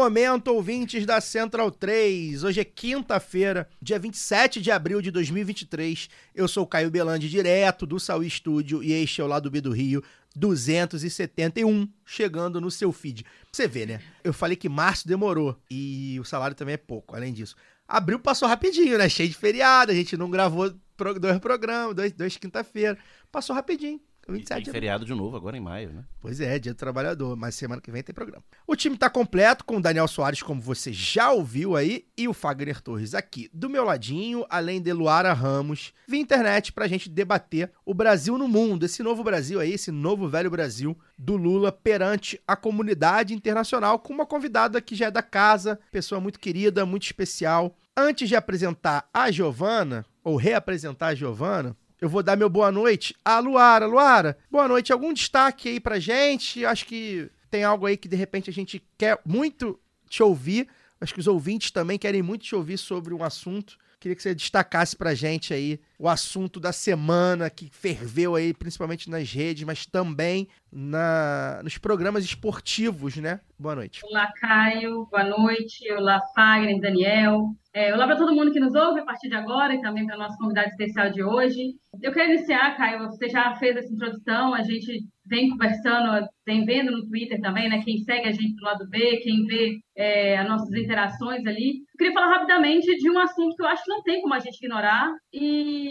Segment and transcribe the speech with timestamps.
[0.00, 2.42] Momento, ouvintes da Central 3.
[2.42, 6.08] Hoje é quinta-feira, dia 27 de abril de 2023.
[6.34, 9.60] Eu sou o Caio Belandi, direto do Saúl Estúdio, e este é o Lado B
[9.60, 10.02] do Rio
[10.34, 13.26] 271, chegando no seu feed.
[13.52, 14.00] Você vê, né?
[14.24, 17.54] Eu falei que março demorou e o salário também é pouco, além disso.
[17.86, 19.06] Abril passou rapidinho, né?
[19.06, 20.72] Cheio de feriado, a gente não gravou
[21.20, 22.96] dois programas, dois, dois quinta-feira.
[23.30, 24.00] Passou rapidinho.
[24.28, 26.04] E 27 tem de feriado de novo agora em maio, né?
[26.20, 28.44] Pois é, dia do trabalhador, mas semana que vem tem programa.
[28.66, 32.34] O time tá completo com o Daniel Soares, como você já ouviu aí, e o
[32.34, 37.72] Fagner Torres aqui do meu ladinho, além de Luara Ramos, via internet pra gente debater
[37.84, 42.40] o Brasil no mundo, esse novo Brasil aí, esse novo velho Brasil do Lula perante
[42.46, 47.04] a comunidade internacional, com uma convidada que já é da casa, pessoa muito querida, muito
[47.04, 47.76] especial.
[47.96, 53.14] Antes de apresentar a Giovana, ou reapresentar a Giovana, eu vou dar meu boa noite
[53.22, 53.86] à Luara.
[53.86, 54.92] Luara, boa noite.
[54.92, 56.64] Algum destaque aí pra gente?
[56.64, 60.66] Acho que tem algo aí que de repente a gente quer muito te ouvir.
[60.98, 63.76] Acho que os ouvintes também querem muito te ouvir sobre um assunto.
[63.98, 69.10] Queria que você destacasse pra gente aí o assunto da semana que ferveu aí, principalmente
[69.10, 73.40] nas redes, mas também na, nos programas esportivos, né?
[73.58, 74.00] Boa noite.
[74.04, 75.06] Olá, Caio.
[75.10, 75.92] Boa noite.
[75.92, 77.54] Olá, Fagner, Daniel.
[77.74, 80.16] É, olá para todo mundo que nos ouve a partir de agora e também para
[80.16, 81.76] o nosso convidado especial de hoje.
[82.02, 86.90] Eu quero iniciar, Caio, você já fez essa introdução, a gente vem conversando, vem vendo
[86.90, 87.80] no Twitter também, né?
[87.84, 91.78] Quem segue a gente do lado B, quem vê é, as nossas interações ali.
[91.78, 94.40] Eu queria falar rapidamente de um assunto que eu acho que não tem como a
[94.40, 95.89] gente ignorar, e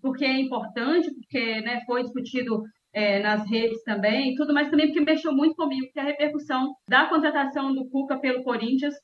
[0.00, 2.62] porque é importante, porque né, foi discutido
[2.92, 7.06] é, nas redes também, tudo, mas também porque mexeu muito comigo, que a repercussão da
[7.06, 8.94] contratação do Cuca pelo Corinthians.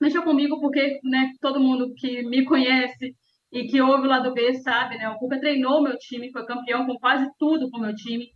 [0.00, 3.14] Mexeu comigo porque né, todo mundo que me conhece
[3.52, 5.08] e que ouve o lado B sabe, né?
[5.10, 8.26] O Cuca treinou meu time, foi campeão com quase tudo com o meu time.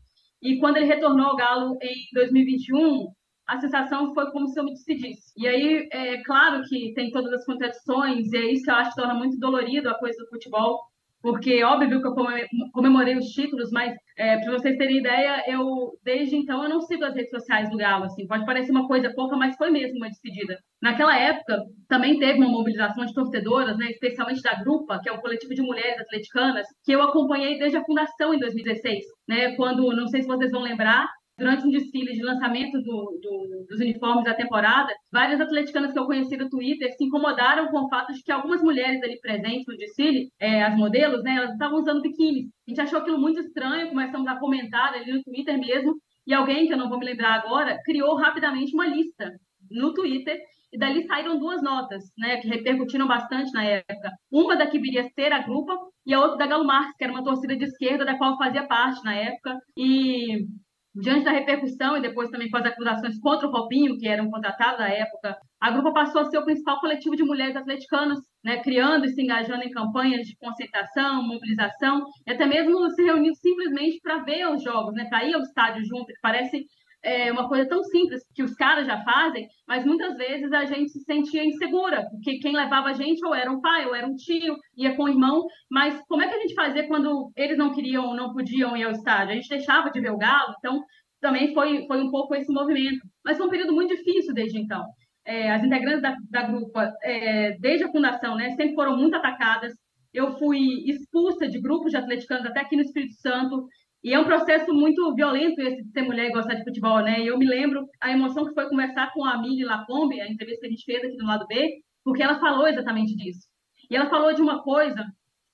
[0.42, 3.06] E quando ele retornou ao Galo em 2021,
[3.46, 5.32] a sensação foi como se eu me despedisse.
[5.36, 8.90] E aí, é claro que tem todas as contradições, e é isso que eu acho
[8.90, 10.80] que torna muito dolorido a coisa do futebol,
[11.26, 15.90] porque óbvio que eu comem- comemorei os títulos, mas é, para vocês terem ideia, eu
[16.04, 19.12] desde então eu não sigo as redes sociais do Galo, assim, pode parecer uma coisa
[19.12, 20.56] pouca, mas foi mesmo uma despedida.
[20.80, 25.20] Naquela época também teve uma mobilização de torcedoras, né, especialmente da Grupa, que é o
[25.20, 30.06] coletivo de mulheres atleticanas, que eu acompanhei desde a fundação em 2016, né, quando não
[30.06, 34.34] sei se vocês vão lembrar, durante um desfile de lançamento do- do- dos uniformes da
[34.34, 38.32] temporada, várias atleticanas que eu conheci no Twitter se incomodaram com o fato de que
[38.32, 42.48] algumas mulheres ali presentes no desfile, é, as modelos, né, elas estavam usando biquíni.
[42.66, 45.94] A gente achou aquilo muito estranho, começamos a comentar ali no Twitter mesmo,
[46.26, 49.30] e alguém, que eu não vou me lembrar agora, criou rapidamente uma lista
[49.70, 50.40] no Twitter,
[50.72, 54.10] e dali saíram duas notas, né, que repercutiram bastante na época.
[54.30, 57.12] Uma da que viria ser a Grupa, e a outra da Galo Marx, que era
[57.12, 60.46] uma torcida de esquerda da qual fazia parte na época, e
[60.96, 64.80] diante da repercussão e depois também com as acusações contra o Robinho, que eram contratados
[64.80, 69.04] à época, a Grupa passou a ser o principal coletivo de mulheres atleticanas, né, criando
[69.04, 74.22] e se engajando em campanhas de concentração, mobilização, e até mesmo se reunindo simplesmente para
[74.24, 76.64] ver os jogos, né, para ir ao estádio junto, parece
[77.06, 80.90] é, uma coisa tão simples que os caras já fazem, mas muitas vezes a gente
[80.90, 84.16] se sentia insegura, porque quem levava a gente ou era um pai, ou era um
[84.16, 87.72] tio, ia com o irmão, mas como é que a gente fazia quando eles não
[87.72, 89.32] queriam, não podiam ir ao estádio?
[89.32, 90.82] A gente deixava de ver o Galo, então
[91.20, 92.98] também foi, foi um pouco esse movimento.
[93.24, 94.84] Mas foi um período muito difícil desde então.
[95.24, 99.72] É, as integrantes da, da grupa, é, desde a fundação, né, sempre foram muito atacadas.
[100.12, 103.68] Eu fui expulsa de grupos de atleticanos até aqui no Espírito Santo.
[104.06, 107.18] E é um processo muito violento esse de ser mulher e gostar de futebol, né?
[107.18, 110.60] E eu me lembro a emoção que foi conversar com a Amelie Lacombe, a entrevista
[110.60, 113.48] que a gente fez aqui no lado B, porque ela falou exatamente disso.
[113.90, 115.04] E ela falou de uma coisa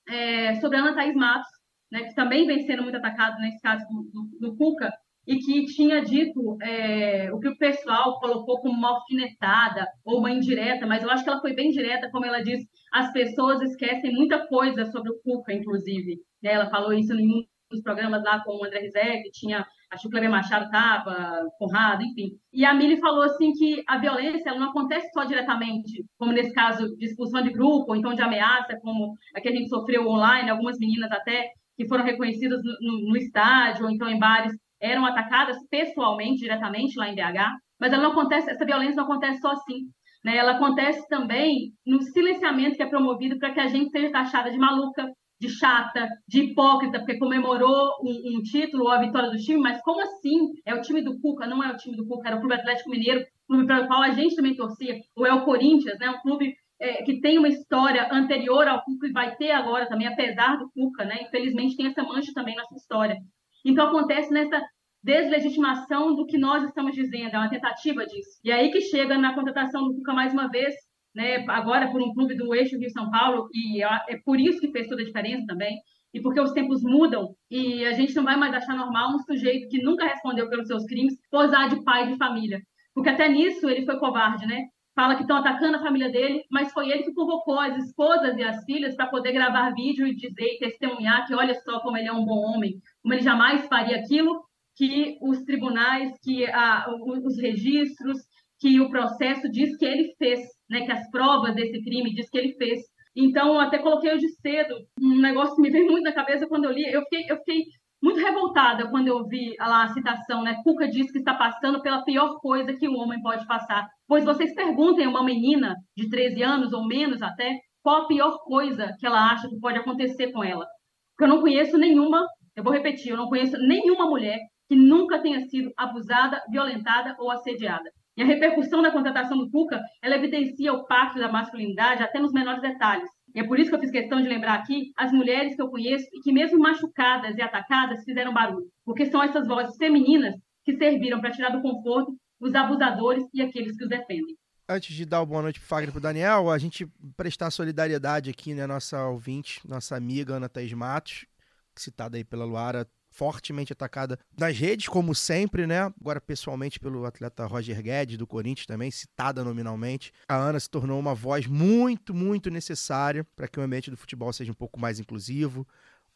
[0.06, 1.48] é, sobre a Ana Thaís Matos,
[1.90, 4.92] né, que também vem sendo muito atacado nesse caso do, do, do Cuca,
[5.26, 10.30] e que tinha dito é, o que o pessoal colocou como uma alfinetada ou uma
[10.30, 14.12] indireta, mas eu acho que ela foi bem direta, como ela disse, as pessoas esquecem
[14.12, 16.18] muita coisa sobre o Cuca, inclusive.
[16.42, 16.52] Né?
[16.52, 19.66] Ela falou isso em um dos programas lá com o André Rizek, tinha,
[20.04, 22.30] o Cleber Machado estava, Conrado, enfim.
[22.52, 26.52] E a Mili falou assim que a violência ela não acontece só diretamente, como nesse
[26.52, 30.06] caso de expulsão de grupo, ou então de ameaça, como a que a gente sofreu
[30.06, 34.52] online, algumas meninas até que foram reconhecidas no, no, no estádio, ou então em bares,
[34.80, 39.40] eram atacadas pessoalmente, diretamente lá em BH, Mas ela não acontece, essa violência não acontece
[39.40, 39.86] só assim.
[40.24, 40.36] Né?
[40.36, 44.58] Ela acontece também no silenciamento que é promovido para que a gente seja taxada de
[44.58, 45.08] maluca,
[45.42, 49.82] de chata, de hipócrita, porque comemorou um, um, título ou a vitória do time, mas
[49.82, 50.52] como assim?
[50.64, 52.90] É o time do Cuca, não é o time do Cuca, era o Clube Atlético
[52.90, 56.08] Mineiro, clube para o qual a gente também torcia, ou é o Corinthians, né?
[56.10, 60.06] um clube é, que tem uma história anterior ao Cuca e vai ter agora também,
[60.06, 61.22] apesar do Cuca, né?
[61.22, 63.16] Infelizmente tem essa mancha também na sua história.
[63.64, 64.62] Então acontece nessa
[65.02, 68.38] deslegitimação do que nós estamos dizendo, é uma tentativa disso.
[68.44, 70.72] E aí que chega na contratação do Cuca mais uma vez,
[71.14, 74.88] né, agora por um clube do eixo Rio-São Paulo, e é por isso que fez
[74.88, 75.78] toda a diferença também,
[76.14, 79.68] e porque os tempos mudam e a gente não vai mais achar normal um sujeito
[79.68, 82.60] que nunca respondeu pelos seus crimes posar de pai de família.
[82.94, 84.66] Porque até nisso ele foi covarde, né?
[84.94, 88.42] Fala que estão atacando a família dele, mas foi ele que convocou as esposas e
[88.42, 92.08] as filhas para poder gravar vídeo e dizer e testemunhar que olha só como ele
[92.08, 94.44] é um bom homem, como ele jamais faria aquilo
[94.76, 96.86] que os tribunais, que a,
[97.24, 98.18] os registros,
[98.62, 100.38] que o processo diz que ele fez,
[100.70, 102.78] né, que as provas desse crime diz que ele fez.
[103.14, 106.70] Então, até coloquei hoje cedo um negócio que me veio muito na cabeça quando eu
[106.70, 106.84] li.
[106.84, 107.64] Eu fiquei, eu fiquei
[108.00, 110.60] muito revoltada quando eu vi lá a citação, né?
[110.62, 113.88] Cuca diz que está passando pela pior coisa que um homem pode passar.
[114.06, 118.38] Pois vocês perguntem a uma menina de 13 anos ou menos até qual a pior
[118.44, 120.64] coisa que ela acha que pode acontecer com ela.
[121.10, 122.24] Porque eu não conheço nenhuma,
[122.54, 124.38] eu vou repetir, eu não conheço nenhuma mulher
[124.68, 127.90] que nunca tenha sido abusada, violentada ou assediada.
[128.16, 132.32] E a repercussão da contratação do Cuca, ela evidencia o pacto da masculinidade até nos
[132.32, 133.08] menores detalhes.
[133.34, 135.68] E é por isso que eu fiz questão de lembrar aqui as mulheres que eu
[135.68, 138.66] conheço e que, mesmo machucadas e atacadas, fizeram barulho.
[138.84, 143.76] Porque são essas vozes femininas que serviram para tirar do conforto os abusadores e aqueles
[143.76, 144.36] que os defendem.
[144.68, 146.86] Antes de dar uma boa noite para o Fagner e para o Daniel, a gente
[147.16, 151.26] prestar solidariedade aqui, né, nossa ouvinte, nossa amiga Ana Thaís Matos,
[151.74, 155.82] citada aí pela Luara, fortemente atacada nas redes, como sempre, né?
[156.00, 160.12] Agora, pessoalmente, pelo atleta Roger Guedes, do Corinthians também, citada nominalmente.
[160.28, 164.32] A Ana se tornou uma voz muito, muito necessária para que o ambiente do futebol
[164.32, 165.66] seja um pouco mais inclusivo,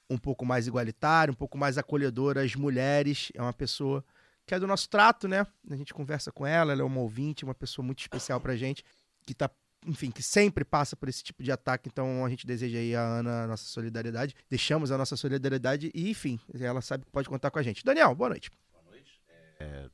[0.09, 3.31] um pouco mais igualitário, um pouco mais acolhedor às mulheres.
[3.35, 4.03] É uma pessoa
[4.47, 5.47] que é do nosso trato, né?
[5.71, 8.83] A gente conversa com ela, ela é uma ouvinte, uma pessoa muito especial pra gente,
[9.27, 9.51] que tá
[9.85, 11.89] enfim, que sempre passa por esse tipo de ataque.
[11.89, 14.35] Então a gente deseja aí a Ana a nossa solidariedade.
[14.49, 17.85] Deixamos a nossa solidariedade e, enfim, ela sabe que pode contar com a gente.
[17.85, 18.51] Daniel, boa noite.
[18.73, 19.21] Boa noite.
[19.61, 19.89] É,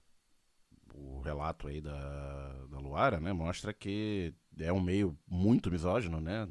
[0.95, 6.47] o relato aí da, da Luara, né, mostra que é um meio muito misógino, né,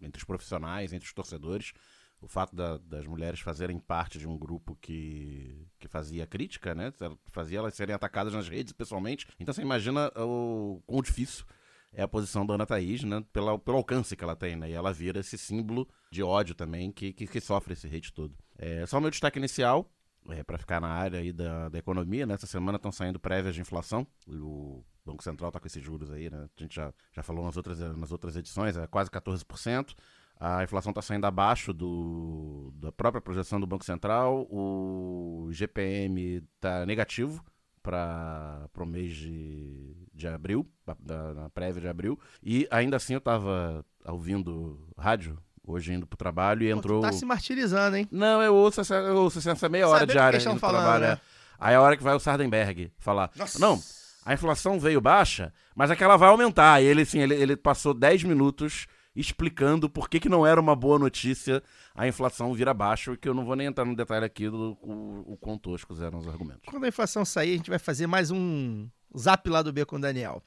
[0.00, 1.72] entre os profissionais, entre os torcedores.
[2.20, 6.92] O fato da, das mulheres fazerem parte de um grupo que, que fazia crítica, né,
[7.32, 9.26] fazia elas serem atacadas nas redes pessoalmente.
[9.40, 11.44] Então você imagina o quão difícil
[11.92, 13.22] é a posição da Ana Thaís, né?
[13.32, 14.70] Pela, pelo alcance que ela tem, né?
[14.70, 18.34] E ela vira esse símbolo de ódio também que, que, que sofre esse hate todo.
[18.58, 19.90] É, só o meu destaque inicial,
[20.30, 22.36] é, para ficar na área aí da, da economia, né?
[22.38, 24.06] semana estão saindo prévias de inflação.
[24.26, 26.48] O Banco Central está com esses juros aí, né?
[26.56, 29.94] A gente já, já falou nas outras, nas outras edições, é quase 14%.
[30.40, 34.46] A inflação está saindo abaixo do, da própria projeção do Banco Central.
[34.50, 37.44] O GPM está negativo
[37.82, 40.66] para o mês de, de abril,
[40.98, 42.18] da, na prévia de abril.
[42.42, 47.00] E ainda assim eu estava ouvindo rádio hoje indo pro trabalho e entrou.
[47.00, 48.08] Pô, tá se martirizando, hein?
[48.10, 51.04] Não, eu ouço essa, eu ouço essa meia hora Saber diária indo falando, trabalho.
[51.04, 51.12] né?
[51.12, 51.20] é.
[51.58, 53.30] Aí a hora que vai o Sardenberg falar.
[53.36, 53.58] Nossa.
[53.58, 53.80] Não,
[54.24, 56.82] a inflação veio baixa, mas é que ela vai aumentar.
[56.82, 60.74] E ele, assim, ele, ele passou 10 minutos explicando por que, que não era uma
[60.74, 61.62] boa notícia
[61.94, 64.78] a inflação vir abaixo, e que eu não vou nem entrar no detalhe aqui do
[64.80, 66.62] o, o quão toscos eram os argumentos.
[66.66, 69.96] Quando a inflação sair, a gente vai fazer mais um Zap lá do B com
[69.96, 70.42] o Daniel.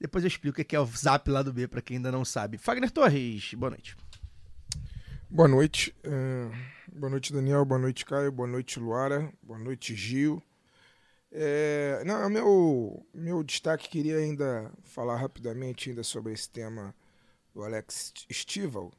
[0.00, 2.24] Depois eu explico o que é o Zap lá do B para quem ainda não
[2.24, 2.58] sabe.
[2.58, 3.96] Fagner Torres, boa noite.
[5.30, 5.94] Boa noite.
[6.04, 6.50] é,
[6.90, 7.64] boa noite, Daniel.
[7.64, 8.32] Boa noite, Caio.
[8.32, 9.30] Boa noite, Luara.
[9.42, 10.42] Boa noite, Gil.
[11.30, 16.94] É, não, meu, meu destaque queria ainda falar rapidamente ainda sobre esse tema
[17.58, 18.92] do Alex Stival.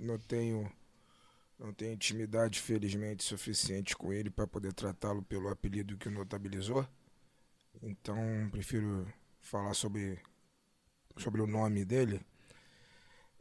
[0.00, 0.72] Não- tenho
[1.58, 6.86] não tenho intimidade, felizmente, suficiente com ele para poder tratá-lo pelo apelido que o notabilizou.
[7.82, 8.16] Então,
[8.50, 9.06] prefiro
[9.40, 10.18] falar sobre,
[11.16, 12.20] sobre o nome dele.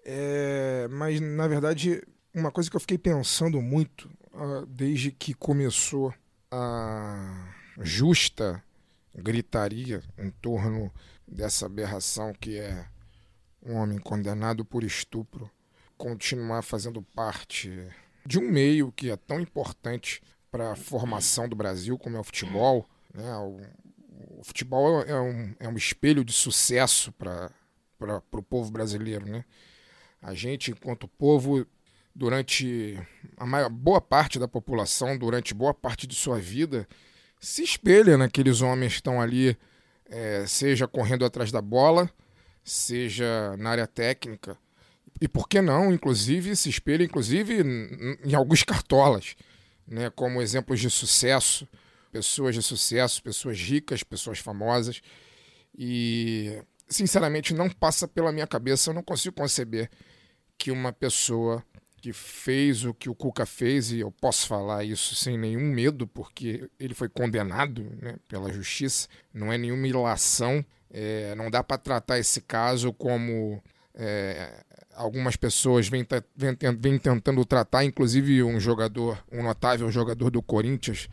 [0.06, 6.14] É, mas, na verdade, uma coisa que eu fiquei pensando muito ah, desde que começou
[6.52, 8.64] a justa
[9.16, 10.94] gritaria em torno
[11.28, 12.93] dessa aberração que é
[13.66, 15.50] um homem condenado por estupro
[15.98, 17.72] continuar fazendo parte
[18.26, 22.24] de um meio que é tão importante para a formação do Brasil como é o
[22.24, 22.86] futebol.
[23.14, 23.36] Né?
[23.38, 23.60] O,
[24.40, 27.52] o futebol é um, é um espelho de sucesso para
[28.32, 29.26] o povo brasileiro.
[29.26, 29.46] Né?
[30.22, 31.66] A gente, enquanto povo,
[32.14, 33.00] durante
[33.38, 36.88] a maior, boa parte da população, durante boa parte de sua vida,
[37.40, 39.58] se espelha naqueles homens que estão ali
[40.06, 42.10] é, seja correndo atrás da bola,
[42.64, 44.58] seja na área técnica.
[45.22, 47.62] E por que não, inclusive, se espelha inclusive
[48.24, 49.36] em, alguns cartolas,
[49.88, 51.68] né, como exemplos de sucesso,
[52.12, 55.02] pessoas de sucesso, pessoas ricas, pessoas famosas.
[55.78, 59.90] E, sinceramente, não passa pela minha cabeça, eu não consigo conceber
[60.58, 61.64] que uma pessoa
[61.98, 66.06] que fez o que o Cuca fez, e eu posso falar isso sem nenhum medo,
[66.06, 71.78] porque ele foi condenado né, pela justiça, não é nenhuma ilação, é, não dá para
[71.78, 73.62] tratar esse caso como
[73.96, 74.64] é,
[74.96, 76.06] algumas pessoas vêm,
[77.02, 81.10] tentando tratar, inclusive um jogador, um notável jogador do Corinthians,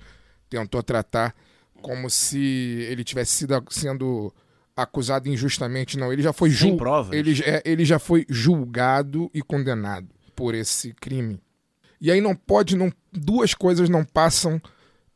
[0.50, 1.34] tentou tratar
[1.80, 4.32] como se ele tivesse sido sendo
[4.76, 5.98] acusado injustamente.
[5.98, 6.76] Não, ele já foi Sem jul...
[6.76, 7.16] provas.
[7.16, 11.40] ele, é, ele já foi julgado e condenado por esse crime.
[12.00, 14.60] E aí não pode, não, duas coisas não passam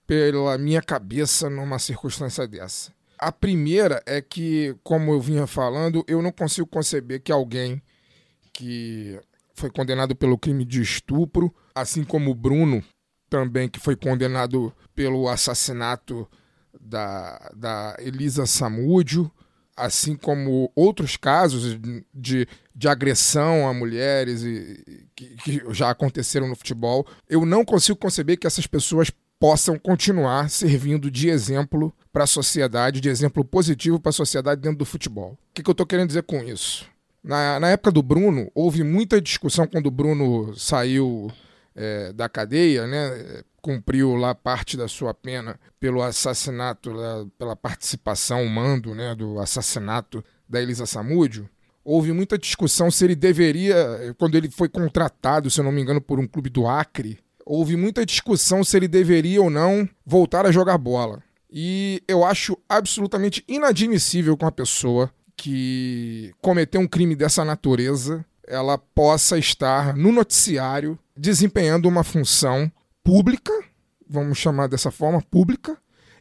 [0.07, 2.93] pela minha cabeça numa circunstância dessa.
[3.25, 7.81] A primeira é que, como eu vinha falando, eu não consigo conceber que alguém
[8.53, 9.19] que
[9.55, 12.85] foi condenado pelo crime de estupro, assim como o Bruno,
[13.31, 16.29] também que foi condenado pelo assassinato
[16.79, 19.33] da, da Elisa Samúdio,
[19.75, 21.81] assim como outros casos
[22.13, 27.99] de, de agressão a mulheres e, que, que já aconteceram no futebol, eu não consigo
[27.99, 34.01] conceber que essas pessoas possam continuar servindo de exemplo para a sociedade, de exemplo positivo
[34.01, 35.33] para a sociedade dentro do futebol.
[35.33, 36.87] O que, que eu estou querendo dizer com isso?
[37.23, 41.31] Na, na época do Bruno, houve muita discussão quando o Bruno saiu
[41.75, 43.43] é, da cadeia, né?
[43.63, 46.93] Cumpriu lá parte da sua pena pelo assassinato,
[47.39, 49.15] pela participação, mando, né?
[49.15, 51.49] Do assassinato da Elisa Samúdio.
[51.83, 56.01] Houve muita discussão se ele deveria, quando ele foi contratado, se eu não me engano,
[56.01, 60.53] por um clube do Acre, houve muita discussão se ele deveria ou não voltar a
[60.53, 61.23] jogar bola.
[61.51, 68.79] E eu acho absolutamente inadmissível com a pessoa que cometeu um crime dessa natureza ela
[68.79, 72.71] possa estar no noticiário desempenhando uma função
[73.03, 73.53] pública,
[74.09, 75.77] vamos chamar dessa forma, pública,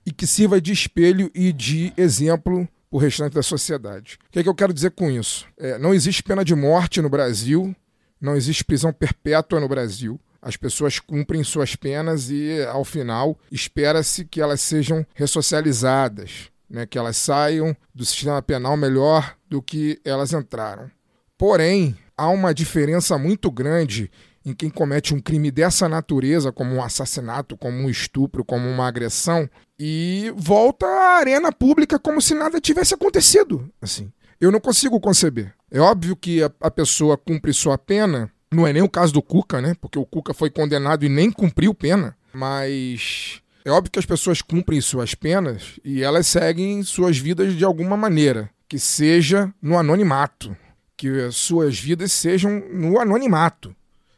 [0.06, 4.20] e que sirva de espelho e de exemplo para o restante da sociedade.
[4.28, 5.48] O que, é que eu quero dizer com isso?
[5.58, 7.76] É, não existe pena de morte no Brasil,
[8.20, 10.20] não existe prisão perpétua no Brasil.
[10.44, 16.98] As pessoas cumprem suas penas e, ao final, espera-se que elas sejam ressocializadas, né, que
[16.98, 20.92] elas saiam do sistema penal melhor do que elas entraram.
[21.38, 24.12] Porém, há uma diferença muito grande
[24.46, 28.88] em quem comete um crime dessa natureza, como um assassinato, como um estupro, como uma
[28.88, 33.70] agressão, e volta à arena pública como se nada tivesse acontecido.
[33.82, 35.54] Assim, eu não consigo conceber.
[35.72, 38.30] É óbvio que a, a pessoa cumpre sua pena.
[38.54, 39.76] Não é nem o caso do Cuca, né?
[39.82, 42.16] Porque o Cuca foi condenado e nem cumpriu pena.
[42.34, 47.64] Mas é óbvio que as pessoas cumprem suas penas e elas seguem suas vidas de
[47.64, 50.56] alguma maneira, que seja no anonimato
[51.04, 53.76] que suas vidas sejam no anonimato.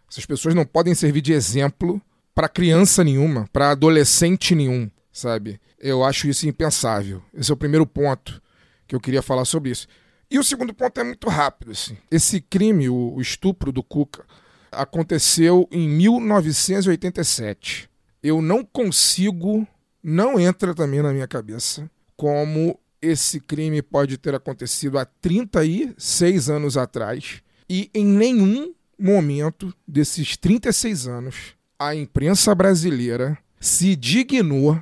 [0.08, 2.00] Essas pessoas não podem servir de exemplo
[2.34, 5.60] para criança nenhuma, para adolescente nenhum, sabe?
[5.80, 7.24] Eu acho isso impensável.
[7.34, 8.40] Esse é o primeiro ponto
[8.88, 9.88] que eu queria falar sobre isso.
[10.30, 11.72] E o segundo ponto é muito rápido.
[11.72, 11.98] Assim.
[12.10, 14.26] Esse crime, o, estupro do Cuca,
[14.72, 17.90] aconteceu em 1987.
[18.22, 19.68] Eu não consigo,
[20.04, 26.78] não entra também na minha cabeça como esse crime pode ter acontecido há 36 anos
[26.78, 34.82] atrás e em nenhum momento desses 36 anos a imprensa brasileira se dignou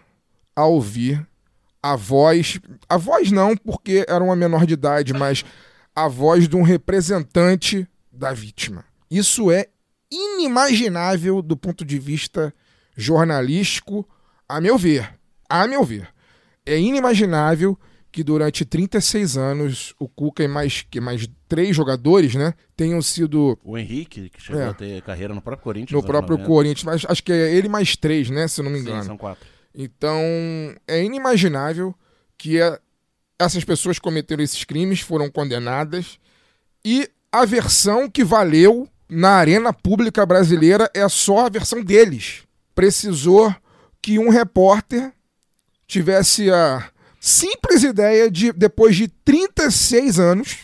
[0.56, 1.26] a ouvir
[1.84, 5.44] a voz, a voz não, porque era uma menor de idade, mas
[5.94, 8.86] a voz de um representante da vítima.
[9.12, 9.68] Isso é
[10.10, 12.54] inimaginável do ponto de vista
[12.96, 14.08] jornalístico,
[14.48, 15.14] a meu ver.
[15.50, 16.08] A meu ver.
[16.66, 17.78] É inimaginável
[18.12, 23.58] que durante 36 anos o Cuca e mais, que mais três jogadores, né, tenham sido.
[23.64, 24.68] O Henrique, que chegou É.
[24.68, 26.00] a ter carreira no próprio Corinthians.
[26.02, 26.48] No próprio 90.
[26.48, 28.48] Corinthians, mas acho que é ele mais três, né?
[28.48, 29.04] Se não me Sim, engano.
[29.04, 29.46] são quatro.
[29.74, 30.22] Então,
[30.88, 31.96] é inimaginável
[32.38, 32.80] que é-
[33.40, 36.20] essas pessoas cometeram esses crimes, foram condenadas,
[36.86, 42.44] e a versão que valeu na arena pública brasileira é só a versão deles.
[42.76, 43.54] Precisou
[44.02, 45.12] que um repórter
[45.88, 46.90] tivesse a
[47.20, 50.58] simples ideia de, depois de 36 anos,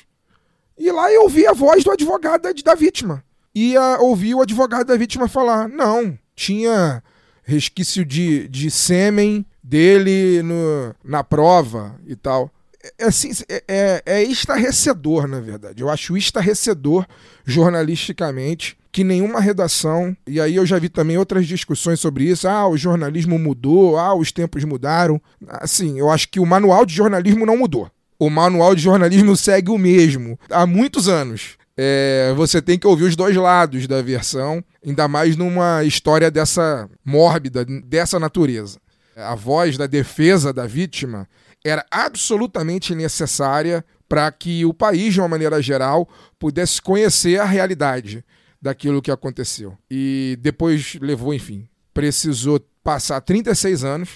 [0.77, 3.23] ir lá e ouvir a voz do advogado da, vítima.
[3.53, 7.03] E a, ouvir o advogado da vítima falar: não, tinha
[7.49, 12.51] resquício de, de sêmen dele no, na prova e tal.
[12.97, 15.81] É, assim, é, é, é estarrecedor, na verdade.
[15.81, 17.05] Eu acho estarrecedor
[17.43, 22.67] jornalisticamente que nenhuma redação, e aí eu já vi também outras discussões sobre isso, ah,
[22.67, 25.21] o jornalismo mudou, ah, os tempos mudaram.
[25.47, 27.89] Assim, eu acho que o manual de jornalismo não mudou.
[28.17, 31.58] O manual de jornalismo segue o mesmo há muitos anos.
[31.81, 36.89] É, você tem que ouvir os dois lados da versão, ainda mais numa história dessa
[37.05, 38.81] mórbida, dessa natureza.
[39.15, 41.25] A voz da defesa da vítima
[41.63, 48.25] era absolutamente necessária para que o país, de uma maneira geral, pudesse conhecer a realidade
[48.61, 49.77] daquilo que aconteceu.
[49.89, 54.09] E depois levou, enfim, precisou passar 36 anos,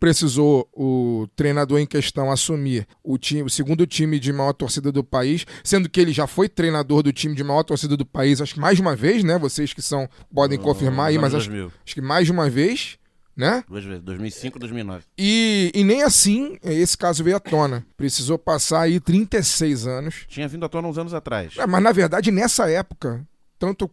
[0.00, 5.04] precisou o treinador em questão assumir o time, o segundo time de maior torcida do
[5.04, 8.54] país, sendo que ele já foi treinador do time de maior torcida do país, acho
[8.54, 9.38] que mais uma vez, né?
[9.38, 11.50] Vocês que são podem confirmar aí, mas acho,
[11.84, 12.98] acho que mais de uma vez
[13.36, 13.64] né?
[13.66, 15.04] Duas vezes, 2005 e 2009.
[15.16, 17.86] E, e nem assim esse caso veio à tona.
[17.96, 20.26] Precisou passar aí 36 anos.
[20.28, 21.54] Tinha vindo à tona uns anos atrás.
[21.56, 23.26] É, mas na verdade, nessa época,
[23.58, 23.90] tanto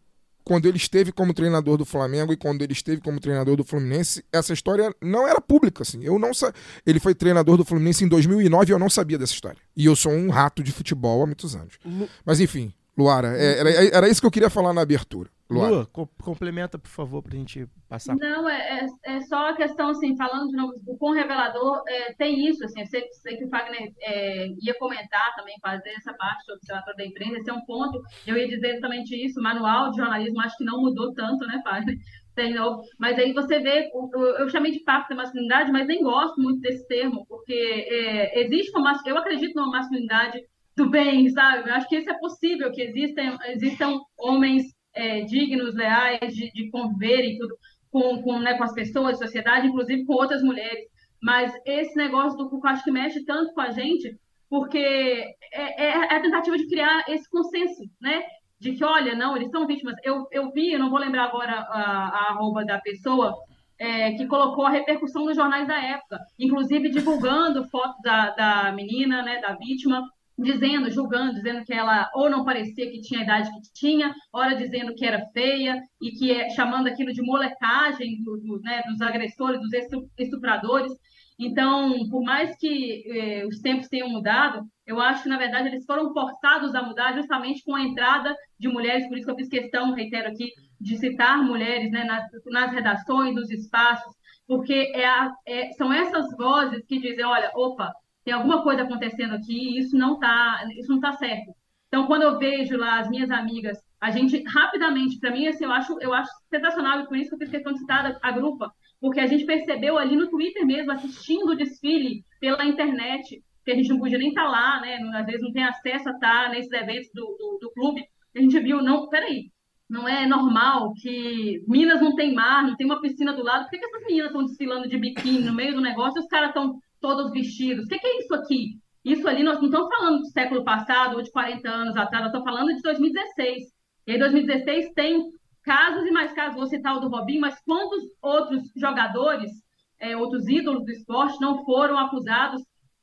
[0.48, 4.24] quando ele esteve como treinador do Flamengo e quando ele esteve como treinador do Fluminense,
[4.32, 6.00] essa história não era pública, assim.
[6.02, 6.54] Eu não sa...
[6.86, 9.58] Ele foi treinador do Fluminense em 2009 e eu não sabia dessa história.
[9.76, 11.74] E eu sou um rato de futebol há muitos anos.
[11.84, 12.08] Lu...
[12.26, 15.30] Mas enfim, Luara, é, era, era isso que eu queria falar na abertura.
[15.50, 15.76] Luara.
[15.76, 18.16] Lua, co complementa, por favor, pra gente passar.
[18.16, 22.14] Não, é, é, é, só a questão, assim, falando de novo, o quão revelador é,
[22.16, 26.14] tem isso, assim, eu sei, sei que o Fagner é, ia comentar também, fazer essa
[26.14, 29.92] parte do observatório da imprensa, esse é um ponto, eu ia dizer exatamente isso, manual
[29.92, 31.96] de jornalismo acho que não mudou tanto, né, Fagner?
[32.36, 33.90] Tem novo, mas aí você vê,
[34.38, 38.78] eu chamei de pacto da masculinidade, mas nem gosto muito desse termo, porque é, existe
[38.78, 40.40] uma, eu acredito numa masculinidade
[40.76, 41.68] do bem, sabe?
[41.68, 46.70] Eu acho que isso é possível, que existem, existam homens é, dignos, leais, de, de
[46.70, 47.56] conviver e tudo
[47.92, 50.86] com, com, né, com as pessoas, sociedade, inclusive com outras mulheres.
[51.22, 54.18] Mas esse negócio do eu acho que mexe tanto com a gente,
[54.50, 58.24] porque é, é, é, a tentativa de criar esse consenso, né?
[58.60, 59.96] De que, olha, não, eles são vítimas.
[60.04, 63.36] Eu, eu vi, eu não vou lembrar agora a, a arroba da pessoa,
[63.80, 69.22] é, que colocou a repercussão nos jornais da época, inclusive divulgando fotos da, da menina,
[69.22, 70.04] né, da vítima,
[70.38, 74.56] dizendo, julgando, dizendo que ela ou não parecia que tinha a idade que tinha, ora
[74.56, 79.02] dizendo que era feia e que é, chamando aquilo de molecagem do, do, né, dos
[79.02, 79.72] agressores, dos
[80.18, 80.92] estupradores.
[81.40, 85.86] Então, por mais que eh, os tempos tenham mudado, eu acho que, na verdade, eles
[85.86, 89.48] foram forçados a mudar justamente com a entrada de mulheres, por isso que eu fiz
[89.48, 90.50] questão, reitero aqui,
[90.82, 94.16] de citar mulheres né, nas, nas redações, nos espaços,
[94.48, 97.94] porque é a, é, são essas vozes que dizem, olha, opa,
[98.28, 101.54] tem alguma coisa acontecendo aqui isso não está isso não tá certo.
[101.88, 105.72] Então, quando eu vejo lá as minhas amigas, a gente rapidamente, para mim, assim, eu
[105.72, 108.70] acho, eu acho sensacional e por isso que eu fiz questão de citar a, grupa,
[109.00, 113.76] porque a gente percebeu ali no Twitter mesmo, assistindo o desfile pela internet, que a
[113.76, 114.98] gente não podia nem estar tá lá, né?
[115.14, 118.04] Às vezes não tem acesso a estar tá nesses eventos do, do, do clube.
[118.36, 119.50] A gente viu, não, peraí,
[119.90, 123.64] não é normal que Minas não tem mar, não tem uma piscina do lado.
[123.64, 126.28] Por que, que essas meninas estão desfilando de biquíni no meio do negócio e os
[126.28, 127.86] caras estão todos vestidos.
[127.86, 128.80] O que, que é isso aqui?
[129.04, 132.34] Isso ali, nós não estamos falando do século passado ou de 40 anos atrás, nós
[132.34, 133.64] estamos falando de 2016.
[134.08, 135.32] E aí, 2016 tem
[135.64, 139.52] casos e mais casos, vou citar o do Robinho, mas quantos outros jogadores,
[140.00, 142.62] é, outros ídolos do esporte não foram acusados,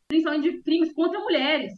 [0.08, 1.72] principalmente de crimes contra mulheres,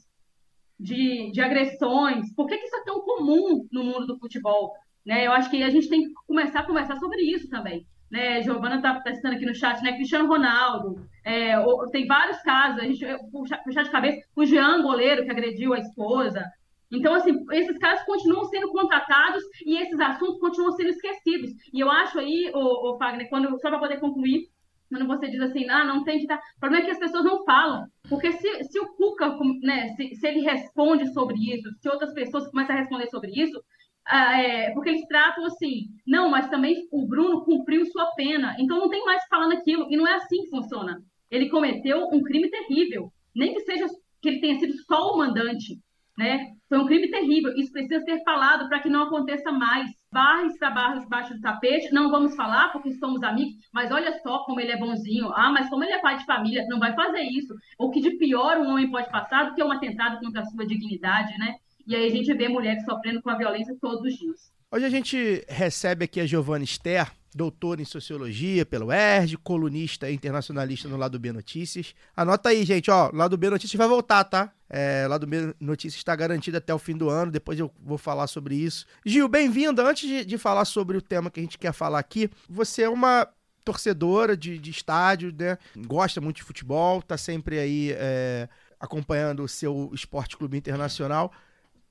[0.79, 2.33] de, de agressões?
[2.35, 4.73] Por que, que isso é tão comum no mundo do futebol?
[5.05, 5.27] Né?
[5.27, 8.43] Eu acho que a gente tem que começar a conversar sobre isso também né?
[8.43, 9.95] Giovana está tá aqui no chat, né?
[9.95, 11.55] Cristiano Ronaldo, é,
[11.91, 15.79] tem vários casos, a gente puxar puxa de cabeça, o Jean, goleiro, que agrediu a
[15.79, 16.45] esposa.
[16.91, 21.51] Então, assim, esses casos continuam sendo contratados e esses assuntos continuam sendo esquecidos.
[21.73, 24.49] E eu acho aí, o, o Fagner, quando, só para poder concluir,
[24.89, 26.37] quando você diz assim, ah, não tem que estar.
[26.37, 27.87] O problema é que as pessoas não falam.
[28.09, 32.49] Porque se, se o Cuca, né, se, se ele responde sobre isso, se outras pessoas
[32.51, 33.61] começam a responder sobre isso,
[34.09, 38.89] é, porque eles tratam assim, não, mas também o Bruno cumpriu sua pena, então não
[38.89, 41.03] tem mais falando aquilo, e não é assim que funciona.
[41.31, 43.87] Ele cometeu um crime terrível, nem que seja
[44.23, 45.79] que ele tenha sido só o mandante,
[46.17, 46.53] né?
[46.69, 49.91] Foi um crime terrível, isso precisa ser falado para que não aconteça mais.
[50.11, 54.39] Barres para barras debaixo do tapete, não vamos falar porque somos amigos, mas olha só
[54.45, 57.21] como ele é bonzinho, ah, mas como ele é pai de família, não vai fazer
[57.21, 57.55] isso.
[57.79, 60.67] O que de pior um homem pode passar do que um atentado contra a sua
[60.67, 61.57] dignidade, né?
[61.87, 64.51] E aí a gente vê mulheres sofrendo com a violência todos os dias.
[64.73, 70.89] Hoje a gente recebe aqui a Giovanna Ster, doutora em Sociologia pelo ERJ, colunista internacionalista
[70.89, 71.95] no Lado B Notícias.
[72.17, 74.53] Anota aí, gente, ó, Lado B Notícias vai voltar, tá?
[74.69, 78.27] É, Lado B Notícias está garantido até o fim do ano, depois eu vou falar
[78.27, 78.85] sobre isso.
[79.05, 79.89] Gil, bem-vinda.
[79.89, 82.89] Antes de, de, falar sobre o tema que a gente quer falar aqui, você é
[82.89, 83.29] uma
[83.65, 85.57] torcedora de, de estádio, né?
[85.87, 88.49] Gosta muito de futebol, tá sempre aí é,
[88.81, 91.33] acompanhando o seu Esporte Clube Internacional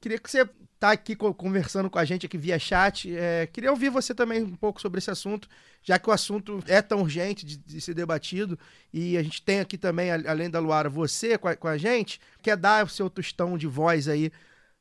[0.05, 0.47] queria que você
[0.79, 3.11] tá aqui co- conversando com a gente aqui via chat.
[3.11, 5.47] é, queria ouvir você também um pouco sobre esse assunto,
[5.81, 8.55] já que o assunto é tão urgente de, de ser debatido.
[8.93, 12.21] E a gente tem aqui também, além da Luara, você com a, com a gente.
[12.43, 14.31] Quer dar o seu tostão de voz aí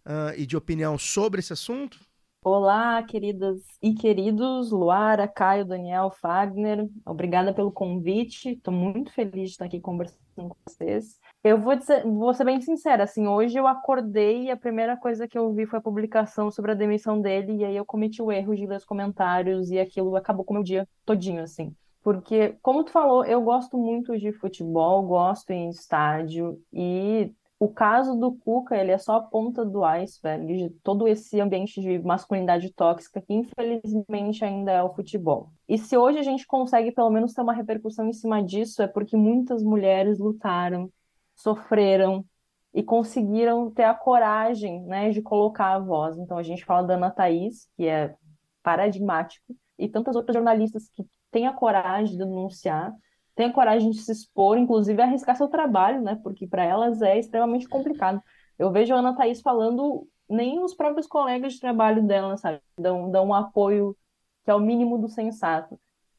[0.04, 1.98] ah, e de opinião sobre esse assunto?
[2.44, 8.50] Olá, queridas e queridos, Luara, Caio, Daniel, Fagner, obrigada pelo convite.
[8.50, 11.18] Estou muito feliz de estar aqui conversando com vocês.
[11.44, 15.28] Eu vou dizer, vou ser bem sincera, assim, hoje eu acordei e a primeira coisa
[15.28, 18.32] que eu vi foi a publicação sobre a demissão dele, e aí eu cometi o
[18.32, 21.76] erro de ler os comentários e aquilo acabou com o meu dia todinho, assim.
[22.02, 28.18] Porque, como tu falou, eu gosto muito de futebol, gosto em estádio, e o caso
[28.18, 32.72] do Cuca, ele é só a ponta do iceberg de todo esse ambiente de masculinidade
[32.72, 35.50] tóxica que infelizmente ainda é o futebol.
[35.68, 38.86] E se hoje a gente consegue pelo menos ter uma repercussão em cima disso, é
[38.86, 40.90] porque muitas mulheres lutaram,
[41.34, 42.24] sofreram
[42.72, 46.18] e conseguiram ter a coragem, né, de colocar a voz.
[46.18, 48.14] Então a gente fala da Ana Thaís, que é
[48.62, 52.92] paradigmático, e tantas outras jornalistas que têm a coragem de denunciar
[53.34, 56.18] tem a coragem de se expor, inclusive arriscar seu trabalho, né?
[56.22, 58.22] Porque para elas é extremamente complicado.
[58.58, 62.60] Eu vejo a Ana Thaís falando, nem os próprios colegas de trabalho dela, sabe?
[62.78, 63.96] Dão, dão um apoio
[64.44, 65.78] que é o mínimo do sensato.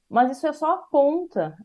[0.09, 1.55] Mas isso é só a ponta.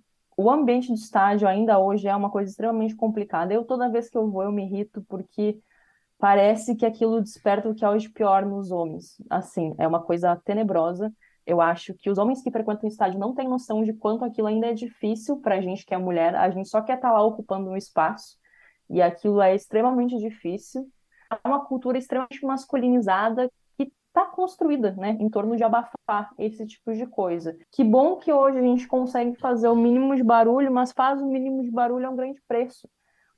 [0.42, 3.52] O ambiente do estádio ainda hoje é uma coisa extremamente complicada.
[3.52, 5.60] Eu, toda vez que eu vou, eu me irrito porque
[6.18, 9.22] parece que aquilo desperta o que há de pior nos homens.
[9.28, 11.12] Assim, é uma coisa tenebrosa.
[11.44, 14.46] Eu acho que os homens que frequentam o estádio não têm noção de quanto aquilo
[14.46, 16.34] ainda é difícil para a gente que é mulher.
[16.34, 18.38] A gente só quer estar lá ocupando um espaço
[18.88, 20.90] e aquilo é extremamente difícil.
[21.30, 23.52] É uma cultura extremamente masculinizada
[24.22, 27.56] está construída, né, em torno de abafar esse tipo de coisa.
[27.72, 31.26] Que bom que hoje a gente consegue fazer o mínimo de barulho, mas faz o
[31.26, 32.88] mínimo de barulho a um grande preço,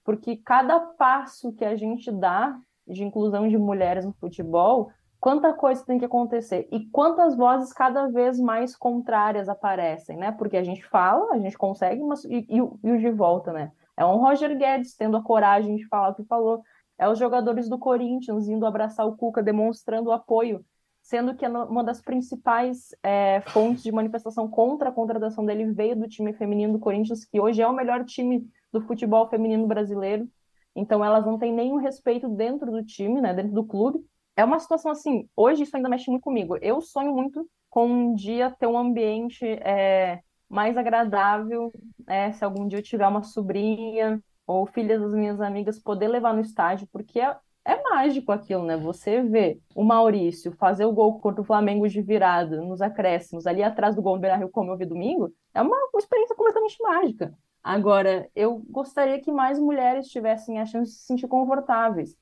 [0.04, 4.90] porque cada passo que a gente dá de inclusão de mulheres no futebol
[5.20, 10.32] quanta coisa tem que acontecer e quantas vozes cada vez mais contrárias aparecem, né?
[10.32, 13.52] Porque a gente fala, a gente consegue, mas e, e, o- e o de volta,
[13.52, 13.70] né?
[13.96, 16.62] É um Roger Guedes tendo a coragem de falar o que falou,
[16.98, 20.64] é os jogadores do Corinthians indo abraçar o Cuca, demonstrando apoio,
[21.02, 26.08] sendo que uma das principais é, fontes de manifestação contra a contratação dele veio do
[26.08, 30.28] time feminino do Corinthians, que hoje é o melhor time do futebol feminino brasileiro.
[30.74, 33.34] Então elas não têm nenhum respeito dentro do time, né?
[33.34, 34.02] Dentro do clube
[34.36, 36.56] é uma situação assim, hoje isso ainda mexe muito comigo.
[36.62, 41.72] Eu sonho muito com um dia ter um ambiente é, mais agradável,
[42.06, 42.32] né?
[42.32, 46.40] Se algum dia eu tiver uma sobrinha ou filhas das minhas amigas, poder levar no
[46.40, 48.76] estádio, porque é, é mágico aquilo, né?
[48.76, 53.62] Você vê o Maurício fazer o gol contra o Flamengo de virada, nos acréscimos, ali
[53.62, 57.34] atrás do gol do Beira-Rio, como eu vi domingo, é uma, uma experiência completamente mágica.
[57.62, 62.16] Agora, eu gostaria que mais mulheres tivessem a chance de se sentir confortáveis.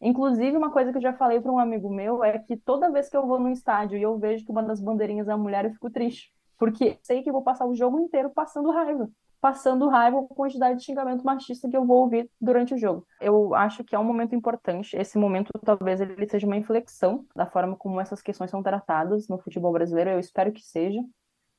[0.00, 3.08] Inclusive, uma coisa que eu já falei para um amigo meu é que toda vez
[3.08, 5.64] que eu vou no estádio e eu vejo que uma das bandeirinhas é a mulher,
[5.64, 6.32] eu fico triste.
[6.58, 9.10] Porque sei que vou passar o jogo inteiro passando raiva.
[9.40, 13.06] Passando raiva com a quantidade de xingamento machista que eu vou ouvir durante o jogo.
[13.20, 14.96] Eu acho que é um momento importante.
[14.96, 19.38] Esse momento, talvez, ele seja uma inflexão da forma como essas questões são tratadas no
[19.38, 20.10] futebol brasileiro.
[20.10, 21.02] Eu espero que seja.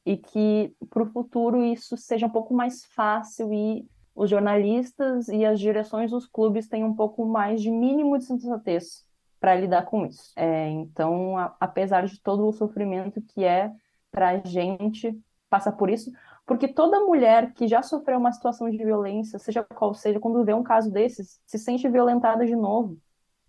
[0.05, 3.85] E que, para o futuro, isso seja um pouco mais fácil e
[4.17, 9.05] os jornalistas e as direções dos clubes têm um pouco mais de mínimo de sensatez
[9.39, 10.31] para lidar com isso.
[10.35, 13.71] É, então, a, apesar de todo o sofrimento que é
[14.11, 15.15] para a gente
[15.47, 16.11] passar por isso,
[16.47, 20.53] porque toda mulher que já sofreu uma situação de violência, seja qual seja, quando vê
[20.53, 22.97] um caso desses, se sente violentada de novo.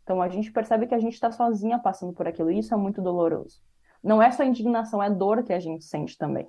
[0.02, 2.76] Então, a gente percebe que a gente está sozinha passando por aquilo, e isso é
[2.76, 3.60] muito doloroso.
[4.02, 6.48] Não é só indignação, é dor que a gente sente também.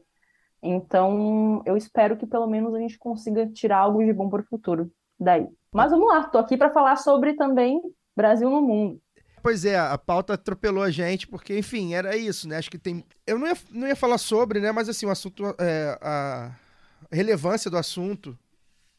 [0.61, 4.45] Então, eu espero que pelo menos a gente consiga tirar algo de bom para o
[4.45, 5.47] futuro daí.
[5.71, 7.79] Mas vamos lá, tô aqui para falar sobre também
[8.15, 8.99] Brasil no mundo.
[9.41, 12.57] Pois é, a pauta atropelou a gente, porque, enfim, era isso, né?
[12.57, 13.03] Acho que tem.
[13.25, 14.71] Eu não ia, não ia falar sobre, né?
[14.71, 15.43] Mas assim, o assunto.
[15.59, 16.51] é, a
[17.11, 18.37] relevância do assunto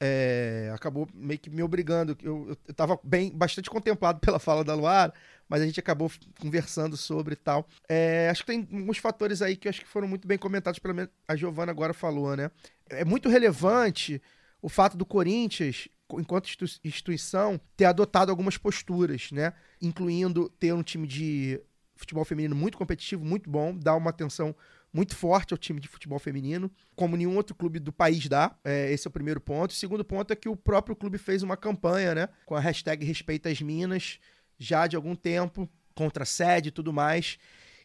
[0.00, 2.16] é, acabou meio que me obrigando.
[2.22, 5.12] Eu, eu, tava bem, bastante contemplado pela fala da Luara,
[5.48, 7.66] mas a gente acabou conversando sobre e tal.
[7.88, 10.94] É, acho que tem alguns fatores aí que acho que foram muito bem comentados, pelo
[10.94, 12.50] menos a Giovana agora falou, né?
[12.88, 14.20] É muito relevante
[14.62, 19.52] o fato do Corinthians, enquanto institu- instituição, ter adotado algumas posturas, né?
[19.80, 21.60] Incluindo ter um time de
[21.94, 24.54] futebol feminino muito competitivo, muito bom, dar uma atenção
[24.92, 28.56] muito forte ao time de futebol feminino, como nenhum outro clube do país dá.
[28.64, 29.70] É, esse é o primeiro ponto.
[29.70, 32.28] O segundo ponto é que o próprio clube fez uma campanha, né?
[32.44, 34.18] Com a hashtag Respeita as Minas,
[34.58, 37.38] já de algum tempo, contra a sede e tudo mais.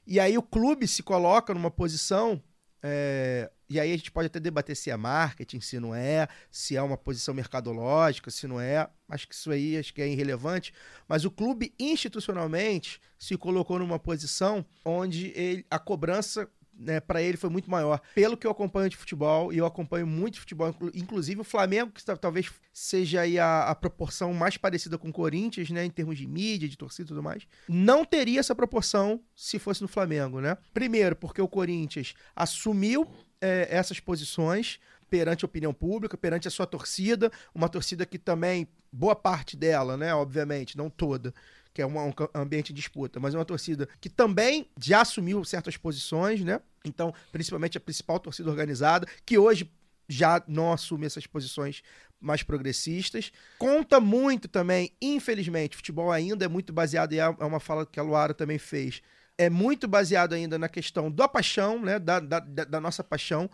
[0.07, 2.41] E aí o clube se coloca numa posição
[2.87, 6.75] é, e aí a gente pode até debater se é marketing, se não é, se
[6.75, 8.87] é uma posição mercadológica, se não é.
[9.09, 10.71] Acho que isso aí acho que é irrelevante.
[11.07, 17.37] Mas o clube institucionalmente se colocou numa posição onde ele, a cobrança né, para ele
[17.37, 18.01] foi muito maior.
[18.13, 21.91] Pelo que eu acompanho de futebol, e eu acompanho muito futebol, inclu- inclusive o Flamengo,
[21.91, 25.89] que ta- talvez seja aí a, a proporção mais parecida com o Corinthians, né, em
[25.89, 29.87] termos de mídia, de torcida e tudo mais, não teria essa proporção se fosse no
[29.87, 30.57] Flamengo, né?
[30.73, 33.07] Primeiro, porque o Corinthians assumiu
[33.41, 38.67] é, essas posições perante a opinião pública, perante a sua torcida, uma torcida que também,
[38.91, 41.33] boa parte dela, né, obviamente, não toda,
[41.75, 45.43] que é um ca- ambiente de disputa, mas é uma torcida que também já assumiu
[45.43, 46.61] certas posições, né?
[46.85, 49.69] Então, principalmente a principal torcida organizada, que hoje
[50.07, 51.83] já não assume essas posições
[52.21, 53.31] mais progressistas.
[53.59, 57.99] Conta muito também, infelizmente, futebol ainda é muito baseado, e é é uma fala que
[57.99, 59.01] a Luara também fez,
[59.37, 61.99] é muito baseado ainda na questão da paixão, né?
[61.99, 63.49] Da, da- da nossa paixão.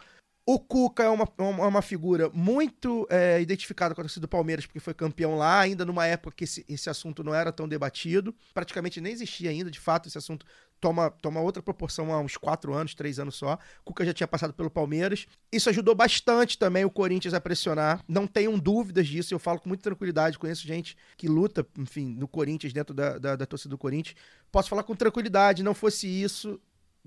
[0.45, 4.65] O Cuca é uma, uma, uma figura muito é, identificada com a torcida do Palmeiras,
[4.65, 8.35] porque foi campeão lá, ainda numa época que esse, esse assunto não era tão debatido.
[8.53, 10.45] Praticamente nem existia ainda, de fato, esse assunto
[10.79, 13.53] toma, toma outra proporção há uns quatro anos, três anos só.
[13.81, 15.27] O Cuca já tinha passado pelo Palmeiras.
[15.51, 18.03] Isso ajudou bastante também o Corinthians a pressionar.
[18.07, 20.39] Não tenham dúvidas disso, eu falo com muita tranquilidade.
[20.39, 24.15] Conheço gente que luta, enfim, no Corinthians, dentro da, da, da torcida do Corinthians.
[24.51, 26.59] Posso falar com tranquilidade, não fosse isso,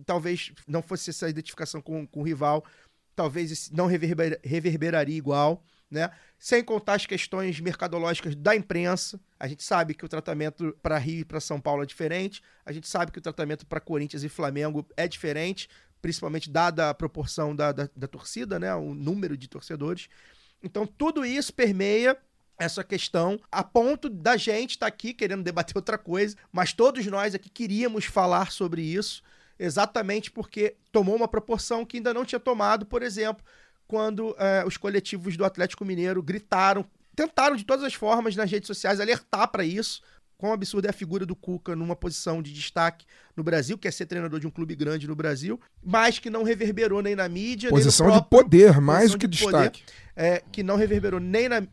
[0.04, 2.64] talvez não fosse essa identificação com, com o rival,
[3.14, 6.10] talvez não reverber- reverberaria igual, né?
[6.38, 9.20] Sem contar as questões mercadológicas da imprensa.
[9.38, 12.42] A gente sabe que o tratamento para Rio e para São Paulo é diferente.
[12.64, 15.68] A gente sabe que o tratamento para Corinthians e Flamengo é diferente,
[16.02, 18.74] principalmente dada a proporção da, da, da torcida, né?
[18.74, 20.08] O número de torcedores.
[20.62, 22.16] Então, tudo isso permeia
[22.58, 27.34] essa questão a ponto da gente estar aqui querendo debater outra coisa, mas todos nós
[27.34, 29.22] aqui queríamos falar sobre isso,
[29.58, 33.44] exatamente porque tomou uma proporção que ainda não tinha tomado, por exemplo,
[33.86, 38.66] quando eh, os coletivos do Atlético Mineiro gritaram, tentaram de todas as formas nas redes
[38.66, 40.02] sociais alertar para isso.
[40.36, 43.90] Quão absurda é a figura do Cuca numa posição de destaque no Brasil, que é
[43.90, 47.70] ser treinador de um clube grande no Brasil, mas que não reverberou nem na mídia,
[47.70, 49.84] Posição no de próprio poder, mais do que de poder destaque.
[50.16, 51.68] é, que não reverberou nem na, né,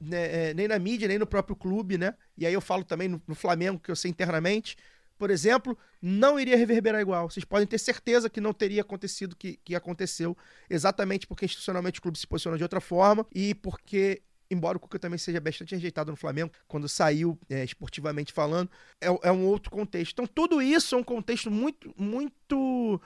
[0.50, 2.14] é, nem na mídia, nem no próprio clube, né?
[2.38, 4.78] E aí eu falo também no, no Flamengo, que eu sei internamente,
[5.22, 7.30] por exemplo, não iria reverberar igual.
[7.30, 10.36] Vocês podem ter certeza que não teria acontecido o que, que aconteceu,
[10.68, 14.24] exatamente porque institucionalmente o clube se posicionou de outra forma e porque.
[14.50, 19.08] Embora o Cuca também seja bastante rejeitado no Flamengo, quando saiu é, esportivamente falando, é,
[19.22, 20.12] é um outro contexto.
[20.14, 23.00] Então, tudo isso é um contexto muito, muito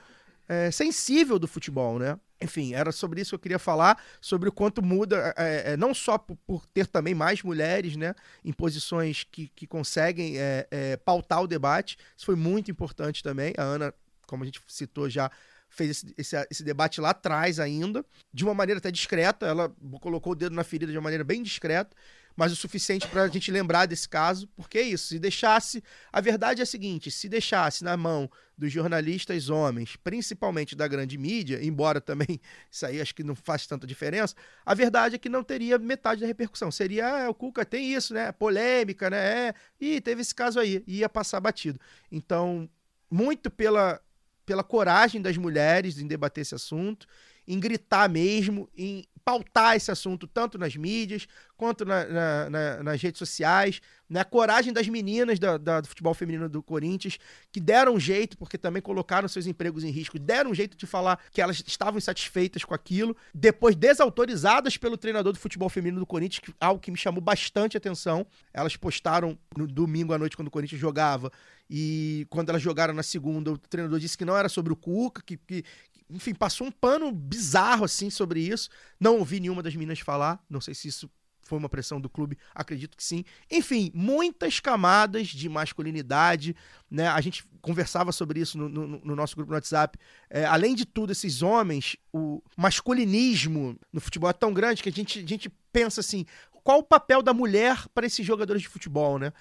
[0.48, 2.18] é, sensível do futebol, né?
[2.42, 5.94] Enfim, era sobre isso que eu queria falar, sobre o quanto muda, é, é, não
[5.94, 11.42] só por, por ter também mais mulheres, né, em posições que, que conseguem é, pautar
[11.42, 13.54] o debate, isso foi muito importante também.
[13.58, 13.94] A Ana,
[14.28, 15.32] como a gente citou já,
[15.70, 20.34] fez esse, esse, esse debate lá atrás ainda, de uma maneira até discreta, ela colocou
[20.34, 21.96] o dedo na ferida de uma maneira bem discreta,
[22.36, 26.20] mas o suficiente para a gente lembrar desse caso, porque é isso, se deixasse, a
[26.20, 31.64] verdade é a seguinte, se deixasse na mão dos jornalistas homens, principalmente da grande mídia,
[31.64, 35.44] embora também isso aí acho que não faz tanta diferença, a verdade é que não
[35.44, 40.02] teria metade da repercussão, seria, ah, o Cuca tem isso, né, polêmica, né, é, e
[40.02, 41.80] teve esse caso aí, ia passar batido.
[42.12, 42.70] Então,
[43.10, 44.02] muito pela,
[44.46, 47.08] pela coragem das mulheres em debater esse assunto,
[47.48, 51.28] em gritar mesmo, em pautar esse assunto tanto nas mídias
[51.58, 54.20] quanto na- na- na- nas redes sociais, né?
[54.20, 57.18] A coragem das meninas da- da- do futebol feminino do Corinthians,
[57.52, 60.86] que deram um jeito, porque também colocaram seus empregos em risco, deram um jeito de
[60.86, 66.06] falar que elas estavam insatisfeitas com aquilo, depois desautorizadas pelo treinador do futebol feminino do
[66.06, 68.28] Corinthians, que, algo que me chamou bastante atenção.
[68.54, 71.32] Elas postaram no domingo à noite, quando o Corinthians jogava,
[71.68, 75.24] e quando elas jogaram na segunda, o treinador disse que não era sobre o Cuca,
[75.26, 75.64] que, que
[76.10, 78.70] enfim, passou um pano bizarro assim sobre isso.
[79.00, 81.10] Não ouvi nenhuma das meninas falar, não sei se isso
[81.48, 83.24] foi uma pressão do clube, acredito que sim.
[83.52, 86.56] Enfim, muitas camadas de masculinidade,
[86.90, 87.08] né?
[87.08, 89.96] A gente conversava sobre isso no, no- no nosso grupo no WhatsApp.
[90.28, 94.92] É, além de tudo, esses homens, o masculinismo no futebol é tão grande que a
[94.92, 96.26] gente, a gente pensa assim:
[96.64, 99.32] qual o papel da mulher para esses jogadores de futebol, né?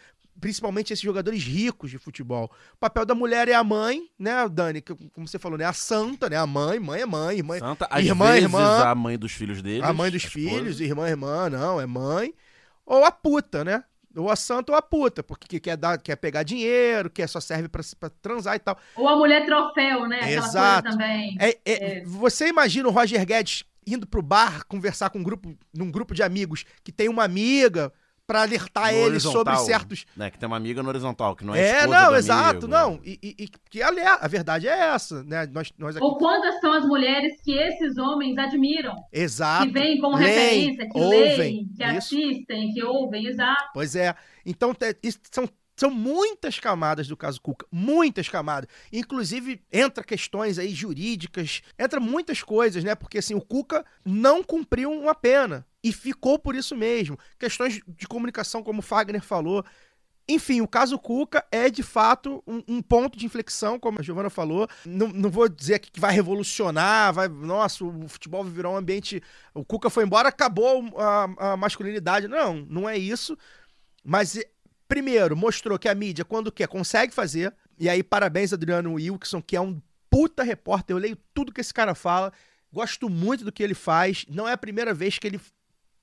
[0.40, 2.50] Principalmente esses jogadores ricos de futebol.
[2.74, 4.82] O papel da mulher é a mãe, né, Dani?
[4.82, 5.64] Como você falou, né?
[5.64, 6.36] A santa, né?
[6.36, 7.60] A mãe, mãe é mãe, mãe.
[7.60, 8.82] Santa, às irmã, vezes, irmã.
[8.84, 9.84] a mãe dos filhos dele.
[9.84, 12.34] A mãe dos filhos, irmã, irmã, não, é mãe.
[12.84, 13.84] Ou a puta, né?
[14.16, 17.40] Ou a santa ou a puta, porque que- quer, dar, quer pegar dinheiro, quer só
[17.40, 18.78] serve pra, pra transar e tal.
[18.96, 20.16] Ou a mulher troféu, né?
[20.20, 20.82] Aquela Exato.
[20.82, 21.36] coisa também.
[21.40, 25.90] É, é, Você imagina o Roger Guedes indo pro bar conversar com um grupo, num
[25.90, 27.92] grupo de amigos que tem uma amiga,
[28.26, 30.06] pra alertar No ele sobre certos.
[30.16, 32.66] Né, que tem uma amiga no horizontal, que não é É, não, do exato, amigo.
[32.68, 33.00] não.
[33.04, 34.24] E, e, e que alerta.
[34.24, 35.46] A verdade é essa, né?
[35.52, 36.04] Nós, nós aqui.
[36.04, 39.66] Ou quantas são as mulheres que esses homens admiram, Exato.
[39.66, 41.98] que veem como Leem, referência, que ouvem, leem, que isso.
[41.98, 43.70] assistem, que ouvem, exato.
[43.74, 44.14] Pois é.
[44.46, 44.74] Então,
[45.30, 47.66] são, são muitas camadas do caso Cuca.
[47.70, 48.68] Muitas camadas.
[48.92, 52.94] Inclusive, entra questões aí jurídicas, entra muitas coisas, né?
[52.94, 55.66] Porque assim, o Cuca não cumpriu uma pena.
[55.84, 57.18] E ficou por isso mesmo.
[57.38, 59.62] Questões de comunicação, como o Fagner falou.
[60.26, 64.30] Enfim, o caso Cuca é de fato um, um ponto de inflexão, como a Giovana
[64.30, 64.66] falou.
[64.86, 67.28] Não, não vou dizer que vai revolucionar, vai.
[67.28, 69.22] Nossa, o futebol virou um ambiente.
[69.52, 72.26] O Cuca foi embora, acabou a, a masculinidade.
[72.28, 73.36] Não, não é isso.
[74.02, 74.42] Mas,
[74.88, 77.54] primeiro, mostrou que a mídia, quando quer, consegue fazer.
[77.78, 80.96] E aí, parabéns, Adriano Wilson, que é um puta repórter.
[80.96, 82.32] Eu leio tudo que esse cara fala.
[82.72, 84.24] Gosto muito do que ele faz.
[84.30, 85.38] Não é a primeira vez que ele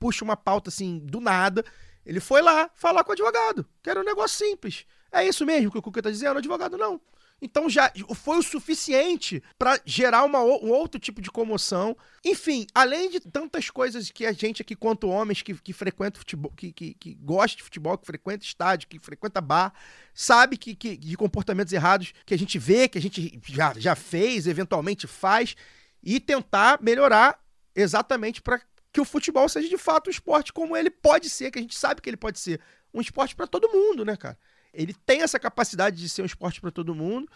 [0.01, 1.63] puxa uma pauta assim, do nada.
[2.03, 4.87] Ele foi lá falar com o advogado, que era um negócio simples.
[5.11, 6.35] É isso mesmo que o Cuca tá dizendo?
[6.35, 6.99] O advogado não.
[7.39, 11.95] Então já foi o suficiente para gerar uma, um outro tipo de comoção.
[12.25, 16.51] Enfim, além de tantas coisas que a gente aqui, quanto homens que, que frequentam futebol,
[16.51, 19.71] que, que, que gosta de futebol, que frequenta estádio, que frequenta bar,
[20.13, 23.95] sabe que, que de comportamentos errados que a gente vê, que a gente já, já
[23.95, 25.55] fez, eventualmente faz,
[26.03, 27.39] e tentar melhorar
[27.75, 28.61] exatamente para
[28.91, 31.77] que o futebol seja de fato um esporte como ele pode ser, que a gente
[31.77, 32.59] sabe que ele pode ser.
[32.93, 34.37] Um esporte para todo mundo, né, cara?
[34.73, 37.29] Ele tem essa capacidade de ser um esporte para todo mundo.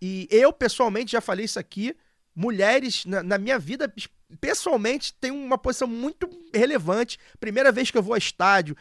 [0.00, 1.96] E eu, pessoalmente, já falei isso aqui.
[2.34, 3.92] Mulheres, na, na minha vida,
[4.40, 7.18] pessoalmente, tem uma posição muito relevante.
[7.38, 8.76] Primeira vez que eu vou a estádio,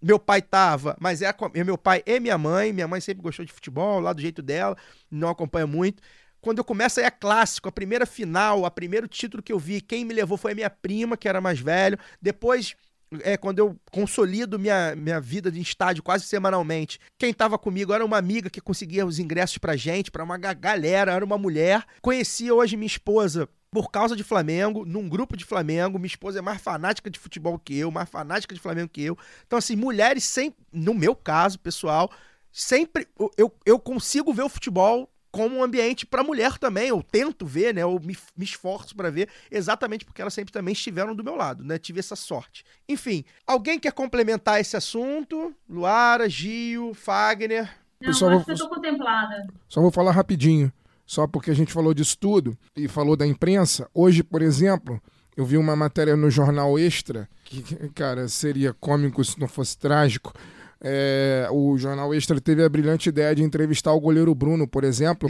[0.00, 1.34] meu pai tava, mas é,
[1.64, 2.72] meu pai e minha mãe.
[2.72, 4.76] Minha mãe sempre gostou de futebol, lá do jeito dela,
[5.10, 6.02] não acompanha muito.
[6.44, 9.80] Quando eu começo aí é clássico, a primeira final, o primeiro título que eu vi,
[9.80, 11.98] quem me levou foi a minha prima, que era mais velho.
[12.20, 12.76] Depois,
[13.22, 18.04] é, quando eu consolido minha, minha vida de estádio quase semanalmente, quem tava comigo era
[18.04, 21.82] uma amiga que conseguia os ingressos pra gente, pra uma ga- galera, era uma mulher.
[22.02, 25.98] Conheci hoje minha esposa por causa de Flamengo, num grupo de Flamengo.
[25.98, 29.16] Minha esposa é mais fanática de futebol que eu, mais fanática de Flamengo que eu.
[29.46, 32.10] Então, assim, mulheres sempre, no meu caso, pessoal,
[32.52, 36.88] sempre eu, eu consigo ver o futebol como um ambiente para mulher também.
[36.88, 37.82] Eu tento ver, né?
[37.82, 41.64] Eu me, me esforço para ver, exatamente porque elas sempre também estiveram do meu lado,
[41.64, 41.76] né?
[41.76, 42.64] Tive essa sorte.
[42.88, 45.52] Enfim, alguém quer complementar esse assunto?
[45.68, 47.64] Luara, Gil, Fagner.
[48.00, 49.46] Não, Pessoal, acho que vou- eu tô contemplada.
[49.68, 50.72] Só vou falar rapidinho,
[51.04, 53.88] só porque a gente falou disso tudo e falou da imprensa.
[53.92, 55.02] Hoje, por exemplo,
[55.36, 57.60] eu vi uma matéria no Jornal Extra, que,
[57.94, 60.32] cara, seria cômico se não fosse trágico.
[60.84, 65.28] É, o Jornal Extra teve a brilhante ideia de entrevistar o goleiro Bruno, por exemplo,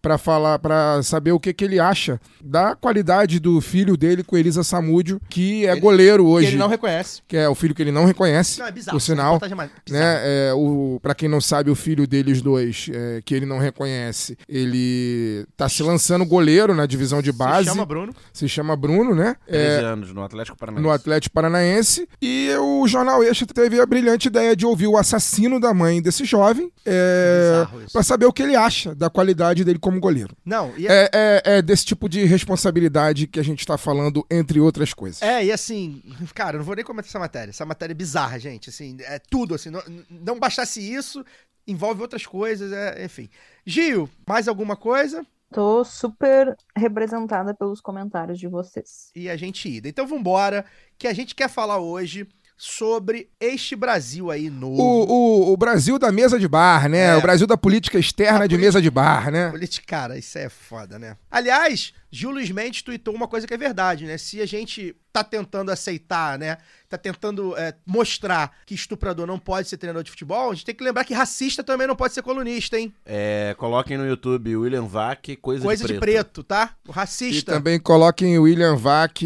[0.00, 4.36] para falar, para saber o que, que ele acha da qualidade do filho dele com
[4.36, 7.22] Elisa Samúdio, que é Ele- goleiro Que hoje, ele não reconhece.
[7.26, 8.92] que é o filho que ele não reconhece, Não, é bizarro.
[8.96, 10.20] por essa sinal é mais né?
[10.22, 14.38] É, o, para quem não sabe, o filho deles dois, é, que ele não reconhece,
[14.48, 17.64] ele tá se lançando goleiro na divisão de base.
[17.64, 18.14] Se chama Bruno.
[18.32, 19.36] se chama Bruno, né?
[19.46, 20.82] 13 É, anos no Atlético Paranaense.
[20.86, 22.08] no Atlético Paranaense.
[22.22, 26.24] E o Jornal Extra teve a brilhante ideia de ouvir o assassino da mãe desse
[26.26, 30.36] jovem é, para saber o que ele acha da qualidade dele como goleiro.
[30.44, 34.24] Não, e é, É, é- é desse tipo de responsabilidade que a gente tá falando,
[34.30, 35.22] entre outras coisas.
[35.22, 36.02] é, e assim,
[36.34, 37.50] cara, eu não vou nem comentar essa matéria.
[37.50, 38.68] Essa matéria é bizarra, gente.
[38.70, 39.70] Assim, é tudo, assim.
[39.70, 41.24] Não, não bastasse isso,
[41.66, 43.28] envolve outras coisas, é, enfim.
[43.64, 45.24] Gil, mais alguma coisa?
[45.52, 49.10] Tô super representada pelos comentários de vocês.
[49.14, 49.88] e a gente ida.
[49.88, 50.64] Então vambora,
[50.98, 54.80] que a gente quer falar hoje sobre este Brasil aí novo.
[54.80, 55.04] O,
[55.50, 57.08] o, o Brasil da mesa de bar, né?
[57.08, 57.16] É.
[57.16, 59.50] O Brasil da política externa A de mesa de bar, né?
[59.50, 61.16] Política, cara, isso é foda, né?
[61.30, 64.16] Aliás, Gil Luiz Mendes tweetou uma coisa que é verdade, né?
[64.16, 66.56] Se a gente tá tentando aceitar, né?
[66.88, 70.74] Tá tentando é, mostrar que estuprador não pode ser treinador de futebol, a gente tem
[70.74, 72.92] que lembrar que racista também não pode ser colunista, hein?
[73.04, 76.16] É, coloquem no YouTube William Vac, Coisa, Coisa de, de preto.
[76.16, 76.70] preto, tá?
[76.86, 77.52] O E racista.
[77.52, 79.20] também coloquem William Vac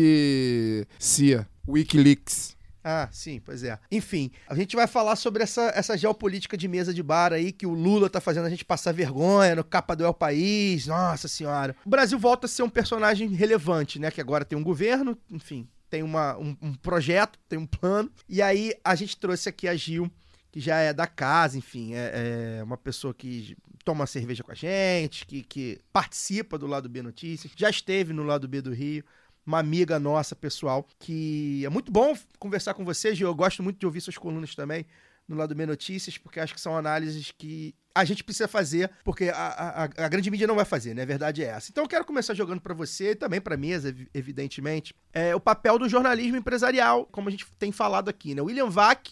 [0.99, 2.57] CIA, Wikileaks.
[2.83, 3.79] Ah, sim, pois é.
[3.91, 7.67] Enfim, a gente vai falar sobre essa, essa geopolítica de mesa de bar aí que
[7.67, 10.87] o Lula tá fazendo a gente passar vergonha no capa do El País.
[10.87, 11.77] Nossa senhora.
[11.85, 14.11] O Brasil volta a ser um personagem relevante, né?
[14.11, 18.11] Que agora tem um governo, enfim, tem uma, um, um projeto, tem um plano.
[18.29, 20.11] E aí a gente trouxe aqui a Gil,
[20.51, 24.55] que já é da casa, enfim, é, é uma pessoa que toma cerveja com a
[24.55, 29.05] gente, que, que participa do lado B Notícias, já esteve no lado B do Rio
[29.47, 33.15] uma amiga nossa, pessoal, que é muito bom conversar com você.
[33.19, 34.87] Eu gosto muito de ouvir suas colunas também
[35.27, 39.29] no lado B Notícias, porque acho que são análises que a gente precisa fazer, porque
[39.29, 41.03] a, a, a grande mídia não vai fazer, né?
[41.03, 41.71] A verdade é essa.
[41.71, 45.41] Então eu quero começar jogando para você e também para mesa, ev- evidentemente, é, o
[45.41, 48.43] papel do jornalismo empresarial, como a gente tem falado aqui, né?
[48.43, 49.09] William Vac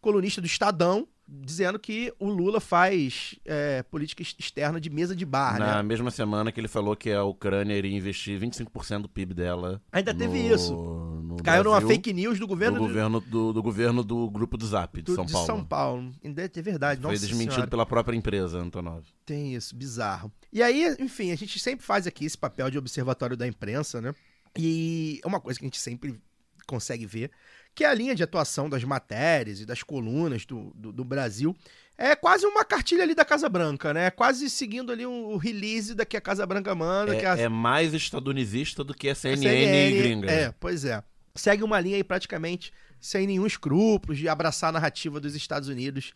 [0.00, 1.06] colunista do Estadão,
[1.40, 5.82] dizendo que o Lula faz é, política externa de mesa de bar, Na né?
[5.82, 9.80] mesma semana que ele falou que a Ucrânia iria investir 25% do PIB dela.
[9.90, 10.74] Ainda teve no- isso.
[10.74, 14.30] no Caiu numa Brasil, fake news do governo, do do- governo do, do governo do
[14.30, 15.46] grupo do Zap de do- São de Paulo.
[15.46, 16.12] São Paulo.
[16.22, 17.70] Ainda é verdade, Foi nossa desmentido senhora.
[17.70, 19.02] pela própria empresa, Antonov.
[19.24, 20.30] Tem isso, bizarro.
[20.52, 24.14] E aí, enfim, a gente sempre faz aqui esse papel de observatório da imprensa, né?
[24.58, 26.20] E é uma coisa que a gente sempre
[26.66, 27.30] consegue ver,
[27.74, 31.56] que é a linha de atuação das matérias e das colunas do, do, do Brasil.
[31.96, 34.10] É quase uma cartilha ali da Casa Branca, né?
[34.10, 37.14] Quase seguindo ali um, o release da que a Casa Branca manda.
[37.16, 40.30] que a, É, é mais estadunizista do que a a CNN, gringa.
[40.30, 41.02] É, pois é.
[41.34, 46.12] Segue uma linha aí praticamente sem nenhum escrúpulo de abraçar a narrativa dos Estados Unidos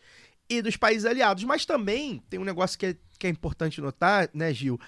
[0.49, 1.43] e dos países aliados.
[1.43, 4.79] Mas também tem um negócio que é, que é importante notar, né, Gil?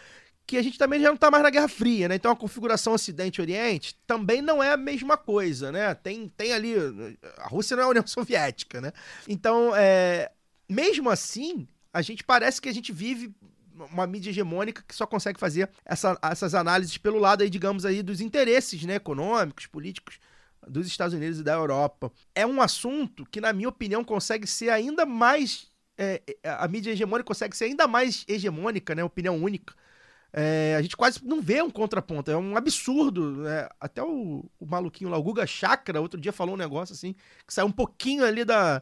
[0.50, 2.16] Que a gente também já não tá mais na Guerra Fria, né?
[2.16, 5.94] Então a configuração Ocidente-Oriente também não é a mesma coisa, né?
[5.94, 6.74] Tem, tem ali.
[7.38, 8.92] A Rússia não é a União Soviética, né?
[9.28, 10.32] Então, é,
[10.68, 13.32] mesmo assim, a gente parece que a gente vive
[13.92, 18.02] uma mídia hegemônica que só consegue fazer essa- essas análises pelo lado aí, digamos aí,
[18.02, 20.18] dos interesses né, econômicos, políticos
[20.68, 22.12] dos Estados Unidos e da Europa.
[22.34, 25.68] É um assunto que, na minha opinião, consegue ser ainda mais.
[25.96, 29.04] é, é, a mídia hegemônica consegue ser ainda mais hegemônica, né?
[29.04, 29.76] Opinião única.
[30.32, 33.32] É, a gente quase não vê um contraponto, é um absurdo.
[33.38, 33.68] né?
[33.80, 37.16] Até o, o maluquinho lá, o Guga Chakra, outro dia falou um negócio assim,
[37.48, 38.82] que saiu um pouquinho ali da.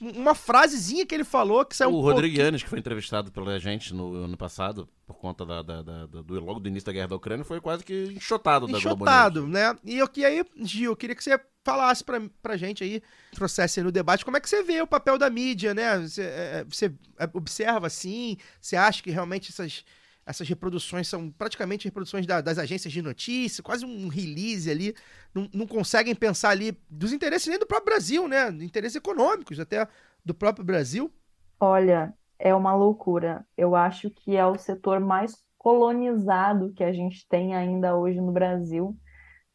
[0.00, 3.30] Uma frasezinha que ele falou que saiu o um Rodrigo pouquinho- Yanes, que foi entrevistado
[3.30, 6.86] pela gente no ano passado, por conta da, da- da- da- do, logo do início
[6.86, 8.94] da guerra da Ucrânia, foi quase que enxotado, da Globo News.
[8.96, 9.72] enxotado, né?
[9.84, 13.00] E eu que aí, Gil, eu queria que você falasse pra, pra gente aí,
[13.32, 15.96] trouxesse aí no debate, como é que você vê o papel da mídia, né?
[16.00, 16.26] Você, é,
[16.60, 16.92] é, você
[17.32, 19.84] observa assim, você acha que realmente essas,
[20.26, 24.94] essas reproduções são praticamente reproduções da- das agências de notícia, quase um release ali,
[25.34, 28.48] não, não conseguem pensar ali dos interesses nem do próprio Brasil, né?
[28.48, 29.86] Interesses econômicos até
[30.24, 31.12] do próprio Brasil.
[31.60, 33.46] Olha, é uma loucura.
[33.56, 38.32] Eu acho que é o setor mais colonizado que a gente tem ainda hoje no
[38.32, 38.96] Brasil,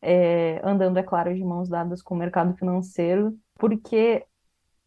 [0.01, 4.26] é, andando, é claro, de mãos dadas com o mercado financeiro, porque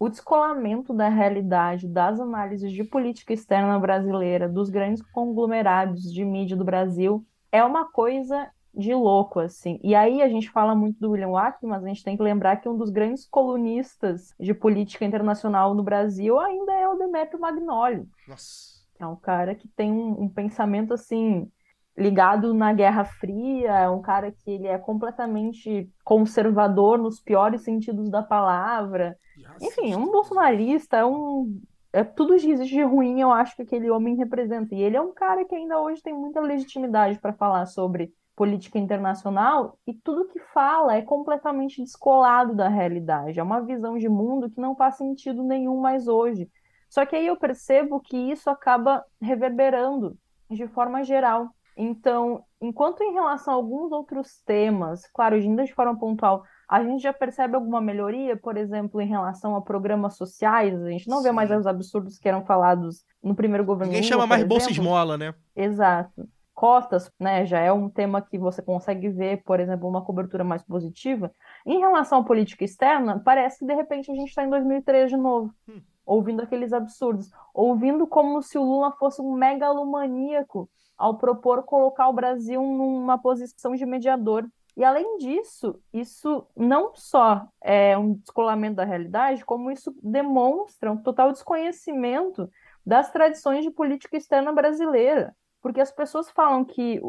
[0.03, 6.57] o descolamento da realidade das análises de política externa brasileira, dos grandes conglomerados de mídia
[6.57, 9.78] do Brasil, é uma coisa de louco, assim.
[9.80, 12.57] E aí a gente fala muito do William Wack, mas a gente tem que lembrar
[12.57, 18.05] que um dos grandes colunistas de política internacional no Brasil ainda é o Demetrio Magnoli,
[18.26, 18.82] Nossa.
[18.98, 21.48] é um cara que tem um, um pensamento, assim,
[21.97, 28.11] ligado na Guerra Fria, é um cara que ele é completamente conservador nos piores sentidos
[28.11, 29.16] da palavra.
[29.61, 31.61] Enfim, um bolsonarista, é um.
[31.93, 34.74] É tudo que existe de ruim, eu acho que aquele homem representa.
[34.74, 38.78] E ele é um cara que ainda hoje tem muita legitimidade para falar sobre política
[38.78, 43.38] internacional, e tudo que fala é completamente descolado da realidade.
[43.38, 46.49] É uma visão de mundo que não faz sentido nenhum mais hoje.
[46.88, 50.16] Só que aí eu percebo que isso acaba reverberando
[50.51, 51.49] de forma geral.
[51.76, 57.02] Então, enquanto em relação a alguns outros temas, claro, ainda de forma pontual, a gente
[57.02, 61.28] já percebe alguma melhoria, por exemplo, em relação a programas sociais, a gente não vê
[61.28, 61.34] Sim.
[61.34, 64.70] mais os absurdos que eram falados no primeiro governo Ninguém Lula, chama mais Bolsa.
[64.70, 65.34] Esmola, né?
[65.54, 66.26] Exato.
[66.54, 70.62] Cotas, né, já é um tema que você consegue ver, por exemplo, uma cobertura mais
[70.62, 71.32] positiva.
[71.66, 75.16] Em relação à política externa, parece que de repente a gente está em 2003 de
[75.16, 75.80] novo, Hum.
[76.06, 82.12] ouvindo aqueles absurdos, ouvindo como se o Lula fosse um megalomaníaco ao propor colocar o
[82.12, 84.47] Brasil numa posição de mediador.
[84.76, 90.97] E além disso, isso não só é um descolamento da realidade, como isso demonstra um
[90.97, 92.49] total desconhecimento
[92.84, 95.36] das tradições de política externa brasileira.
[95.61, 97.01] Porque as pessoas falam que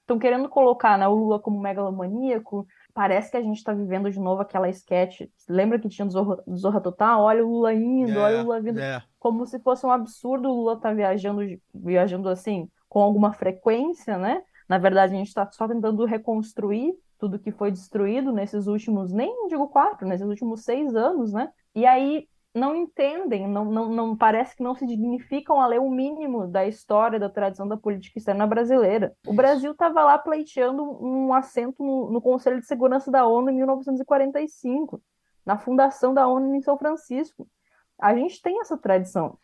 [0.00, 2.66] estão querendo colocar né, o Lula como megalomaníaco.
[2.92, 5.22] Parece que a gente está vivendo de novo aquela sketch.
[5.48, 7.20] Lembra que tinha Zorra, Zorra Total?
[7.20, 8.80] Olha o Lula indo, olha o Lula vindo.
[8.80, 9.02] é.
[9.18, 11.40] Como se fosse um absurdo o Lula estar viajando,
[11.74, 14.44] viajando assim, com alguma frequência, né?
[14.68, 19.48] Na verdade, a gente está só tentando reconstruir tudo que foi destruído nesses últimos, nem
[19.48, 21.50] digo quatro, nesses últimos seis anos, né?
[21.74, 25.90] E aí não entendem, não, não, não parece que não se dignificam a ler o
[25.90, 29.12] mínimo da história, da tradição da política externa brasileira.
[29.26, 33.56] O Brasil estava lá pleiteando um assento no, no Conselho de Segurança da ONU em
[33.56, 35.02] 1945,
[35.44, 37.48] na fundação da ONU em São Francisco.
[38.00, 39.36] A gente tem essa tradição.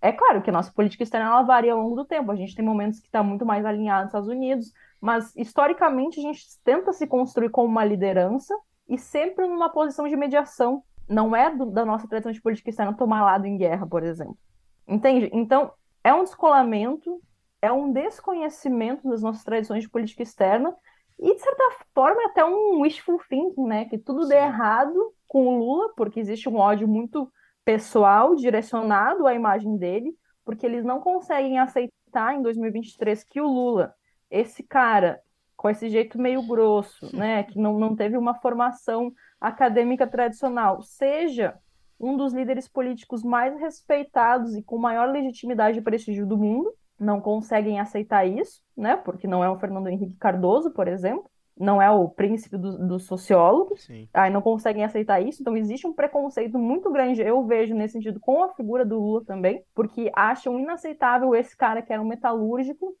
[0.00, 2.30] É claro que a nossa política externa ela varia ao longo do tempo.
[2.30, 6.22] A gente tem momentos que está muito mais alinhado aos Estados Unidos, mas historicamente a
[6.22, 8.54] gente tenta se construir como uma liderança
[8.88, 10.82] e sempre numa posição de mediação.
[11.08, 14.38] Não é do, da nossa tradição de política externa tomar lado em guerra, por exemplo.
[14.86, 15.30] Entende?
[15.32, 15.72] Então,
[16.04, 17.20] é um descolamento,
[17.60, 20.74] é um desconhecimento das nossas tradições de política externa
[21.18, 23.84] e, de certa forma, é até um wishful thinking, né?
[23.86, 24.42] Que tudo dê Sim.
[24.42, 27.30] errado com o Lula, porque existe um ódio muito
[27.68, 33.92] pessoal direcionado à imagem dele, porque eles não conseguem aceitar em 2023 que o Lula,
[34.30, 35.20] esse cara
[35.54, 41.58] com esse jeito meio grosso, né, que não, não teve uma formação acadêmica tradicional, seja
[42.00, 47.20] um dos líderes políticos mais respeitados e com maior legitimidade e prestígio do mundo, não
[47.20, 48.96] conseguem aceitar isso, né?
[48.96, 52.98] Porque não é o Fernando Henrique Cardoso, por exemplo, não é o príncipe dos do
[52.98, 54.08] sociólogos, Sim.
[54.12, 58.20] aí não conseguem aceitar isso, então existe um preconceito muito grande, eu vejo nesse sentido
[58.20, 62.96] com a figura do Lula também, porque acham inaceitável esse cara que era um metalúrgico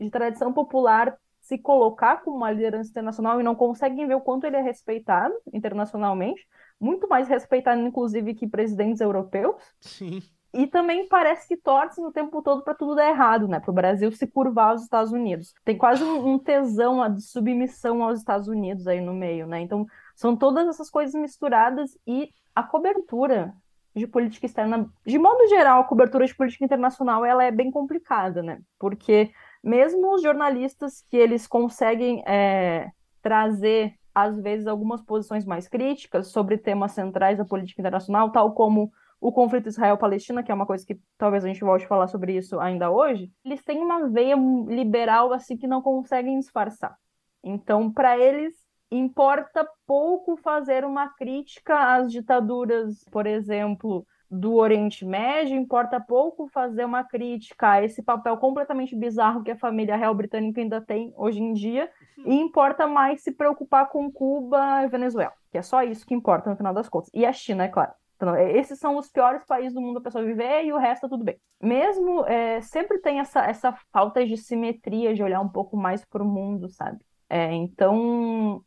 [0.00, 4.46] de tradição popular se colocar como uma liderança internacional e não conseguem ver o quanto
[4.46, 6.46] ele é respeitado internacionalmente,
[6.80, 9.62] muito mais respeitado inclusive que presidentes europeus.
[9.80, 10.22] Sim.
[10.54, 13.58] E também parece que torcem o tempo todo para tudo dar errado, né?
[13.58, 15.52] Para o Brasil se curvar aos Estados Unidos.
[15.64, 19.60] Tem quase um, um tesão de submissão aos Estados Unidos aí no meio, né?
[19.60, 19.84] Então,
[20.14, 23.52] são todas essas coisas misturadas e a cobertura
[23.96, 28.42] de política externa, de modo geral, a cobertura de política internacional, ela é bem complicada,
[28.42, 28.60] né?
[28.78, 29.32] Porque
[29.62, 32.90] mesmo os jornalistas que eles conseguem é,
[33.22, 38.92] trazer, às vezes, algumas posições mais críticas sobre temas centrais da política internacional, tal como
[39.24, 42.36] o conflito Israel-Palestina, que é uma coisa que talvez a gente volte a falar sobre
[42.36, 44.36] isso ainda hoje, eles têm uma veia
[44.68, 46.94] liberal assim que não conseguem disfarçar.
[47.42, 48.54] Então, para eles,
[48.90, 56.84] importa pouco fazer uma crítica às ditaduras, por exemplo, do Oriente Médio, importa pouco fazer
[56.84, 61.40] uma crítica a esse papel completamente bizarro que a família real britânica ainda tem hoje
[61.40, 61.90] em dia,
[62.26, 66.50] e importa mais se preocupar com Cuba e Venezuela, que é só isso que importa
[66.50, 67.10] no final das contas.
[67.14, 67.92] E a China, é claro.
[68.16, 71.08] Então, esses são os piores países do mundo para pessoa viver e o resto tá
[71.08, 71.36] tudo bem.
[71.60, 76.22] Mesmo, é, sempre tem essa, essa falta de simetria, de olhar um pouco mais para
[76.22, 76.98] o mundo, sabe?
[77.28, 78.62] É, então,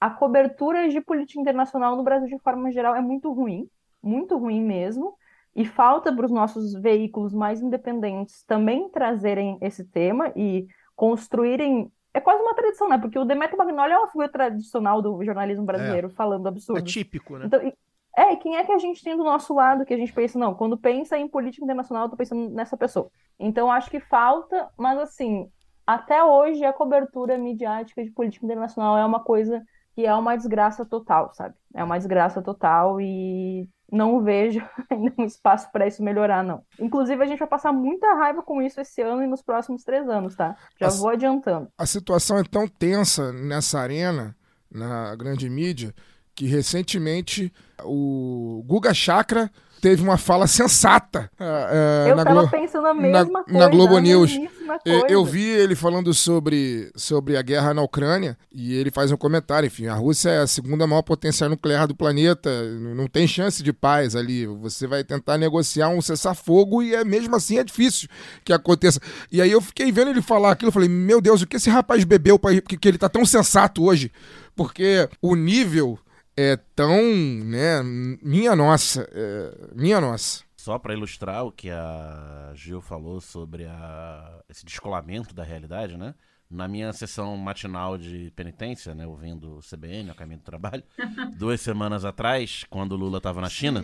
[0.00, 3.68] a cobertura de política internacional no Brasil, de forma geral, é muito ruim,
[4.02, 5.14] muito ruim mesmo,
[5.54, 11.90] e falta para os nossos veículos mais independentes também trazerem esse tema e construírem.
[12.12, 12.98] É quase uma tradição, né?
[12.98, 16.92] Porque o Demetrio Magnoli é uma figura tradicional do jornalismo brasileiro, falando É absurdos.
[16.92, 17.46] típico, né?
[17.46, 17.72] Então,
[18.16, 20.38] é, e quem é que a gente tem do nosso lado que a gente pensa,
[20.38, 23.10] não, quando pensa em política internacional, eu tô pensando nessa pessoa.
[23.38, 25.48] Então, acho que falta, mas assim,
[25.86, 29.62] até hoje a cobertura midiática de política internacional é uma coisa
[29.94, 31.54] que é uma desgraça total, sabe?
[31.74, 36.62] É uma desgraça total e não vejo ainda um espaço para isso melhorar, não.
[36.78, 40.08] Inclusive, a gente vai passar muita raiva com isso esse ano e nos próximos três
[40.08, 40.56] anos, tá?
[40.78, 41.68] Já As- vou adiantando.
[41.76, 44.36] A situação é tão tensa nessa arena,
[44.70, 45.92] na grande mídia,
[46.34, 47.52] que recentemente
[47.84, 49.50] o Guga Chakra
[49.80, 53.68] teve uma fala sensata ah, Eu na tava Glo- pensando a na- mesma na coisa,
[53.70, 54.38] Globo a News.
[54.84, 59.16] Eu, eu vi ele falando sobre, sobre a guerra na Ucrânia e ele faz um
[59.16, 62.50] comentário, enfim, a Rússia é a segunda maior potência nuclear do planeta,
[62.94, 64.46] não tem chance de paz ali.
[64.46, 68.08] Você vai tentar negociar um cessar-fogo e é mesmo assim é difícil
[68.44, 69.00] que aconteça.
[69.32, 71.70] E aí eu fiquei vendo ele falar aquilo, eu falei, meu Deus, o que esse
[71.70, 74.12] rapaz bebeu para que, que ele tá tão sensato hoje?
[74.54, 75.98] Porque o nível
[76.40, 76.96] é tão,
[77.44, 77.82] né,
[78.22, 80.42] minha nossa, é, minha nossa.
[80.56, 86.14] Só para ilustrar o que a Gil falou sobre a- esse descolamento da realidade, né?
[86.50, 90.82] Na minha sessão matinal de penitência, né, ouvindo o CBN, a caminho do trabalho,
[91.38, 93.82] duas semanas atrás, quando o Lula estava na China,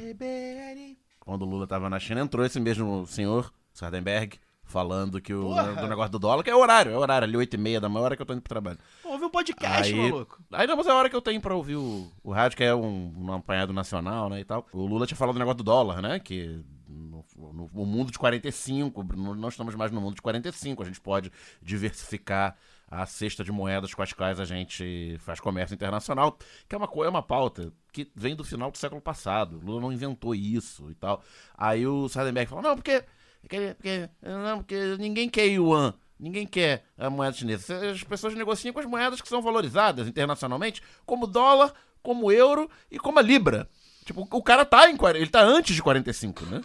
[1.21, 5.87] quando o Lula estava na China, entrou esse mesmo senhor, Sardenberg, falando que o do
[5.89, 8.17] negócio do dólar, que é horário, é horário, ali 8 e meia da manhã, hora
[8.17, 8.79] que eu tô indo pro trabalho.
[9.05, 10.43] Ouve um podcast, Aí- maluco.
[10.53, 12.65] Aí não, mas é a hora que eu tenho pra ouvir o, o rádio, que
[12.65, 14.67] é um, um apanhado nacional, né, e tal.
[14.73, 18.19] O Lula tinha falado do negócio do dólar, né, que no, no- no mundo de
[18.19, 21.31] 45, no- nós estamos mais no mundo de 45, a gente pode
[21.63, 22.57] diversificar
[22.89, 26.39] a cesta de moedas com as quais a gente faz comércio internacional,
[26.69, 29.59] que é uma, é uma pauta que vem do final do século passado.
[29.59, 31.21] O Lula não inventou isso e tal.
[31.59, 33.03] Aí o Sardenberg falou, não, porque,
[33.49, 35.95] porque, não, porque ninguém quer yuan.
[36.19, 37.91] Ninguém quer a moeda chinesa.
[37.91, 41.73] As pessoas negociam com as moedas que são valorizadas internacionalmente, como dólar,
[42.03, 43.69] como euro e como a libra.
[44.05, 46.63] Tipo, o cara tá em 40, ele tá antes de 45, né?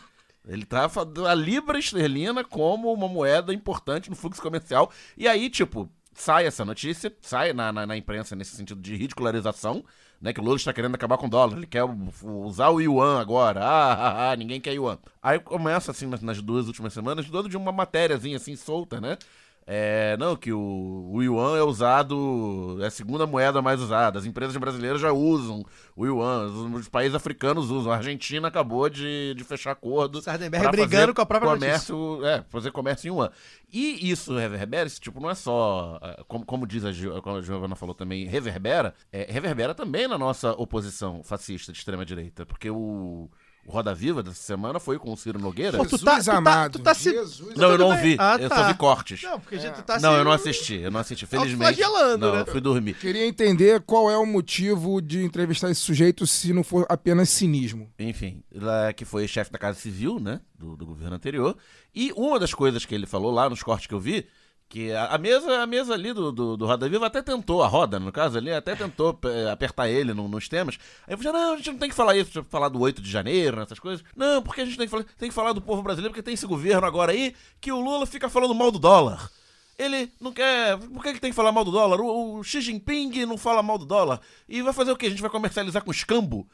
[0.48, 0.90] Ele tá
[1.30, 4.92] a libra esterlina como uma moeda importante no fluxo comercial.
[5.18, 9.84] E aí, tipo, sai essa notícia, sai na, na, na imprensa nesse sentido de ridicularização,
[10.22, 10.32] né?
[10.32, 11.58] Que o Lula está querendo acabar com o dólar.
[11.58, 11.84] Ele quer
[12.24, 13.62] usar o yuan agora.
[13.64, 15.00] Ah, ah, ah, ninguém quer yuan.
[15.22, 19.18] Aí começa, assim, nas, duas últimas semanas, todo de uma matériazinha, assim, solta, né?
[19.66, 24.20] É, não, que o, o yuan é usado, é a segunda moeda mais usada.
[24.20, 25.64] As empresas brasileiras já usam
[25.96, 27.92] o yuan, os, os países africanos usam.
[27.92, 30.22] A Argentina acabou de, de fechar acordo.
[30.22, 33.32] Sardenberg brigando fazer com a própria comércio, é, fazer comércio em yuan.
[33.72, 36.92] E isso reverbera, esse tipo, não é só, ah, como, como diz a,
[37.22, 42.46] como a Giovana falou também, reverbera, é, reverbera também na nossa oposição fascista de extrema-direita,
[42.46, 43.30] porque o,
[43.66, 45.78] O Roda Viva dessa semana foi com o Ciro Nogueira.
[45.78, 46.72] Pô, tu Jesus tá- tu tá- amado.
[46.74, 48.16] tu tá se- Jesus Não, eu tudo não vi.
[48.20, 48.56] Ah, Eu tá.
[48.58, 49.22] só vi cortes.
[49.22, 51.80] Não, porque a gente tá Não, se- eu não assisti, eu não assisti, felizmente.
[51.80, 52.42] Não, né?
[52.42, 52.96] eu fui dormir.
[52.96, 57.88] Queria entender qual é o motivo de entrevistar esse sujeito se não for apenas cinismo.
[58.00, 61.56] Enfim, lá que foi chefe da Casa Civil, né, do, do governo anterior.
[61.94, 64.26] E uma das coisas que ele falou lá nos cortes que eu vi,
[64.72, 67.68] que a, a mesa a mesa ali do, do, do Roda Viva até tentou, a
[67.68, 70.78] roda, no caso ali, até tentou eh, apertar ele no- nos temas.
[71.06, 73.02] Aí eu falei, não, a gente não tem que falar isso, tipo, falar do 8
[73.02, 74.04] de janeiro, essas coisas.
[74.16, 76.34] Não, porque a gente tem que falar, tem que falar do povo brasileiro, porque tem
[76.34, 79.30] esse governo agora aí que o Lula fica falando mal do dólar.
[79.78, 80.78] Ele não quer.
[80.78, 82.00] Por que ele tem que falar mal do dólar?
[82.00, 84.22] O, o Xi Jinping não fala mal do dólar.
[84.48, 85.08] E vai fazer o quê?
[85.08, 86.48] A gente vai comercializar com escambo?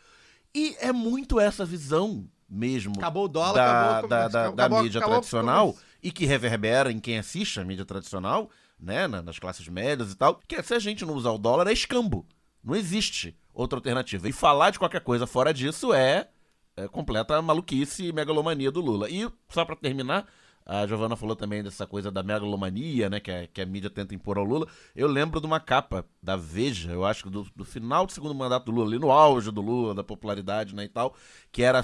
[0.56, 4.82] E é muito essa visão mesmo Acabou o dólar, da, acabou da, da, da acabou-
[4.82, 5.87] mídia acabou tradicional comércio.
[6.02, 10.16] E que reverbera em quem assiste a mídia tradicional, né, na- nas classes médias e
[10.16, 12.26] tal, que é, se a gente não usar o dólar é escambo.
[12.64, 14.28] Não existe outra alternativa.
[14.28, 16.30] E falar de qualquer coisa fora disso é,
[16.76, 19.10] é completa maluquice e megalomania do Lula.
[19.10, 20.28] E, só pra terminar,
[20.66, 24.14] a Giovana falou também dessa coisa da megalomania, né, que a, que a mídia tenta
[24.14, 24.68] impor ao Lula.
[24.94, 28.36] Eu lembro de uma capa da Veja, eu acho que do, do final do segundo
[28.36, 31.16] mandato do Lula, ali no auge do Lula, da popularidade, né, e tal,
[31.54, 31.82] que era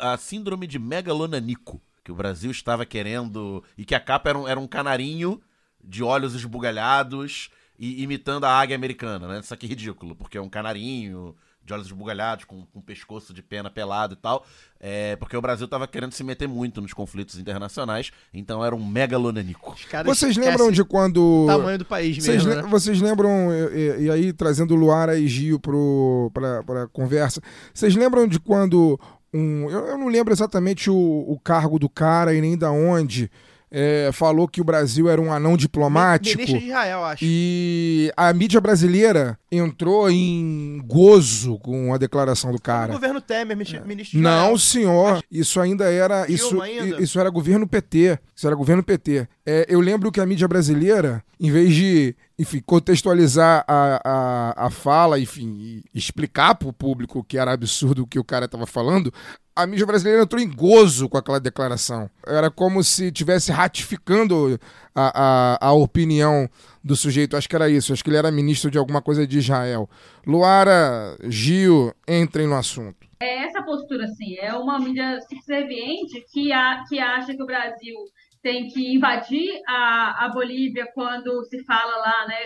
[0.00, 4.48] a síndrome de megalonanico, que o Brasil estava querendo, e que a capa era um,
[4.48, 5.40] era um canarinho
[5.82, 9.40] de olhos esbugalhados e imitando a águia americana, né?
[9.40, 11.34] Isso aqui é ridículo, porque é um canarinho
[11.64, 14.44] de olhos esbugalhados, com, com pescoço de pena pelado e tal,
[14.80, 18.84] é, porque o Brasil estava querendo se meter muito nos conflitos internacionais, então era um
[18.84, 19.72] megalonanico.
[19.72, 21.44] Os caras Vocês lembram de quando.
[21.44, 22.68] o tamanho do país Vocês, mesmo, le- né?
[22.68, 23.30] vocês lembram,
[23.72, 27.40] e, e- aí trazendo Luara e Gil pro, pra, pra conversa,
[27.72, 28.98] vocês lembram de quando
[29.32, 29.70] um.
[29.70, 33.30] Eu, eu não lembro exatamente o, o cargo do cara e nem da onde.
[33.72, 36.36] é, falou que o Brasil era um anão diplomático.
[36.36, 37.24] Ministro de Israel, acho.
[37.26, 42.90] E a mídia brasileira entrou em gozo com a declaração do O cara.
[42.90, 45.22] governo Temer, ministro ministro Não, senhor.
[45.30, 46.28] Isso ainda era.
[46.30, 47.02] Isso, ainda?
[47.02, 48.18] isso era governo PT.
[48.34, 49.28] Isso era governo PT.
[49.44, 54.70] É, eu lembro que a mídia brasileira, em vez de, enfim, contextualizar a, a, a
[54.70, 58.66] fala, enfim, e explicar para o público que era absurdo o que o cara estava
[58.66, 59.12] falando,
[59.54, 62.08] a mídia brasileira entrou em gozo com aquela declaração.
[62.26, 64.58] Era como se estivesse ratificando
[64.94, 66.48] a, a, a opinião
[66.82, 67.36] do sujeito.
[67.36, 67.92] Acho que era isso.
[67.92, 69.88] Acho que ele era ministro de alguma coisa de Israel.
[70.26, 73.06] Luara, Gil, entrem no assunto.
[73.20, 77.94] É essa postura, assim, é uma mídia subserviente que, a, que acha que o Brasil
[78.42, 82.38] tem que invadir a, a Bolívia quando se fala lá, né,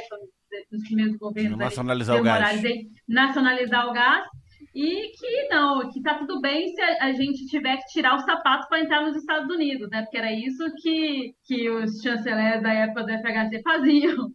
[0.70, 2.56] nos primeiros governos ali, Nacionalizar o gás.
[2.56, 4.26] Morales, nacionalizar o gás,
[4.76, 8.20] e que não, que tá tudo bem se a, a gente tiver que tirar o
[8.20, 12.72] sapato para entrar nos Estados Unidos, né, porque era isso que, que os chanceleres da
[12.74, 14.28] época do FHC faziam.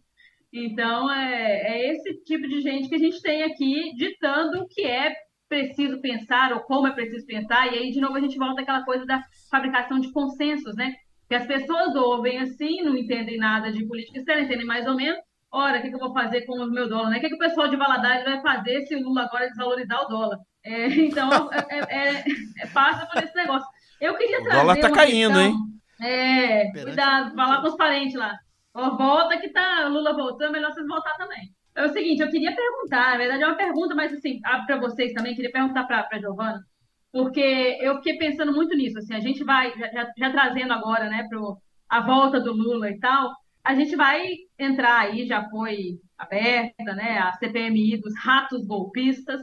[0.52, 4.82] Então, é, é esse tipo de gente que a gente tem aqui ditando o que
[4.82, 5.14] é
[5.48, 8.84] preciso pensar ou como é preciso pensar, e aí, de novo, a gente volta àquela
[8.84, 10.92] coisa da fabricação de consensos, né?
[11.28, 15.20] Que as pessoas ouvem assim, não entendem nada de política externa, entendem mais ou menos.
[15.52, 17.10] Ora, o que, que eu vou fazer com o meu dólar?
[17.10, 17.18] Né?
[17.18, 20.08] O que, que o pessoal de Valadares vai fazer se o Lula agora desvalorizar o
[20.08, 20.38] dólar?
[20.64, 22.24] É, então, é, é-
[22.60, 23.68] é- passa por esse negócio.
[24.00, 25.56] Eu queria O trazer dólar tá caindo, questão- hein?
[26.00, 28.34] É, Perante cuidado, lá com os parentes lá.
[28.74, 31.50] Ó, volta que tá, o Lula voltando, é melhor vocês voltar também.
[31.76, 35.12] É o seguinte, eu queria perguntar, na verdade é uma pergunta, mas assim, para vocês
[35.12, 36.60] também, queria perguntar para a Giovana,
[37.12, 41.08] porque eu fiquei pensando muito nisso, assim, a gente vai, já, já- já trazendo agora,
[41.08, 41.56] né, pro,
[41.88, 43.30] a volta do Lula e tal,
[43.64, 44.26] a gente vai
[44.58, 49.40] entrar aí, já foi aberta, né, a CPMI dos ratos golpistas,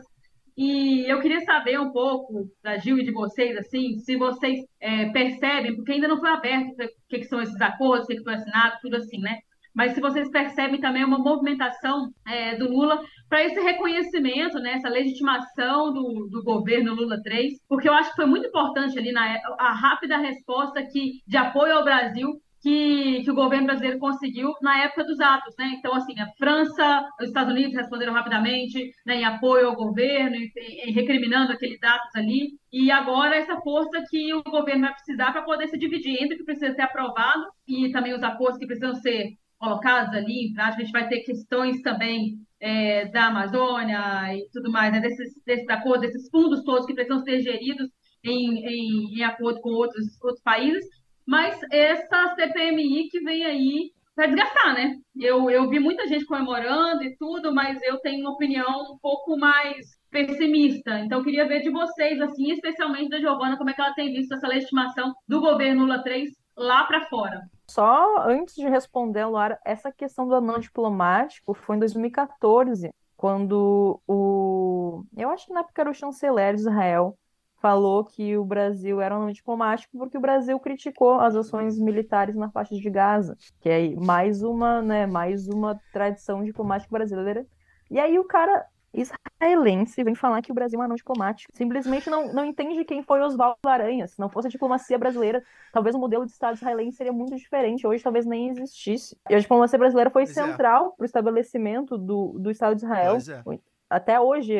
[0.58, 5.10] e eu queria saber um pouco da Gil e de vocês, assim, se vocês é,
[5.10, 8.24] percebem, porque ainda não foi aberto o que, que são esses acordos, o que, que
[8.24, 9.38] foi assinado, tudo assim, né?
[9.74, 14.90] Mas se vocês percebem também uma movimentação é, do Lula para esse reconhecimento, né, essa
[14.90, 19.38] legitimação do, do governo Lula 3, porque eu acho que foi muito importante ali na,
[19.58, 24.84] a rápida resposta que, de apoio ao Brasil que, que o governo brasileiro conseguiu na
[24.84, 25.76] época dos atos, né?
[25.78, 30.52] Então, assim, a França, os Estados Unidos responderam rapidamente, né, em apoio ao governo, em,
[30.58, 32.50] em recriminando aqueles atos ali.
[32.72, 36.38] E agora essa força que o governo vai precisar para poder se dividir entre o
[36.40, 40.82] que precisa ser aprovado e também os acordos que precisam ser colocados ali em prática.
[40.82, 45.00] A gente vai ter questões também é, da Amazônia e tudo mais, né?
[45.00, 47.90] desses, desses acordos, desses fundos todos que precisam ser geridos
[48.24, 50.86] em, em, em acordo com outros, outros países.
[51.30, 54.96] Mas essa CPMI que vem aí vai desgastar, né?
[55.16, 59.38] Eu, eu vi muita gente comemorando e tudo, mas eu tenho uma opinião um pouco
[59.38, 60.98] mais pessimista.
[61.02, 64.34] Então, queria ver de vocês, assim, especialmente da Giovana, como é que ela tem visto
[64.34, 67.44] essa legitimação do governo Lula 3 lá para fora.
[67.70, 75.04] Só antes de responder, Luara, essa questão do anão diplomático foi em 2014, quando o.
[75.16, 77.16] Eu acho que na época era o chanceler de Israel
[77.62, 82.36] falou que o Brasil era um não diplomático porque o Brasil criticou as ações militares
[82.36, 87.46] na faixa de Gaza, que é mais uma, né, mais uma tradição diplomática brasileira.
[87.90, 91.52] E aí o cara israelense vem falar que o Brasil é um anão diplomático.
[91.56, 94.08] Simplesmente não, não entende quem foi Oswaldo Aranha.
[94.08, 97.86] Se não fosse a diplomacia brasileira, talvez o modelo de Estado israelense seria muito diferente.
[97.86, 99.16] Hoje talvez nem existisse.
[99.30, 100.44] E a diplomacia brasileira foi Pois é.
[100.44, 103.18] central para o estabelecimento do, do Estado de Israel.
[103.18, 103.60] É.
[103.90, 104.56] Até hoje,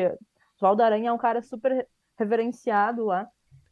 [0.56, 1.86] Oswaldo Aranha é um cara super
[2.20, 3.26] reverenciado lá.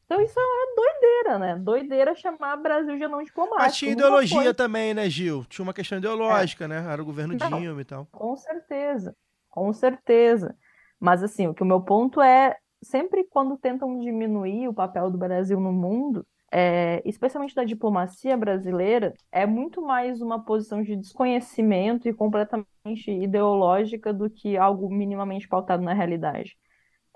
[0.05, 1.57] Então isso é uma doideira, né?
[1.57, 3.63] Doideira chamar Brasil de anão diplomático.
[3.63, 4.55] Mas tinha ideologia foi.
[4.55, 5.45] também, né, Gil?
[5.45, 6.85] Tinha uma questão ideológica, né?
[6.91, 7.61] Era o governo Não.
[7.61, 8.07] Dilma e tal.
[8.11, 9.15] Com certeza,
[9.51, 10.57] com certeza.
[10.99, 15.19] Mas assim, o que o meu ponto é, sempre quando tentam diminuir o papel do
[15.19, 22.09] Brasil no mundo, é, especialmente da diplomacia brasileira, é muito mais uma posição de desconhecimento
[22.09, 26.57] e completamente ideológica do que algo minimamente pautado na realidade.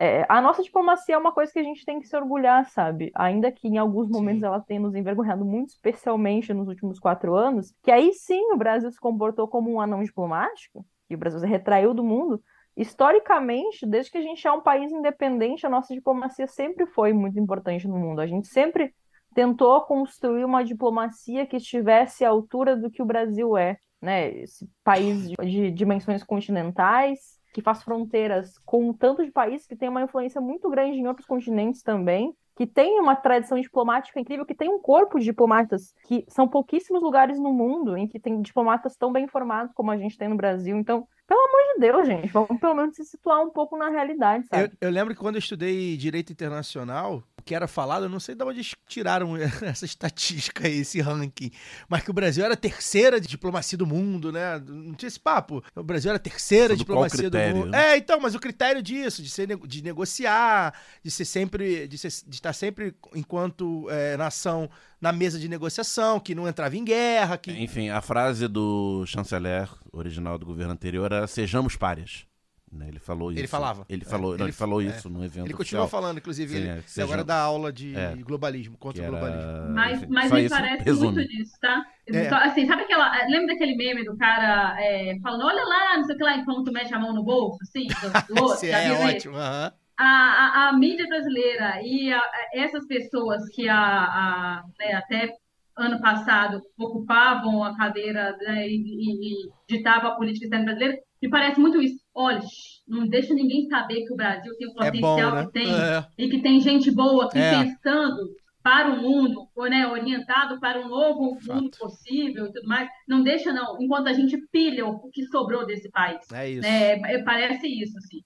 [0.05, 3.13] É, a nossa diplomacia é uma coisa que a gente tem que se orgulhar, sabe?
[3.15, 4.47] Ainda que em alguns momentos Sim.
[4.47, 8.91] ela tenha nos envergonhado muito, especialmente nos últimos quatro anos, que aí sim o Brasil
[8.91, 12.43] se comportou como um anão diplomático, que o Brasil se retraiu do mundo.
[12.77, 17.39] Historicamente, desde que a gente é um país independente, a nossa diplomacia sempre foi muito
[17.39, 18.21] importante no mundo.
[18.21, 18.93] A gente sempre
[19.33, 24.33] tentou construir uma diplomacia que estivesse à altura do que o Brasil é, né?
[24.39, 29.77] Esse país de, de dimensões continentais, que faz fronteiras com um tanto de países que
[29.77, 34.45] tem uma influência muito grande em outros continentes também, que tem uma tradição diplomática incrível,
[34.45, 38.41] que tem um corpo de diplomatas, que são pouquíssimos lugares no mundo em que tem
[38.43, 40.77] diplomatas tão bem formados como a gente tem no Brasil.
[40.77, 44.45] Então, pelo amor de Deus, gente, vamos pelo menos se situar um pouco na realidade,
[44.53, 44.73] Eu, sabe?
[44.81, 48.43] eu lembro que quando eu estudei Direito Internacional, que era falado, eu não sei de
[48.45, 51.51] onde eles tiraram essa estatística aí, esse ranking,
[51.89, 54.59] mas que o Brasil era a terceira de diplomacia do mundo, né?
[54.67, 55.63] Não tinha esse papo.
[55.75, 57.71] O Brasil era a terceira Sob qual diplomacia do mundo.
[57.71, 57.93] né?
[57.93, 62.09] É, então, mas o critério disso, de, ser, de negociar, de ser sempre, de, ser-
[62.27, 64.69] de estar sempre enquanto é, nação
[65.01, 69.69] na mesa de negociação, que não entrava em guerra, que Enfim, a frase do chanceler
[69.93, 72.25] original do governo anterior era sejamos párias.
[72.73, 73.39] Né, Ele falou isso.
[73.41, 73.85] Ele falava.
[73.87, 74.87] Ele É, falou, não, ele- ele falou é.
[74.87, 77.39] isso num evento ele continua oficial, falando, inclusive, Sim, ele, é, ele seja- agora dá
[77.39, 78.17] aula de É.
[78.17, 79.69] globalismo, contra o globalismo.
[79.75, 81.13] Mas, mas me isso parece resume.
[81.13, 81.85] muito disso, tá?
[82.07, 82.29] É.
[82.31, 83.11] Só, Assim, sabe aquela.
[83.27, 86.73] Lembra daquele meme do cara é, falando, olha lá, não sei o que lá, enquanto
[86.73, 89.37] mete a mão no bolso, assim, do, do é ótimo.
[89.37, 95.29] a, a, a mídia brasileira e a- a- essas pessoas que a, a, né, até
[95.77, 101.31] ano passado ocupavam a cadeira né, e, e, e ditavam a política externa brasileira, me
[101.31, 101.97] parece muito isso.
[102.15, 102.41] Olha,
[102.87, 105.47] não deixa ninguém saber que o Brasil tem o É potencial bom, né?
[105.47, 106.05] que tem É.
[106.19, 107.63] e que tem gente boa aqui É.
[107.65, 108.17] pensando
[108.63, 111.57] para o mundo, ou, né, orientado para um novo Fato.
[111.63, 112.89] mundo possível e tudo mais.
[113.09, 116.19] Não deixa, não, enquanto a gente pilha o que sobrou desse país.
[116.33, 116.67] É isso.
[116.67, 118.19] É, parece isso, assim.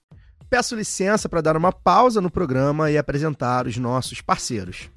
[0.50, 4.90] Peço licença para dar uma pausa no programa e apresentar os nossos parceiros.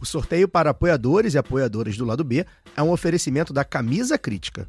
[0.00, 2.44] O sorteio para apoiadores e apoiadoras do lado B
[2.76, 4.68] é um oferecimento da Camisa Crítica.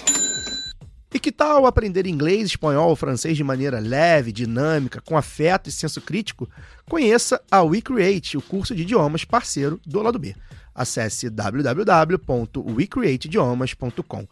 [1.13, 5.71] E que tal aprender inglês, espanhol ou francês de maneira leve, dinâmica, com afeto e
[5.71, 6.49] senso crítico?
[6.89, 10.33] Conheça a WeCreate, o curso de idiomas parceiro do lado B.
[10.73, 14.25] Acesse www.wecreateidiomas.com.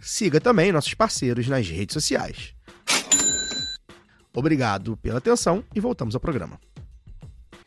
[0.00, 2.52] Siga também nossos parceiros nas redes sociais.
[4.34, 6.58] Obrigado pela atenção e voltamos ao programa.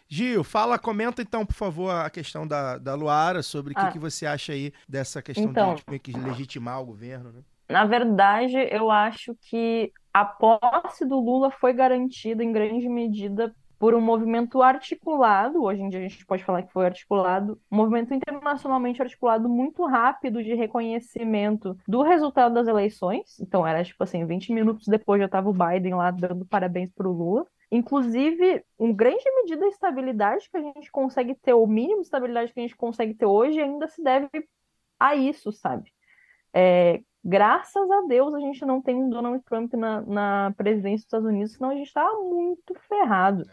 [0.07, 3.91] Gil, fala, comenta então, por favor, a questão da, da Luara, sobre o que, Ah.
[3.91, 5.69] que você acha aí dessa questão Então.
[5.71, 7.39] de tipo, meio que legitimar o governo, né?
[7.69, 13.95] Na verdade, eu acho que a posse do Lula foi garantida em grande medida por
[13.95, 18.13] um movimento articulado, hoje em dia a gente pode falar que foi articulado, um movimento
[18.13, 23.39] internacionalmente articulado muito rápido de reconhecimento do resultado das eleições.
[23.39, 27.07] Então era tipo assim, 20 minutos depois já estava o Biden lá dando parabéns para
[27.07, 27.47] o Lula.
[27.71, 32.51] Inclusive, em grande medida, a estabilidade que a gente consegue ter, o mínimo de estabilidade
[32.51, 34.27] que a gente consegue ter hoje ainda se deve
[34.99, 35.93] a isso, sabe?
[36.53, 41.05] É, graças a Deus a gente não tem um Donald Trump na, na presidência dos
[41.05, 43.45] Estados Unidos, senão a gente está muito ferrado.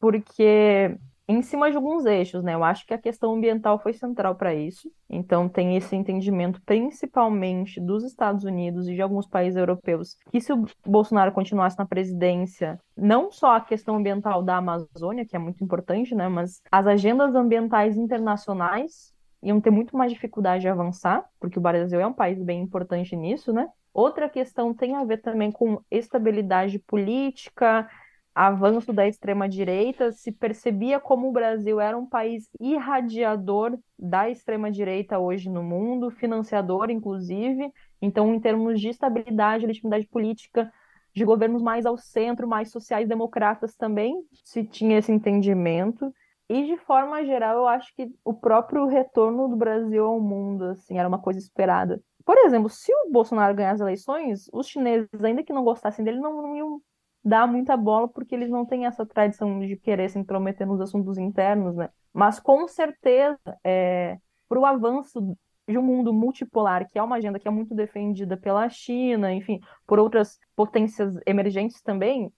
[0.00, 0.98] Porque
[1.28, 2.54] em cima de alguns eixos, né?
[2.54, 4.90] Eu acho que a questão ambiental foi central para isso.
[5.08, 10.52] Então tem esse entendimento, principalmente dos Estados Unidos e de alguns países europeus, que se
[10.52, 15.62] o Bolsonaro continuasse na presidência, não só a questão ambiental da Amazônia, que é muito
[15.62, 16.28] importante, né?
[16.28, 19.11] Mas as agendas ambientais internacionais
[19.42, 23.16] iam ter muito mais dificuldade de avançar, porque o Brasil é um país bem importante
[23.16, 23.68] nisso, né?
[23.92, 27.88] Outra questão tem a ver também com estabilidade política,
[28.34, 35.50] avanço da extrema-direita, se percebia como o Brasil era um país irradiador da extrema-direita hoje
[35.50, 37.70] no mundo, financiador, inclusive.
[38.00, 40.72] Então, em termos de estabilidade, legitimidade política,
[41.14, 46.12] de governos mais ao centro, mais sociais-democratas também, se tinha esse entendimento.
[46.52, 50.98] E, de forma geral, eu acho que o próprio retorno do Brasil ao mundo, assim,
[50.98, 51.98] era uma coisa esperada.
[52.26, 56.20] Por exemplo, se o Bolsonaro ganhar as eleições, os chineses, ainda que não gostassem dele,
[56.20, 56.82] não, não iam
[57.24, 61.16] dar muita bola, porque eles não têm essa tradição de querer se intrometer nos assuntos
[61.16, 61.88] internos, né?
[62.12, 65.34] Mas, com certeza, é, para o avanço
[65.66, 69.58] de um mundo multipolar, que é uma agenda que é muito defendida pela China, enfim,
[69.86, 72.30] por outras potências emergentes também,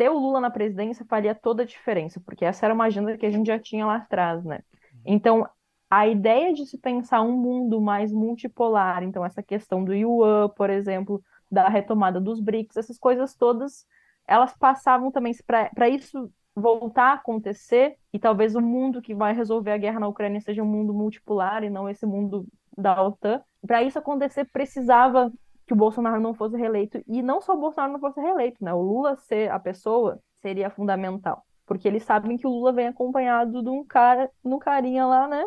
[0.00, 3.26] ter o Lula na presidência faria toda a diferença, porque essa era uma agenda que
[3.26, 4.60] a gente já tinha lá atrás, né?
[5.04, 5.46] Então,
[5.90, 10.70] a ideia de se pensar um mundo mais multipolar, então essa questão do Yuan, por
[10.70, 13.84] exemplo, da retomada dos BRICS, essas coisas todas,
[14.26, 19.72] elas passavam também para isso voltar a acontecer e talvez o mundo que vai resolver
[19.72, 23.42] a guerra na Ucrânia seja um mundo multipolar e não esse mundo da OTAN.
[23.66, 25.30] Para isso acontecer, precisava
[25.70, 28.74] que o Bolsonaro não fosse reeleito e não só o Bolsonaro não fosse reeleito, né?
[28.74, 33.62] O Lula ser a pessoa seria fundamental, porque eles sabem que o Lula vem acompanhado
[33.62, 35.46] de um cara, de um carinha lá, né?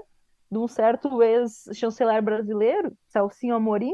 [0.49, 3.91] De um certo ex-chanceler brasileiro, Celcinho Amorim,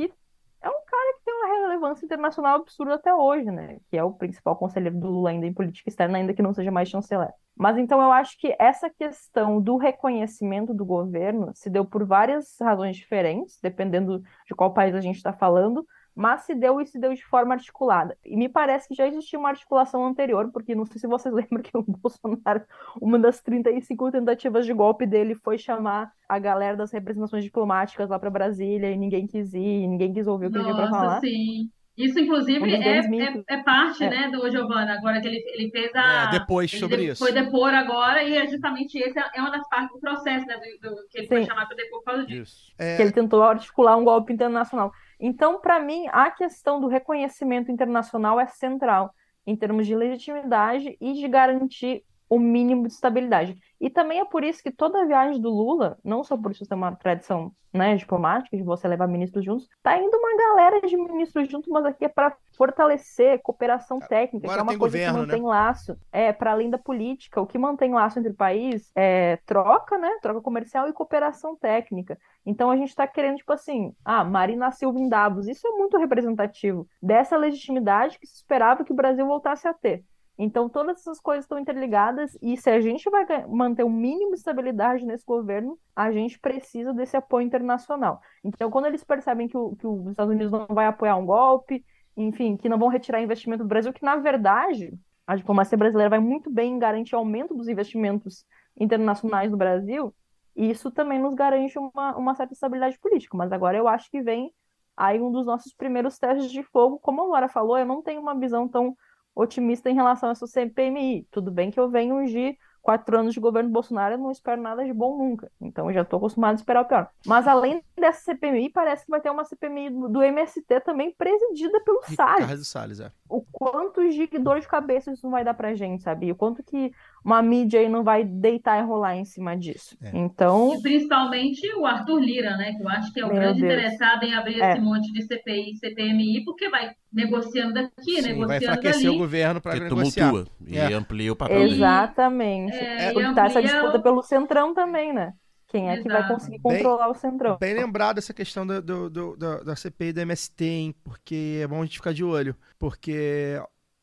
[0.00, 3.78] é um cara que uma relevância internacional absurda até hoje, né?
[3.90, 6.70] Que é o principal conselheiro do Lula ainda em política externa, ainda que não seja
[6.70, 7.30] mais chanceler.
[7.56, 12.56] Mas então eu acho que essa questão do reconhecimento do governo se deu por várias
[12.60, 16.98] razões diferentes, dependendo de qual país a gente está falando, mas se deu e se
[16.98, 18.16] deu de forma articulada.
[18.24, 21.62] E me parece que já existia uma articulação anterior, porque não sei se vocês lembram
[21.62, 22.62] que o Bolsonaro,
[23.00, 28.18] uma das 35 tentativas de golpe dele foi chamar a galera das representações diplomáticas lá
[28.18, 31.20] para Brasília e ninguém quis ir, ninguém quis ouvir o que ele para falar.
[31.20, 31.70] Sim.
[31.96, 34.08] Isso, inclusive, é, é, é parte, É.
[34.08, 36.24] né, do Giovanna, agora que ele, ele fez a...
[36.24, 37.22] É, depois ele sobre isso.
[37.22, 40.88] Foi depor agora, e é justamente esse é uma das partes do processo, né, do,
[40.90, 41.46] do- que ele foi Sim.
[41.48, 42.40] chamado para depor por causa disso.
[42.40, 42.72] Isso.
[42.78, 44.90] É, que ele tentou articular um golpe internacional.
[45.20, 49.12] Então, para mim, a questão do reconhecimento internacional é central
[49.46, 52.02] em termos de legitimidade e de garantir
[52.32, 53.58] o mínimo de estabilidade.
[53.78, 56.64] E também é por isso que toda a viagem do Lula, não só por isso
[56.64, 60.96] ter uma tradição né, diplomática de você levar ministros juntos, tá indo uma galera de
[60.96, 65.20] ministros juntos, mas aqui é para fortalecer cooperação técnica, Agora que é uma coisa governo,
[65.20, 68.90] que mantém laço, é para além da política, o que mantém laço entre o país
[68.96, 72.18] é troca, né, troca comercial e cooperação técnica.
[72.46, 75.46] Então a gente está querendo, tipo assim, ah, Marina Silva em Davos.
[75.46, 80.02] Isso é muito representativo dessa legitimidade que se esperava que o Brasil voltasse a ter.
[80.44, 84.38] Então todas essas coisas estão interligadas e se a gente vai manter o mínimo de
[84.38, 88.20] estabilidade nesse governo, a gente precisa desse apoio internacional.
[88.44, 91.84] Então quando eles percebem que, o- que os Estados Unidos não vai apoiar um golpe,
[92.16, 94.92] enfim, que não vão retirar investimento do Brasil, que na verdade
[95.26, 98.44] a diplomacia brasileira vai muito bem em garantir aumento dos investimentos
[98.78, 100.14] internacionais no Brasil,
[100.56, 103.36] isso também nos garante uma, uma certa estabilidade política.
[103.36, 104.52] Mas agora eu acho que vem
[104.96, 106.98] aí um dos nossos primeiros testes de fogo.
[106.98, 108.96] Como a Laura falou, eu não tenho uma visão tão
[109.34, 111.26] otimista em relação a essa CPMI.
[111.30, 114.84] Tudo bem que eu venho de quatro anos de governo Bolsonaro, eu não espero nada
[114.84, 115.50] de bom nunca.
[115.60, 117.08] Então eu já estou acostumado a esperar o pior.
[117.26, 122.02] Mas além dessa CPMI, parece que vai ter uma CPMI do, MST também presidida pelo
[122.02, 123.10] Salles Ricardo Salles, é.
[123.28, 126.26] o quanto de dor de cabeça isso não vai dar pra gente, sabe?
[126.26, 126.92] E o quanto que
[127.24, 129.96] uma mídia aí não vai deitar e rolar em cima disso.
[130.02, 130.10] É.
[130.12, 132.74] Então, E principalmente o Arthur Lira, né?
[132.74, 133.72] Que eu acho que é o Meu grande Deus.
[133.72, 134.72] interessado em abrir É.
[134.72, 139.18] esse monte de CPI e CPMI, porque vai negociando daqui, Sim, vai negociando enfraquecer o
[139.18, 140.30] governo para negociar.
[140.30, 140.92] tumultua e É.
[140.92, 141.74] amplia o papel dele.
[141.74, 142.74] exatamente.
[142.76, 145.32] É, e Porque tá essa amplia disputa o- pelo Centrão também, né?
[145.72, 146.34] Quem é que vai Exato.
[146.34, 147.56] conseguir Bem- controlar o Centrão?
[147.58, 150.94] Bem lembrado essa questão do, do- do- da, da CPI e do MST, hein?
[151.02, 152.54] Porque é bom a gente ficar de olho.
[152.78, 153.58] Porque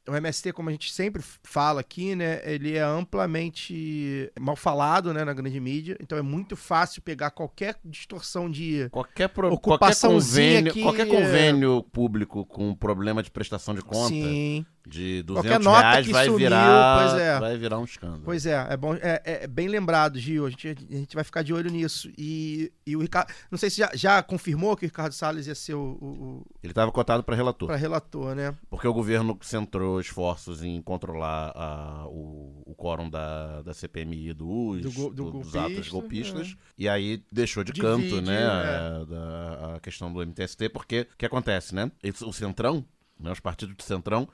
[0.07, 2.41] o MST, como a gente sempre fala aqui, né?
[2.43, 5.23] Ele é amplamente mal falado, né?
[5.23, 5.95] Na grande mídia.
[6.01, 8.89] Então é muito fácil pegar qualquer distorção de...
[8.89, 14.07] Qualquer, pro, qualquer, Ocupaçãozinha convênio, que- qualquer convênio público com problema de prestação de conta
[14.09, 14.65] Sim.
[14.89, 17.39] De Qualquer 200 nota reais que vai sumiu, virar, pois é.
[17.39, 18.21] vai virar um escândalo.
[18.25, 20.45] Pois é, é bom, é, é bem lembrado, Gil.
[20.45, 22.09] A gente, a gente vai ficar de olho nisso.
[22.17, 23.31] E, e o Ricardo.
[23.51, 26.71] Não sei se já, já confirmou que o Ricardo Salles ia ser o, o, Ele
[26.71, 28.55] estava cotado para relator, pra relator, né?
[28.69, 34.81] porque o governo centrou esforços em controlar a- o, o quórum da, da CPMI dos,
[34.81, 38.45] Do go- do dos golpista, atos golpistas, e aí deixou de canto né, é.
[38.47, 41.91] a, da- a questão do MTST, porque o que acontece, né?
[42.25, 42.83] O Centrão,
[43.19, 44.27] né, os partidos do Centrão,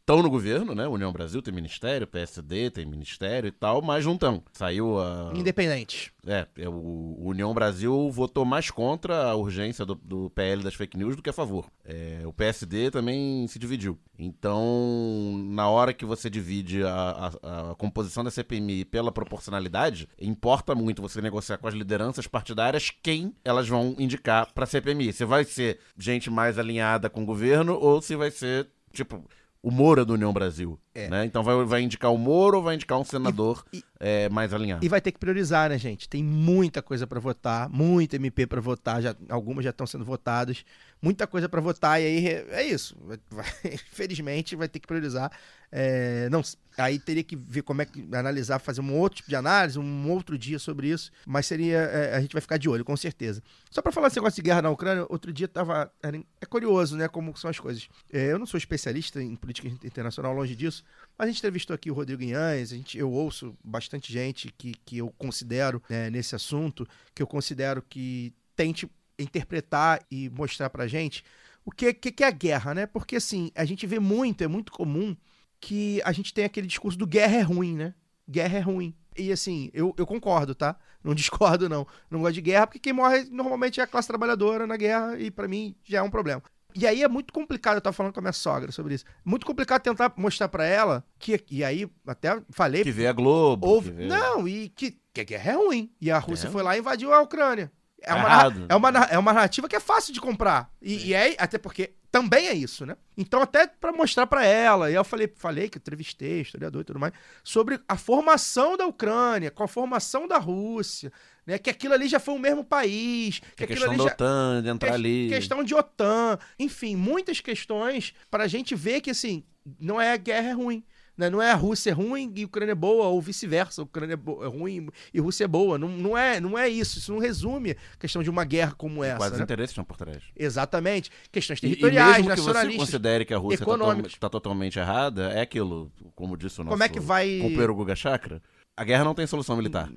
[0.00, 0.88] estão no governo, né?
[0.88, 4.42] União Brasil tem ministério, PSD tem ministério e tal, mas não estão.
[4.52, 5.32] Saiu a.
[5.34, 6.12] Independente.
[6.26, 10.74] É, é, o o União Brasil votou mais contra a urgência do, do PL das
[10.74, 11.66] fake news do que a favor.
[11.84, 13.98] É, o PSD também se dividiu.
[14.18, 20.74] Então, na hora que você divide a, a- a composição da CPMI pela proporcionalidade, importa
[20.74, 25.12] muito você negociar com as lideranças partidárias quem elas vão indicar para a CPMI.
[25.12, 29.24] Se vai ser gente mais alinhada com o governo ou se vai ser, tipo,
[29.62, 30.78] o Moro é do União Brasil.
[30.94, 31.08] É.
[31.08, 31.24] Né?
[31.26, 34.84] Então vai, vai indicar o Moro ou vai indicar um senador E- é, mais alinhado?
[34.84, 36.08] E vai ter que priorizar, né, gente?
[36.08, 40.64] Tem muita coisa pra votar, muita MP pra votar, já, algumas já estão sendo votadas,
[41.02, 42.96] muita coisa pra votar, e aí é isso.
[43.64, 45.30] Infelizmente vai ter que priorizar.
[45.72, 46.42] É, não,
[46.76, 50.10] aí teria que ver como é que analisar, fazer um outro tipo de análise, um
[50.10, 51.78] outro dia sobre isso, mas seria.
[51.78, 53.40] é, a gente vai ficar de olho, com certeza.
[53.70, 55.92] Só pra falar esse negócio de guerra na Ucrânia, outro dia tava.
[56.02, 57.88] era- é curioso, né, como são as coisas.
[58.12, 60.84] É, eu não sou especialista em política internacional, longe disso.
[61.16, 64.74] Mas a gente entrevistou aqui o Rodrigo Inhães, a gente, eu ouço bastante gente que,
[64.84, 68.90] que eu considero né, nesse assunto, que eu considero que tente
[69.22, 71.24] interpretar e mostrar pra gente
[71.64, 72.86] o que, que, que é a guerra, né?
[72.86, 75.16] Porque assim, a gente vê muito, é muito comum
[75.60, 77.94] que a gente tem aquele discurso do guerra é ruim, né?
[78.28, 78.94] Guerra é ruim.
[79.18, 80.76] E assim, eu, eu concordo, tá?
[81.04, 81.86] Não discordo, não.
[82.10, 85.30] Não gosto de guerra, porque quem morre normalmente é a classe trabalhadora na guerra, e
[85.30, 86.42] pra mim já é um problema.
[86.74, 89.04] E aí é muito complicado, eu tava falando com a minha sogra sobre isso.
[89.24, 91.44] Muito complicado tentar mostrar pra ela que.
[91.50, 92.84] E aí, até falei.
[92.84, 93.66] Que vê a Globo.
[93.66, 95.90] Houve, vê- não, e que, que a guerra é ruim.
[96.00, 96.50] E a Rússia É.
[96.50, 97.72] foi lá e invadiu a Ucrânia.
[98.02, 98.28] É uma,
[98.68, 100.70] é, uma, é uma narrativa que é fácil de comprar.
[100.80, 102.96] E, e é, até porque também é isso, né?
[103.16, 106.98] Então, até pra mostrar pra ela, e eu falei, falei que entrevistei, historiador e tudo
[106.98, 107.12] mais,
[107.44, 111.12] sobre a formação da Ucrânia, com a formação da Rússia,
[111.46, 111.58] né?
[111.58, 114.04] Que aquilo ali já foi o mesmo país, que Que a aquilo questão ali da
[114.04, 115.28] já, OTAN, de entrar que- ali.
[115.28, 119.44] Questão de OTAN, enfim, muitas questões para a gente ver que, assim,
[119.78, 120.82] não é a guerra é ruim.
[121.20, 121.28] Né?
[121.28, 124.14] Não é a Rússia é ruim e a Ucrânia é boa, ou vice-versa, a Ucrânia
[124.14, 125.76] é, é ruim e a Rússia é boa.
[125.76, 126.98] Não, não, é, não é isso.
[126.98, 129.18] Isso não resume a questão de uma guerra como essa.
[129.18, 129.42] Quais né?
[129.42, 130.22] interesses estão por trás.
[130.34, 131.10] Exatamente.
[131.30, 132.86] Questões E- E, territoriais, mesmo que você nacionalistas.
[132.86, 134.14] considere que a Rússia está econômicos.
[134.18, 137.38] totalmente errada, é aquilo, como disse o nosso Como é que vai.
[137.42, 138.40] companheiro Guga Chakra,
[138.74, 139.90] a guerra não tem solução militar.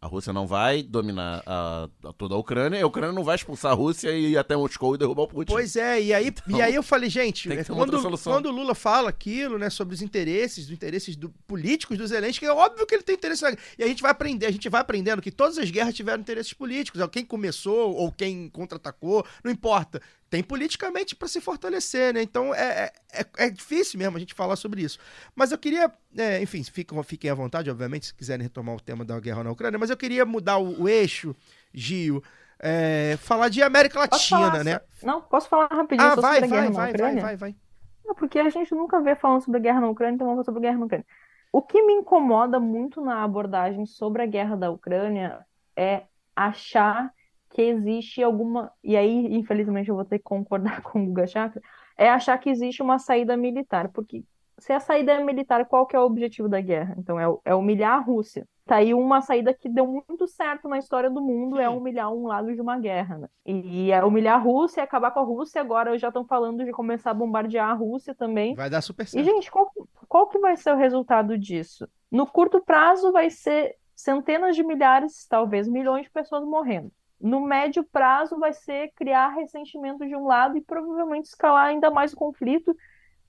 [0.00, 3.72] A Rússia não vai dominar a- a- toda a Ucrânia, a Ucrânia não vai expulsar
[3.72, 5.52] a Rússia e ir até Moscou e derrubar o Putin.
[5.52, 7.90] Pois é, e aí, e aí eu falei, gente, quando,
[8.30, 12.46] quando o Lula fala aquilo, né, sobre os interesses, os interesses do- políticos do Zelensky,
[12.46, 13.56] é óbvio que ele tem interesse na.
[13.76, 16.52] E a gente vai aprender, a gente vai aprendendo que todas as guerras tiveram interesses
[16.52, 17.00] políticos.
[17.10, 20.00] Quem começou ou quem contra-atacou, não importa.
[20.30, 22.22] Tem politicamente para se fortalecer, né?
[22.22, 24.98] Então é, é, é- é difícil mesmo a gente falar sobre isso.
[25.34, 29.04] Mas eu queria, é, enfim, fiquem, fiquem à vontade, obviamente, se quiserem retomar o tema
[29.04, 31.34] da guerra na Ucrânia, mas eu queria mudar o, o eixo,
[31.72, 32.22] Gil,
[32.58, 34.80] é, falar de América Latina, né?
[35.02, 37.22] Não, posso falar rapidinho Ah, vai, sobre a vai, guerra na vai, vai, Ucrânia?
[37.22, 37.56] vai, vai.
[38.04, 40.54] Não, porque a gente nunca vê falando sobre a guerra na Ucrânia, então vamos falar
[40.54, 41.06] sobre a guerra na Ucrânia.
[41.52, 45.44] O que me incomoda muito na abordagem sobre a guerra da Ucrânia
[45.76, 46.02] é
[46.36, 47.12] achar
[47.50, 48.70] que existe alguma.
[48.82, 51.62] E aí, infelizmente, eu vou ter que concordar com o Guga Chakra,
[51.96, 53.88] é achar que existe uma saída militar.
[53.88, 54.24] Porque
[54.58, 56.94] se a saída é militar, qual que é o objetivo da guerra?
[56.98, 58.46] Então, é, é humilhar a Rússia.
[58.66, 62.26] Tá aí uma saída que deu muito certo na história do mundo, é humilhar um
[62.26, 63.28] lado de uma guerra, né?
[63.46, 65.58] E é humilhar a Rússia, acabar com a Rússia.
[65.58, 68.54] Agora já estão falando de começar a bombardear a Rússia também.
[68.54, 69.24] Vai dar super E, certo.
[69.24, 69.72] gente, qual,
[70.06, 71.88] qual que vai ser o resultado disso?
[72.10, 76.92] No curto prazo, vai ser centenas de milhares, talvez milhões de pessoas morrendo.
[77.20, 82.12] No médio prazo, vai ser criar ressentimento de um lado e provavelmente escalar ainda mais
[82.12, 82.74] o conflito,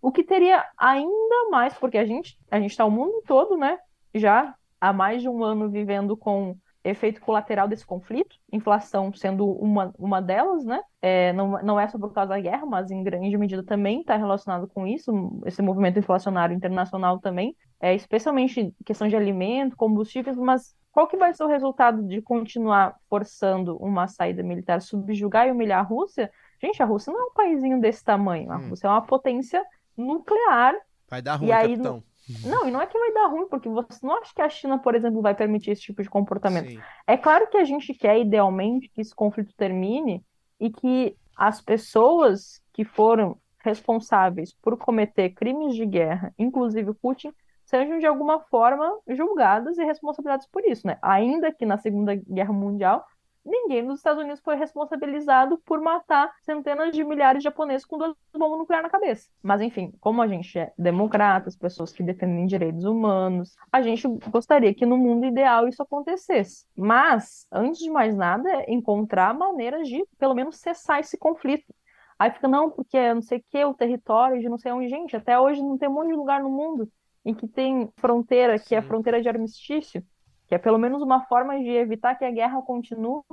[0.01, 3.77] o que teria ainda mais, porque a gente a gente está o mundo todo, né?
[4.13, 9.93] Já há mais de um ano vivendo com efeito colateral desse conflito, inflação sendo uma,
[9.97, 10.79] uma delas, né?
[11.01, 14.15] É, não, não é só por causa da guerra, mas em grande medida também está
[14.15, 15.11] relacionado com isso,
[15.45, 21.33] esse movimento inflacionário internacional também, é, especialmente questão de alimento, combustíveis, mas qual que vai
[21.33, 26.29] ser o resultado de continuar forçando uma saída militar, subjugar e humilhar a Rússia?
[26.61, 28.69] Gente, a Rússia não é um paísinho desse tamanho, a Hum.
[28.69, 29.63] Rússia é uma potência
[29.95, 30.75] nuclear
[31.09, 32.03] Vai dar ruim, aí, capitão.
[32.45, 34.77] não, e não é que vai dar ruim, porque você não acha que a China,
[34.77, 36.67] por exemplo, vai permitir esse tipo de comportamento.
[36.69, 36.81] Sim.
[37.07, 40.21] É claro que a gente quer, idealmente, que esse conflito termine
[40.59, 47.31] e que as pessoas que foram responsáveis por cometer crimes de guerra, inclusive o Putin,
[47.69, 50.97] sejam de alguma forma julgadas e responsabilizadas por isso, né?
[51.01, 53.05] Ainda que na Segunda Guerra Mundial,
[53.45, 58.15] ninguém nos Estados Unidos foi responsabilizado por matar centenas de milhares de japoneses com duas
[58.33, 59.29] bombas nucleares na cabeça.
[59.41, 64.73] Mas enfim, como a gente é democratas, pessoas que defendem direitos humanos, a gente gostaria
[64.73, 66.65] que no mundo ideal isso acontecesse.
[66.75, 71.71] Mas, antes de mais nada, é encontrar maneiras de, pelo menos, cessar esse conflito.
[72.17, 74.89] Aí fica, não, porque não sei o que, o território de não sei onde.
[74.89, 76.89] Gente, até hoje não tem um monte de lugar no mundo
[77.25, 78.87] em que tem fronteira, que é a Sim.
[78.87, 80.03] fronteira de armistício,
[80.47, 83.23] que é pelo menos uma forma de evitar que a guerra continue.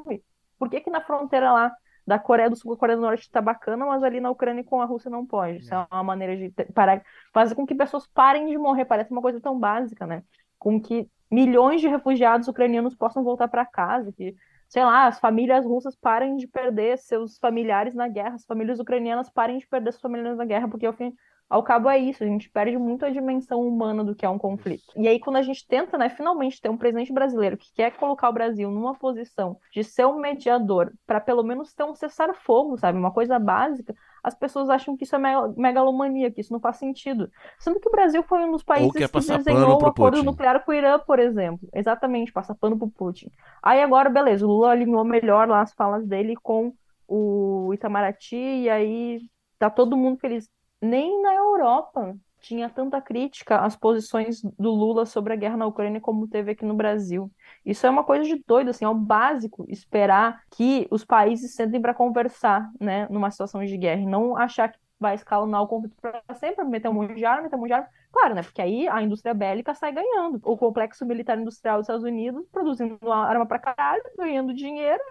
[0.58, 1.72] Por que que na fronteira lá
[2.06, 4.62] da Coreia do Sul com a Coreia do Norte tá bacana, mas ali na Ucrânia
[4.62, 5.58] com a Rússia não pode?
[5.58, 8.84] Isso é uma maneira de parar, fazer com que pessoas parem de morrer.
[8.84, 10.22] Parece uma coisa tão básica, né?
[10.58, 14.34] Com que milhões de refugiados ucranianos possam voltar para casa, que,
[14.68, 19.28] sei lá, as famílias russas parem de perder seus familiares na guerra, as famílias ucranianas
[19.28, 21.12] parem de perder seus familiares na guerra, porque ao fim,
[21.48, 24.38] ao cabo é isso, a gente perde muito a dimensão humana do que é um
[24.38, 24.84] conflito.
[24.96, 28.28] E aí, quando a gente tenta, né, finalmente ter um presidente brasileiro que quer colocar
[28.28, 32.98] o Brasil numa posição de ser um mediador, para pelo menos ter um cessar-fogo, sabe?
[32.98, 33.94] Uma coisa básica,
[34.24, 37.30] as pessoas acham que isso é mega- megalomania, que isso não faz sentido.
[37.60, 40.26] Sendo que o Brasil foi um dos países que passar desenhou o acordo Putin.
[40.26, 41.68] nuclear com o Irã, por exemplo.
[41.72, 43.30] Exatamente, passa pano pro Putin.
[43.62, 46.74] Aí agora, beleza, o Lula alinhou melhor lá as falas dele com
[47.06, 49.20] o Itamaraty, e aí
[49.60, 50.50] tá todo mundo feliz.
[50.80, 56.00] Nem na Europa tinha tanta crítica às posições do Lula sobre a guerra na Ucrânia
[56.00, 57.30] como teve aqui no Brasil.
[57.64, 61.80] Isso é uma coisa de doido, assim, é o básico esperar que os países sentem
[61.80, 65.96] para conversar, né, numa situação de guerra, e não achar que vai escalonar o conflito
[66.00, 67.88] para sempre, meter um monte de arma, meter um monte de arma.
[68.12, 70.40] Claro, né, porque aí a indústria bélica sai ganhando.
[70.44, 75.02] O complexo militar industrial dos Estados Unidos produzindo arma para caralho, ganhando dinheiro.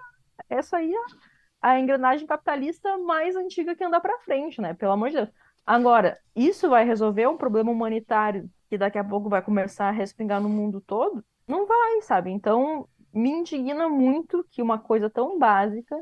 [0.50, 1.00] Essa aí é
[1.62, 4.74] a engrenagem capitalista mais antiga que anda para frente, né?
[4.74, 5.30] Pelo amor de Deus.
[5.66, 10.42] Agora, isso vai resolver um problema humanitário que daqui a pouco vai começar a respingar
[10.42, 11.24] no mundo todo?
[11.48, 12.32] Não vai, sabe?
[12.32, 15.96] Então, me indigna muito que uma coisa tão básica,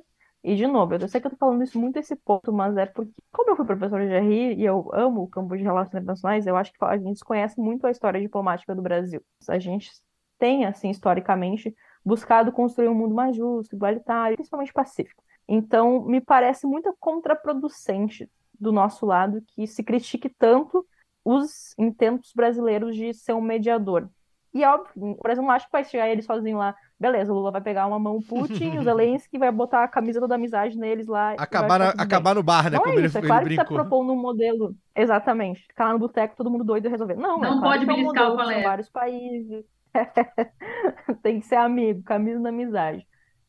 [0.43, 2.86] e de novo, eu sei que eu tô falando isso muito esse ponto, mas é
[2.86, 6.45] porque, como eu fui professora de RI e eu amo o campo de relações internacionais,
[6.45, 9.22] eu acho que a gente desconhece muito a história diplomática do Brasil.
[9.47, 9.89] A gente
[10.38, 15.24] tem, assim, historicamente, buscado construir um mundo mais justo, igualitário, principalmente pacífico.
[15.47, 18.30] Então, me parece muito contraproducente
[18.64, 20.86] do nosso lado que se critique tanto
[21.24, 24.09] os intentos brasileiros de ser um mediador.
[24.53, 26.76] E óbvio, o Brasil não acha que vai chegar ele sozinho lá.
[26.99, 30.26] Beleza, o Lula vai pegar uma mão o Putin, o Zelensky vai botar a camisa
[30.28, 31.32] da amizade neles lá.
[31.34, 32.78] Acabar, acabar no bar, né?
[32.78, 34.76] Não como é ele, isso, é ele claro que tá propondo um modelo.
[34.95, 35.66] Exatamente.
[35.68, 37.16] Ficar lá no boteco, todo mundo doido e resolver.
[37.16, 38.64] Não, Não é claro pode que é um beliscar o colega.
[38.64, 39.66] vários países.
[41.24, 43.07] Tem que ser amigo, camisa da amizade.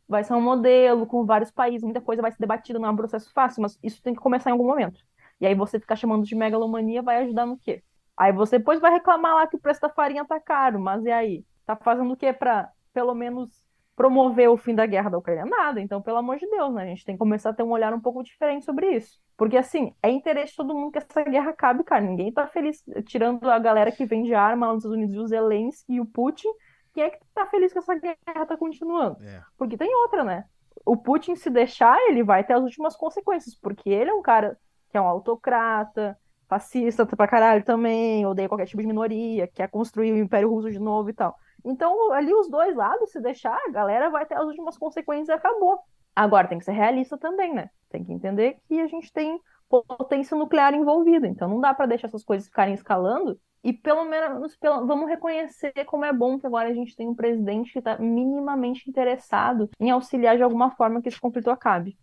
[0.09, 2.97] Vai ser um modelo com vários países, muita coisa vai ser debatida, não é um
[2.97, 5.01] processo fácil, mas isso tem que começar em algum momento.
[5.41, 7.83] E aí você ficar chamando de megalomania vai ajudar no quê?
[8.17, 11.11] Aí você depois vai reclamar lá que o preço da farinha tá caro, mas e
[11.11, 11.45] aí?
[11.67, 13.65] Tá fazendo o quê pra, pelo menos,
[13.97, 15.45] promover o fim da guerra da Ucrânia?
[15.45, 15.81] Nada.
[15.81, 16.83] Então, pelo amor de Deus, né?
[16.83, 19.19] A gente tem que começar a ter um olhar um pouco diferente sobre isso.
[19.37, 22.03] Porque, assim, é interesse de todo mundo que essa guerra acabe, cara.
[22.03, 25.95] Ninguém tá feliz, tirando a galera que vende arma lá nos Estados Unidos o Zelensky
[25.95, 26.49] e o Putin.
[26.95, 29.23] Quem é que tá feliz que essa guerra tá continuando?
[29.23, 29.43] É.
[29.59, 30.45] Porque tem outra, né?
[30.87, 34.57] O Putin, se deixar, ele vai ter as últimas consequências, porque ele é um cara
[34.91, 36.17] que é um autocrata,
[36.49, 40.79] fascista pra caralho também, odeia qualquer tipo de minoria, quer construir o Império Russo de
[40.79, 41.37] novo e tal.
[41.65, 45.33] Então, ali os dois lados, se deixar, a galera vai ter as últimas consequências e
[45.33, 45.81] acabou.
[46.15, 47.71] Agora, tem que ser realista também, né?
[47.91, 52.07] Tem que entender que a gente tem potência nuclear envolvida, então não dá pra deixar
[52.07, 56.69] essas coisas ficarem escalando e pelo menos pelo- vamos reconhecer como é bom que agora
[56.69, 61.09] a gente tem um presidente que está minimamente interessado em auxiliar de alguma forma que
[61.09, 61.97] esse conflito acabe.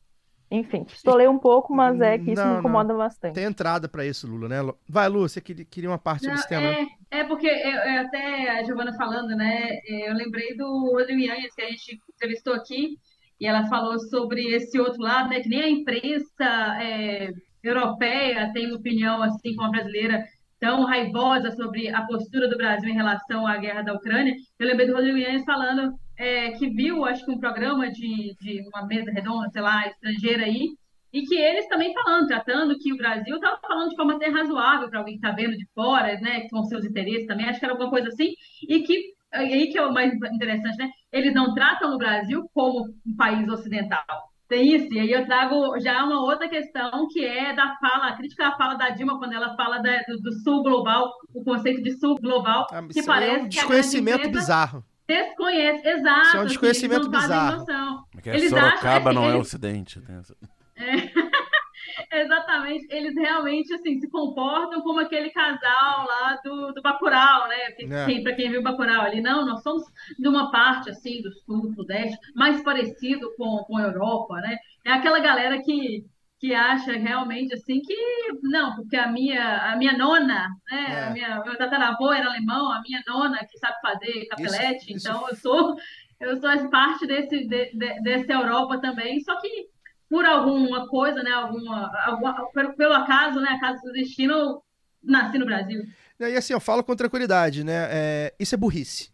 [0.53, 2.59] Enfim, pistolei um pouco, mas é que isso Não, me não.
[2.59, 3.35] incomoda bastante.
[3.35, 4.57] Tem entrada pra isso, Lula, né?
[4.89, 6.87] Vai, Lu, você queria, queria uma parte Não, desse tema, né?
[7.09, 9.69] é, é porque eu, eu até a Giovana falando, né?
[9.87, 11.21] Eu lembrei do Rodrigo
[11.55, 12.97] que a gente entrevistou aqui,
[13.39, 15.39] e ela falou sobre esse outro lado, né?
[15.39, 16.43] Que nem a imprensa
[16.81, 17.31] é,
[17.63, 20.21] europeia tem uma opinião assim como a brasileira
[20.61, 24.35] tão raivosa sobre a postura do Brasil em relação à guerra da Ucrânia.
[24.59, 28.61] Eu lembrei do Rodrigo Yanhas falando é, que viu, acho que um programa de, de
[28.71, 30.67] uma mesa redonda, sei lá, estrangeira aí,
[31.11, 34.87] e que eles também falando, tratando que o Brasil estava falando de forma até razoável
[34.87, 37.73] para alguém que está vendo de fora, né, com seus interesses também, acho que era
[37.73, 38.33] alguma coisa assim,
[38.69, 42.85] e que, aí que é o mais interessante, né, eles não tratam o Brasil como
[43.05, 44.30] um país ocidental.
[44.51, 48.17] Tem isso, e aí eu trago já uma outra questão que é da fala, a
[48.17, 51.81] crítica à fala da Dilma quando ela fala da- do, do sul global, o conceito
[51.81, 54.83] de sul global, Ah, que aí é parece um que a grande desconhecimento bizarro.
[55.07, 56.21] desconhece, exato.
[56.21, 57.57] Isso é um assim, desconhecimento fazem bizarro.
[57.59, 58.03] noção.
[58.11, 60.01] Porque Eles Sorocaba acham- não é eles- ocidente.
[60.01, 60.35] tem essa-
[62.11, 67.71] Exatamente, eles realmente assim se comportam como aquele casal lá do, do Bacurau, né?
[67.71, 68.05] Que- É.
[68.05, 69.83] Quem, para quem viu Bacurau ali, não, nós somos
[70.17, 74.57] de uma parte assim do sul, do sudeste, mais parecido com, com a Europa, né?
[74.85, 76.03] É aquela galera que,
[76.39, 77.95] que acha realmente assim que
[78.43, 80.85] não, porque a minha a minha nona, né?
[80.89, 81.03] É.
[81.05, 85.27] A minha, meu tataravô era alemão, a minha nona que sabe fazer capelete, isso- então
[85.29, 85.75] eu sou
[86.19, 89.67] eu sou parte desse de, de- dessa Europa também, só que
[90.11, 94.63] por alguma coisa, né, alguma, alguma pelo, pelo acaso, né, acaso do destino, eu
[95.01, 95.81] nasci no Brasil.
[96.19, 97.87] E assim, eu falo com tranquilidade, né?
[97.89, 99.09] É, isso é burrice.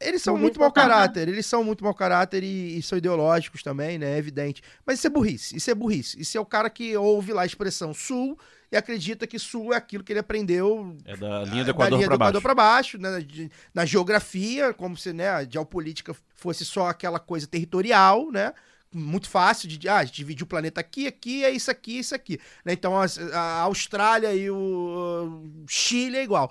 [0.00, 0.88] Eles são Burrice muito mau total.
[0.88, 4.14] caráter, eles são muito mau caráter e, e são ideológicos também, né?
[4.14, 4.60] É evidente.
[4.84, 6.20] Mas isso é burrice, isso é burrice.
[6.20, 8.36] Isso é o cara que ouve lá a expressão sul
[8.72, 11.96] e acredita que sul é aquilo que ele aprendeu É da linha do da Equador
[11.98, 12.30] linha pra do baixo.
[12.32, 17.20] Equador pra baixo, né, de- na geografia, como se né, a geopolítica fosse só aquela
[17.20, 18.52] coisa territorial, né?
[18.92, 22.38] Muito fácil de ah, dividir o planeta aqui, aqui, é isso aqui, isso aqui.
[22.64, 22.72] né?
[22.72, 26.50] Então as- a Austrália e o Chile é igual.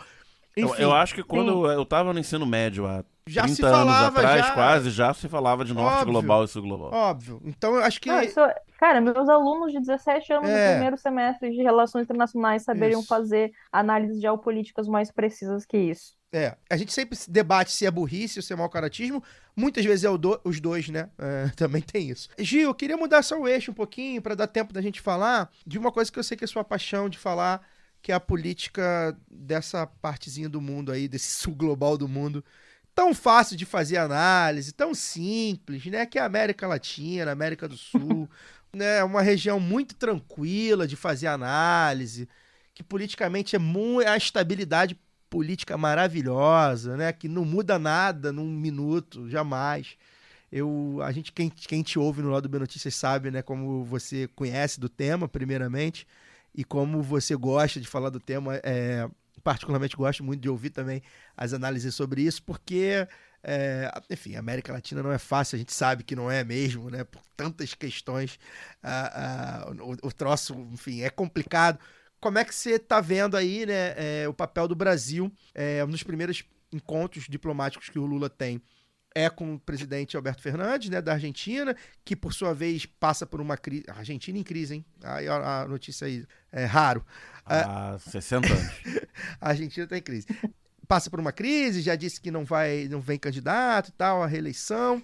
[0.56, 3.56] Eu, Enfim, eu acho que quando eu, eu tava no ensino médio há Já 30
[3.56, 6.12] se anos falava, atrás, já- quase, já se falava de norte Óbvio.
[6.14, 6.92] global e sul global.
[6.94, 7.42] óbvio.
[7.46, 8.40] Então eu acho que Ah, isso-
[8.80, 10.68] cara, meus alunos de 17 anos É.
[10.68, 13.08] do primeiro semestre de Relações Internacionais saberiam Isso.
[13.10, 16.20] fazer análises geopolíticas mais precisas que isso.
[16.34, 19.22] É, a gente sempre se debate se é burrice ou se é mau caratismo.
[19.54, 21.10] Muitas vezes é o do- os dois, né?
[21.20, 22.30] É, também tem isso.
[22.40, 25.50] Gil, eu queria mudar só o eixo um pouquinho para dar tempo da gente falar
[25.68, 27.62] de uma coisa que eu sei que é sua paixão de falar,
[28.02, 32.42] que é a política dessa partezinha do mundo aí, desse sul global do mundo.
[33.02, 36.06] Tão fácil de fazer análise, tão simples, né?
[36.06, 38.30] Que é a América Latina, a América do Sul,
[38.72, 39.04] né?
[39.04, 42.30] Uma região muito tranquila de fazer análise,
[42.76, 44.96] que politicamente é muito a estabilidade
[45.32, 47.12] política maravilhosa, né?
[47.12, 49.98] Que não muda nada num minuto, jamais.
[50.52, 53.42] Eu, a gente, quem, quem te ouve no lado do B Notícias sabe, né?
[53.42, 56.06] Como você conhece do tema, primeiramente,
[56.54, 58.58] e como você gosta de falar do tema.
[58.58, 59.10] É,
[59.42, 61.02] particularmente gosto muito de ouvir também
[61.36, 63.08] as análises sobre isso, porque,
[63.44, 66.90] é, enfim, a América Latina não é fácil, a gente sabe que não é mesmo,
[66.90, 67.04] né?
[67.04, 68.40] Por tantas questões,
[69.82, 71.80] o, o troço, enfim, é complicado.
[72.20, 76.04] Como é que você está vendo aí, né, é, o papel do Brasil é, nos
[76.04, 78.62] primeiros encontros diplomáticos que o Lula tem?
[79.14, 81.76] É com o presidente Alberto Fernandes, né, da Argentina,
[82.06, 83.84] que por sua vez passa por uma crise.
[83.90, 84.86] Argentina em crise, hein?
[85.04, 87.06] Aí a, a notícia aí é raro.
[87.46, 88.72] Há 60 anos.
[89.42, 90.28] A Argentina está em crise.
[90.88, 94.28] Passa por uma crise, já disse que não vai, não vem candidato e tal, à
[94.28, 95.04] reeleição.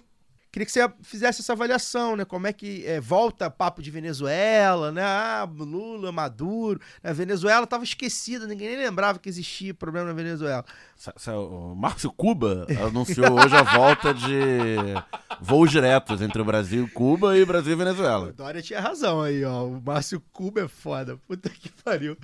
[0.50, 2.24] Queria que você fizesse essa avaliação, né?
[2.24, 5.02] Como é que é, volta papo de Venezuela, né?
[5.02, 6.80] Ah, Lula, Maduro.
[7.02, 10.64] A Venezuela estava esquecida, ninguém nem lembrava que existia problema na Venezuela.
[11.48, 14.76] O Márcio Cuba anunciou hoje a volta de
[15.40, 18.32] voos diretos entre o Brasil e Cuba e Brasil e O Venezuela.
[18.32, 19.64] Dória tinha razão aí, ó.
[19.64, 21.16] O Márcio Cuba é foda.
[21.18, 22.18] Puta que pariu.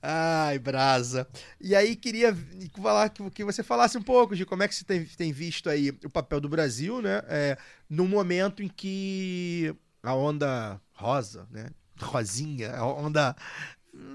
[0.00, 1.26] Ai, brasa.
[1.60, 2.36] E aí queria
[2.80, 5.90] falar que, você falasse um pouco de como é que você tem, tem visto aí
[6.04, 7.22] o papel do Brasil, né?
[7.26, 7.58] É,
[7.90, 11.70] num momento em que a onda rosa, né?
[12.00, 13.34] Rosinha, a onda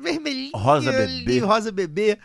[0.02, 0.52] vermelhinha.
[0.56, 1.40] Rosa ali, bebê.
[1.40, 2.18] rosa bebê.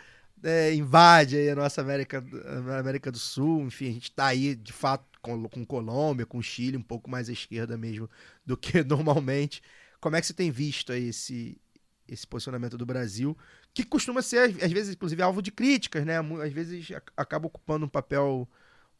[0.43, 2.23] É, invade a nossa América,
[2.69, 6.41] a América do Sul, enfim, a gente tá aí de fato com, com Colômbia, com
[6.41, 8.09] Chile, um pouco mais à esquerda mesmo
[8.45, 9.61] do que normalmente.
[9.99, 11.57] Como é que você tem visto aí esse,
[12.07, 13.37] esse posicionamento do Brasil,
[13.73, 16.17] que costuma ser, às vezes, inclusive, alvo de críticas, né?
[16.43, 18.47] Às vezes ac- acaba ocupando um papel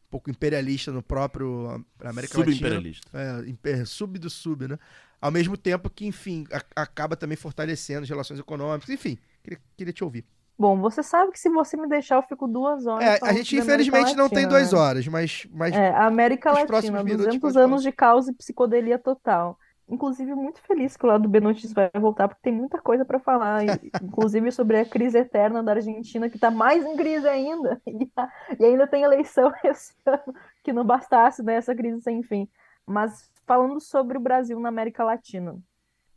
[0.06, 2.56] um pouco imperialista no próprio América Latina.
[2.56, 3.10] Subimperialista.
[3.12, 4.78] É, imper- sub do sub, né?
[5.20, 8.88] Ao mesmo tempo que, enfim, a- acaba também fortalecendo as relações econômicas.
[8.90, 10.24] Enfim, queria, queria te ouvir.
[10.56, 13.56] Bom, você sabe que se você me deixar, eu fico duas horas É, a gente,
[13.56, 14.78] infelizmente, não tem duas né?
[14.78, 18.32] horas, mas, mas É, a América Latina, próximos minutos 200 pode anos de caos e
[18.32, 19.58] psicodelia total.
[19.88, 23.04] Inclusive, muito feliz que o lado do B Notícias vai voltar, porque tem muita coisa
[23.04, 23.62] para falar,
[24.02, 28.10] inclusive sobre a crise eterna da Argentina, que está mais em crise ainda, e,
[28.58, 32.48] e ainda tem eleição esse ano, que não bastasse, né, essa crise sem fim.
[32.86, 35.58] Mas falando sobre o Brasil na América Latina,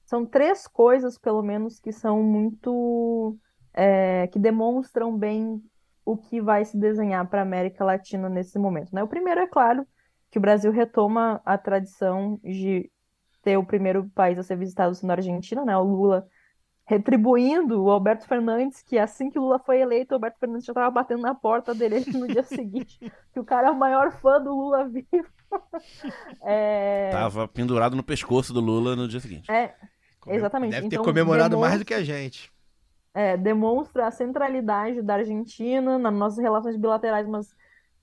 [0.05, 3.37] são três coisas, pelo menos, que são muito,
[3.77, 5.61] é, que demonstram bem
[6.03, 9.03] o que vai se desenhar para a América Latina nesse momento, né?
[9.03, 9.85] O primeiro, é claro,
[10.31, 12.89] que o Brasil retoma a tradição de
[13.43, 15.77] ter o primeiro país a ser visitado sendo a Argentina, né?
[15.77, 16.27] O Lula
[16.89, 20.71] retribuindo o Alberto Fernandes, que assim que o Lula foi eleito, o Alberto Fernandes já
[20.71, 22.97] estava batendo na porta dele no dia seguinte,
[23.33, 25.05] que o cara é o maior fã do Lula vivo.
[26.41, 29.49] É, Tava pendurado no pescoço do Lula no dia seguinte.
[29.51, 29.73] é,
[30.19, 30.71] come- exatamente.
[30.71, 32.51] deve ter Então, comemorado mais demonstra- do que a gente.
[33.17, 37.47] É, demonstra a centralidade da Argentina nas nossas relações bilaterais, mas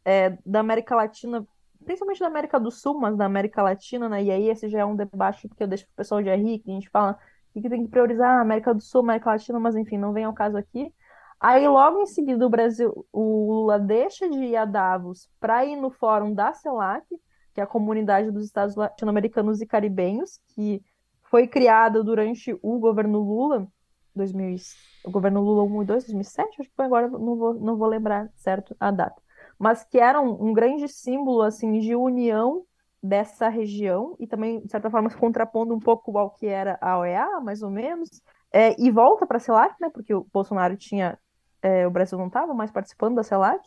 [0.05, 1.47] é, da América Latina,
[1.85, 4.25] principalmente da América do Sul, mas da América Latina, né?
[4.25, 6.69] E aí esse já é um debate que eu deixo pro pessoal de RI, que
[6.69, 7.17] a gente fala
[7.55, 10.35] o que tem que priorizar, América do Sul, América Latina, mas enfim, não vem ao
[10.35, 10.93] caso aqui.
[11.39, 15.77] Aí logo em seguida o Brasil, o Lula deixa de ir a Davos para ir
[15.77, 17.07] no fórum da CELAC,
[17.55, 20.83] que é a comunidade dos Estados Latino-Americanos e Caribenhos, que
[21.23, 23.69] foi criada durante o governo Lula,
[24.15, 24.57] 2000, e-
[25.05, 27.89] o governo Lula 1 e 2, 2007, acho que foi agora, não vou, não vou
[27.89, 29.21] lembrar certo a data.
[29.59, 32.65] Mas que era um, um grande símbolo assim de união
[33.03, 36.99] dessa região e também, de certa forma, se contrapondo um pouco ao que era a
[36.99, 38.09] OEA, mais ou menos,
[38.51, 41.19] é, e volta para a CELAC, né, porque o Bolsonaro tinha,
[41.61, 43.61] é, o Brasil não estava mais participando da CELAC,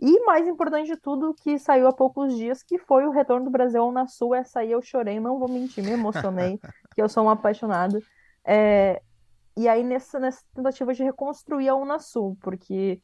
[0.00, 3.50] e mais importante de tudo, que saiu há poucos dias, que foi o retorno do
[3.50, 6.58] Brasil ao Unasul, essa aí eu chorei, não vou mentir, me emocionei,
[6.94, 8.00] que eu sou uma apaixonada,
[8.42, 9.02] é,
[9.56, 13.02] e aí nessa, nessa tentativa de reconstruir a Unasul, porque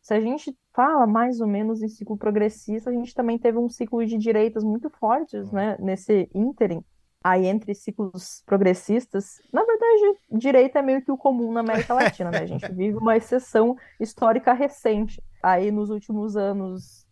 [0.00, 3.68] se a gente fala mais ou menos em ciclo progressista, a gente também teve um
[3.68, 6.84] ciclo de direitas muito fortes, né, nesse ínterim,
[7.22, 9.40] aí entre ciclos progressistas.
[9.52, 12.38] Na verdade, direita é meio que o comum na América Latina, né?
[12.38, 17.06] A gente vive uma exceção histórica recente, aí nos últimos anos,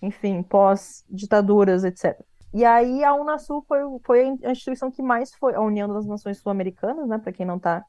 [0.00, 2.18] enfim, pós-ditaduras, etc.
[2.54, 6.38] E aí a Unasul foi, foi a instituição que mais foi, a União das Nações
[6.38, 7.84] Sul-Americanas, né, para quem não está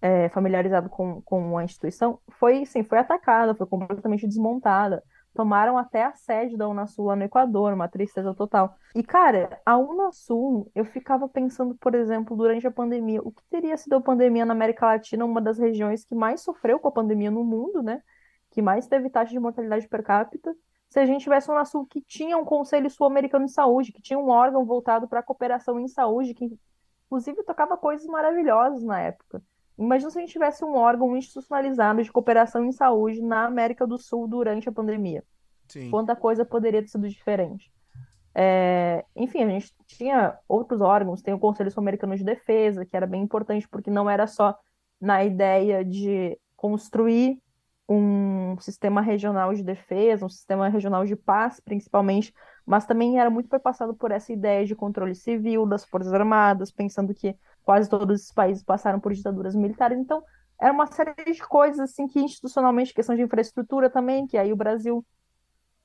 [0.00, 5.02] é, familiarizado com, com a instituição, foi, sim, foi atacada, foi completamente desmontada.
[5.34, 8.74] Tomaram até a sede da Unasul lá no Equador, uma tristeza total.
[8.94, 13.76] E, cara, a Unasul, eu ficava pensando, por exemplo, durante a pandemia, o que teria
[13.76, 17.30] sido a pandemia na América Latina, uma das regiões que mais sofreu com a pandemia
[17.30, 18.02] no mundo, né?
[18.50, 20.54] Que mais teve taxa de mortalidade per capita,
[20.88, 24.18] se a gente tivesse um Unasul que tinha um Conselho Sul-Americano de Saúde, que tinha
[24.18, 26.58] um órgão voltado para a cooperação em saúde, que
[27.06, 29.42] inclusive tocava coisas maravilhosas na época.
[29.78, 33.96] Imagina se a gente tivesse um órgão institucionalizado de cooperação em saúde na América do
[33.96, 35.22] Sul durante a pandemia.
[35.68, 35.90] Sim.
[35.90, 37.70] Quanta coisa poderia ter sido diferente.
[38.34, 43.06] É, enfim, a gente tinha outros órgãos, tem o Conselho Sul-Americano de Defesa, que era
[43.06, 44.56] bem importante, porque não era só
[45.00, 47.40] na ideia de construir
[47.88, 52.34] um sistema regional de defesa, um sistema regional de paz, principalmente,
[52.66, 57.14] mas também era muito perpassado por essa ideia de controle civil das Forças Armadas, pensando
[57.14, 57.34] que
[57.64, 60.22] quase todos os países passaram por ditaduras militares, então
[60.60, 64.56] era uma série de coisas assim que institucionalmente, questão de infraestrutura também, que aí o
[64.56, 65.04] Brasil,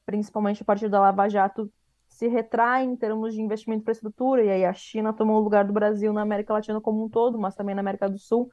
[0.06, 1.72] principalmente a partir da Lava Jato,
[2.08, 5.66] se retrai em termos de investimento em infraestrutura, e aí a China tomou o lugar
[5.66, 8.50] do Brasil na América Latina como um todo, mas também na América do Sul.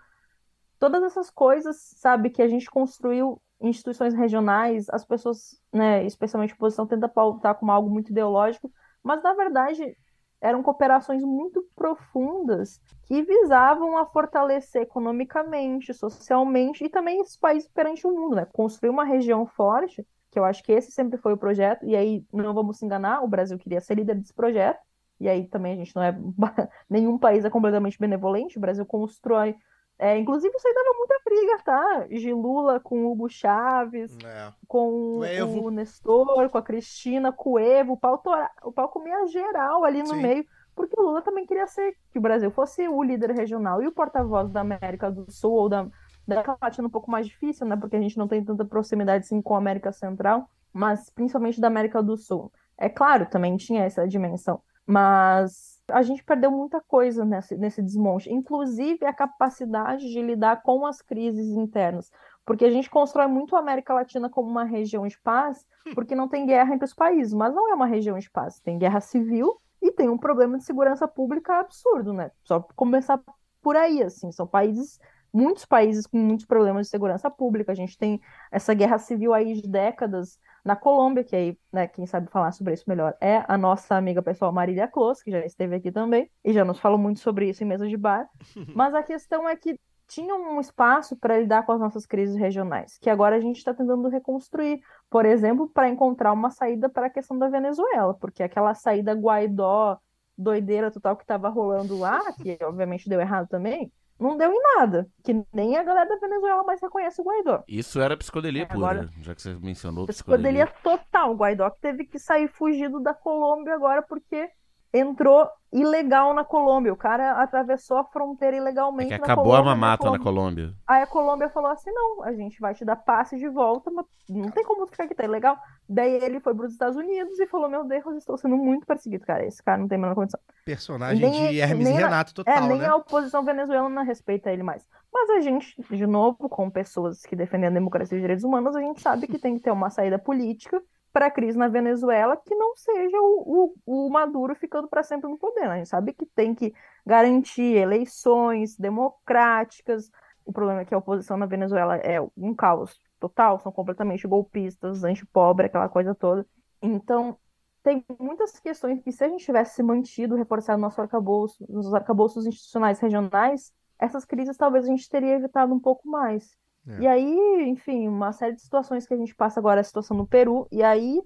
[0.81, 6.57] Todas essas coisas, sabe, que a gente construiu instituições regionais, as pessoas, né, especialmente a
[6.57, 9.95] oposição, tenta pautar como algo muito ideológico, mas na verdade
[10.41, 18.07] eram cooperações muito profundas que visavam a fortalecer economicamente, socialmente e também esses países perante
[18.07, 18.47] o mundo, né?
[18.51, 22.25] Construir uma região forte, que eu acho que esse sempre foi o projeto, e aí
[22.33, 24.81] não vamos se enganar, o Brasil queria ser líder desse projeto,
[25.19, 26.17] e aí também a gente não é
[26.89, 29.55] nenhum país é completamente benevolente, o Brasil constrói
[30.03, 32.07] é, inclusive, isso aí dava muita briga, tá?
[32.09, 34.51] De Lula com Hugo Chaves, É.
[34.67, 38.51] com O o Nestor, com a Cristina, com o Evo, o pau, tora...
[38.65, 40.23] o pau comia geral ali no Sim.
[40.23, 43.87] meio, porque o Lula também queria ser que o Brasil fosse o líder regional e
[43.87, 45.87] o porta-voz da América do Sul ou da,
[46.27, 47.77] da Latina um pouco mais difícil, né?
[47.77, 51.67] Porque a gente não tem tanta proximidade assim com a América Central, mas principalmente da
[51.67, 52.51] América do Sul.
[52.79, 58.33] É claro, também tinha essa dimensão, mas a gente perdeu muita coisa nesse, nesse desmonte,
[58.33, 62.11] inclusive a capacidade de lidar com as crises internas,
[62.45, 66.29] porque a gente constrói muito a América Latina como uma região de paz, porque não
[66.29, 69.61] tem guerra entre os países, mas não é uma região de paz, tem guerra civil
[69.81, 72.31] e tem um problema de segurança pública absurdo, né?
[72.45, 73.21] Só começar
[73.63, 74.99] por aí, assim, são países,
[75.33, 79.55] muitos países com muitos problemas de segurança pública, a gente tem essa guerra civil aí
[79.55, 83.57] de décadas, na Colômbia, que aí, né, quem sabe falar sobre isso melhor é a
[83.57, 87.21] nossa amiga pessoal Marília Close, que já esteve aqui também, e já nos falou muito
[87.21, 88.29] sobre isso em mesa de bar.
[88.75, 92.99] Mas a questão é que tinha um espaço para lidar com as nossas crises regionais,
[92.99, 97.11] que agora a gente está tentando reconstruir, por exemplo, para encontrar uma saída para a
[97.11, 99.99] questão da Venezuela, porque aquela saída Guaidó,
[100.37, 105.09] doideira total que estava rolando lá, que obviamente deu errado também, não deu em nada,
[105.25, 107.65] que nem a galera da Venezuela mais reconhece o Guaidó.
[107.67, 110.99] Isso era psicodelia É, pura, agora- já que você mencionou Psicodelia psicodelia.
[110.99, 111.33] total.
[111.33, 114.49] O Guaidó que teve que sair fugido da Colômbia agora porque
[114.93, 116.93] entrou ilegal na Colômbia.
[116.93, 120.25] O cara atravessou a fronteira É ilegalmente que na acabou a Colômbia, mamata na Colômbia-
[120.65, 120.75] Colômbia.
[120.87, 124.05] Aí a Colômbia falou assim: não, a gente vai te dar passe de volta, mas
[124.29, 125.57] não tem como ficar aqui, tá ilegal.
[125.89, 129.25] Daí ele foi para os Estados Unidos e falou: Meu Deus, estou sendo muito perseguido,
[129.25, 129.45] cara.
[129.47, 130.41] Esse cara não tem a menor condição.
[130.65, 132.87] Personagem Nem- de Hermes nem e a- Renato É, total, nem né?
[132.87, 134.85] a oposição venezuelana respeita ele mais.
[135.13, 138.77] Mas a gente, de novo, com pessoas que defendem a democracia e os direitos humanos,
[138.77, 140.81] a gente sabe que tem que ter uma saída política
[141.13, 145.29] para a crise na Venezuela que não seja o, o, o Maduro ficando para sempre
[145.29, 145.63] no poder.
[145.63, 145.75] né?
[145.75, 146.73] A gente sabe que tem que
[147.05, 150.11] garantir eleições democráticas.
[150.45, 155.05] O problema é que a oposição na Venezuela é um caos total, são completamente golpistas,
[155.05, 156.47] antipobre, aquela coisa toda.
[156.81, 157.37] Então,
[157.83, 162.47] tem muitas questões que, se a gente tivesse se mantido, reforçado nosso arcabouço, nos arcabouços
[162.47, 166.57] institucionais regionais, essas crises talvez a gente teria evitado um pouco mais.
[166.87, 167.01] É.
[167.01, 170.27] E aí, enfim, uma série de situações que a gente passa agora, a situação no
[170.27, 171.21] Peru, e aí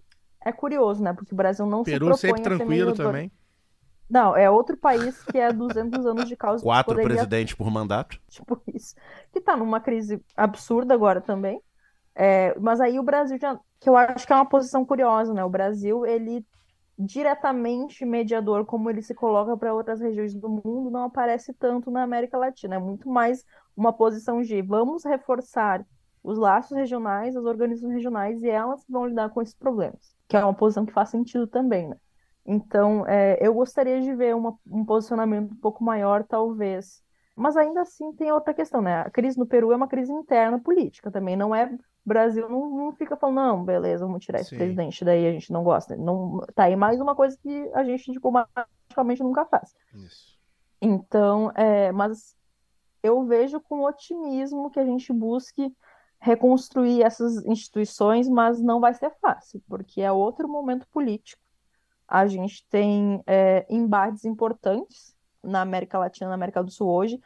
[0.45, 1.13] é curioso, né?
[1.13, 3.31] Porque o Brasil não se Peru propõe sempre tranquilo também.
[4.09, 8.21] Não, é outro país que é 200 anos de causa Quatro poderia presidentes por mandato.
[8.29, 8.95] tipo isso,
[9.33, 11.61] que tá numa crise absurda agora também.
[12.15, 15.43] É, mas aí o Brasil já, que eu acho que é uma posição curiosa, né?
[15.45, 16.45] O Brasil, ele
[16.99, 22.03] diretamente mediador, como ele se coloca para outras regiões do mundo, não aparece tanto na
[22.03, 22.77] América Latina.
[22.77, 23.45] É muito mais
[23.77, 25.85] uma posição de vamos reforçar
[26.23, 30.45] os laços regionais, os organismos regionais e elas vão lidar com esses problemas, que é
[30.45, 31.97] uma posição que faz sentido também, né?
[32.47, 37.03] Então, é, eu gostaria de ver uma- um posicionamento um pouco maior, talvez.
[37.37, 39.01] Mas ainda assim tem outra questão, né?
[39.01, 41.77] A crise no Peru é uma crise interna política também, não é.
[42.05, 44.57] Brasil não, não fica falando, não, beleza, vamos tirar esse Sim.
[44.57, 45.97] presidente, daí a gente não gosta.
[45.97, 49.75] Não, tá aí mais uma coisa que a gente diplomaticamente nunca faz.
[49.95, 50.39] Isso.
[50.81, 52.37] Então, é, mas
[53.03, 55.75] eu vejo com otimismo que a gente busque
[56.21, 61.43] reconstruir essas instituições, mas não vai ser fácil, porque é outro momento político.
[62.09, 67.21] A gente tem é, embates importantes na América Latina, na América do Sul hoje,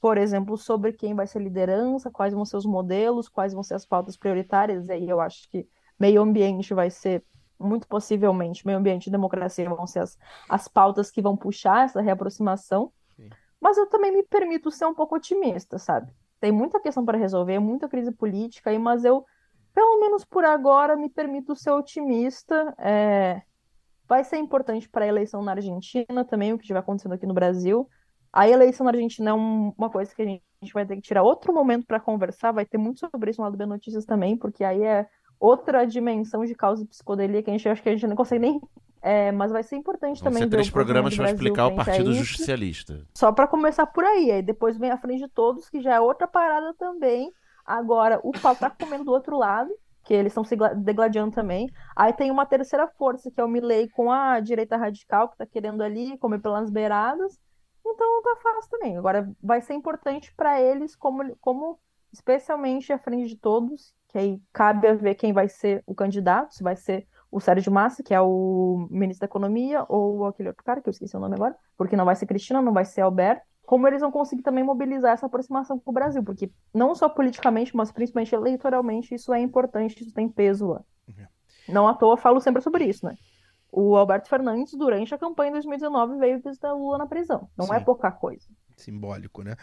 [0.00, 3.74] por exemplo, sobre quem vai ser liderança, quais vão ser os modelos, quais vão ser
[3.74, 5.68] as pautas prioritárias, e aí eu acho que
[5.98, 7.24] meio ambiente vai ser,
[7.58, 10.18] muito possivelmente, meio ambiente e democracia vão ser as,
[10.48, 12.92] as pautas que vão puxar essa reaproximação.
[13.60, 16.10] Mas eu também me permito ser um pouco otimista, sabe?
[16.40, 19.26] Tem muita questão para resolver, muita crise política mas eu,
[19.74, 22.74] pelo menos por agora, me permito ser otimista.
[22.78, 23.42] É,
[24.10, 27.32] Vai ser importante para a eleição na Argentina também, o que estiver acontecendo aqui no
[27.32, 27.88] Brasil.
[28.32, 30.96] A eleição na Argentina é um- uma coisa que a gente, a gente vai ter
[30.96, 34.04] que tirar outro momento para conversar, vai ter muito sobre isso no lado B Notícias
[34.04, 35.06] também, porque aí é
[35.38, 38.40] outra dimensão de causa e psicodelia que a gente acho que a gente não consegue
[38.40, 38.60] nem.
[39.02, 42.18] É, mas vai ser importante Vão também ser três programas para explicar o Partido isso.
[42.24, 43.06] Justicialista.
[43.16, 46.00] Só para começar por aí, aí depois vem a frente de todos, que já é
[46.00, 47.32] outra parada também.
[47.64, 49.70] Agora, o pau tá comendo do outro lado,
[50.04, 51.70] que eles estão se gla- degladiando também.
[51.96, 55.46] Aí tem uma terceira força, que é o Milley com a direita radical, que tá
[55.46, 57.38] querendo ali comer pelas beiradas.
[57.84, 58.96] Então tá fácil também.
[58.96, 61.78] Agora vai ser importante para eles, como, como
[62.12, 66.54] especialmente a frente de todos, que aí cabe a ver quem vai ser o candidato,
[66.54, 70.64] se vai ser o Sérgio Massa, que é o ministro da Economia, ou aquele outro
[70.64, 73.02] cara, que eu esqueci o nome agora, porque não vai ser Cristina, não vai ser
[73.02, 73.42] Alberto.
[73.64, 77.76] Como eles vão conseguir também mobilizar essa aproximação com o Brasil, porque não só politicamente,
[77.76, 80.82] mas principalmente eleitoralmente, isso é importante, isso tem peso lá.
[81.68, 83.14] Não à toa falo sempre sobre isso, né?
[83.72, 87.48] O Alberto Fernandes, durante a campanha em 2019, veio visitar Lula na prisão.
[87.56, 87.84] Não é Sim.
[87.84, 88.46] pouca coisa.
[88.76, 89.56] simbólico, né?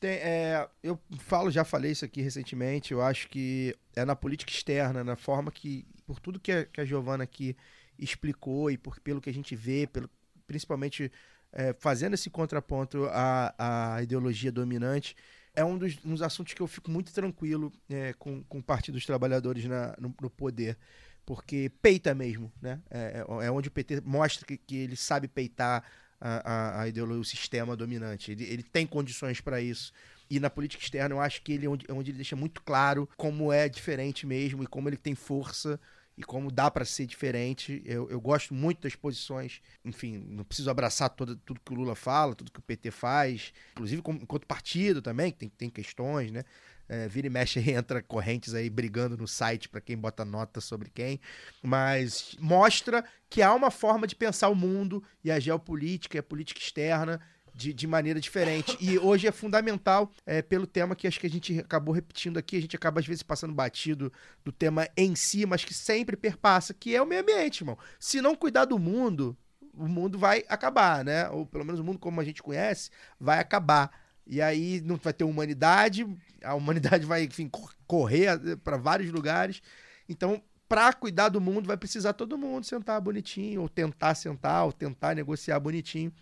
[0.00, 4.50] Tem, é, eu falo, já falei isso aqui recentemente, eu acho que é na política
[4.50, 7.56] externa, na forma que, por tudo que a, que a Giovana aqui
[7.96, 10.10] explicou e por, pelo que a gente vê, pelo,
[10.44, 11.12] principalmente
[11.52, 15.14] é, fazendo esse contraponto à, à ideologia dominante,
[15.54, 18.62] é um dos, um dos assuntos que eu fico muito tranquilo é, com, com o
[18.62, 20.76] Partido dos Trabalhadores na, no, no poder.
[21.24, 22.80] Porque peita mesmo, né?
[22.90, 25.84] É, é onde o PT mostra que, que ele sabe peitar
[26.20, 28.32] a, a, a ideologia, o sistema dominante.
[28.32, 29.92] Ele, ele tem condições para isso.
[30.30, 33.08] E na política externa, eu acho que ele é onde, onde ele deixa muito claro
[33.16, 35.78] como é diferente mesmo e como ele tem força
[36.16, 37.82] e como dá para ser diferente.
[37.84, 39.60] Eu, eu gosto muito das posições.
[39.84, 43.52] Enfim, não preciso abraçar toda, tudo que o Lula fala, tudo que o PT faz,
[43.72, 46.44] inclusive como, enquanto partido também, que tem, tem questões, né?
[46.92, 50.90] É, vira e mexe entra correntes aí brigando no site para quem bota nota sobre
[50.90, 51.18] quem,
[51.62, 56.22] mas mostra que há uma forma de pensar o mundo e a geopolítica e a
[56.22, 57.18] política externa
[57.54, 58.76] de, de maneira diferente.
[58.78, 62.58] E hoje é fundamental é, pelo tema que acho que a gente acabou repetindo aqui,
[62.58, 64.12] a gente acaba às vezes passando batido
[64.44, 67.78] do tema em si, mas que sempre perpassa, que é o meio ambiente, irmão.
[67.98, 69.34] Se não cuidar do mundo,
[69.72, 71.26] o mundo vai acabar, né?
[71.30, 74.01] Ou pelo menos o mundo como a gente conhece vai acabar.
[74.26, 76.06] E aí não vai ter humanidade,
[76.42, 79.60] a humanidade vai, enfim, cor- correr para vários lugares.
[80.08, 84.72] Então, para cuidar do mundo, vai precisar todo mundo sentar bonitinho, ou tentar sentar, ou
[84.72, 86.12] tentar negociar bonitinho,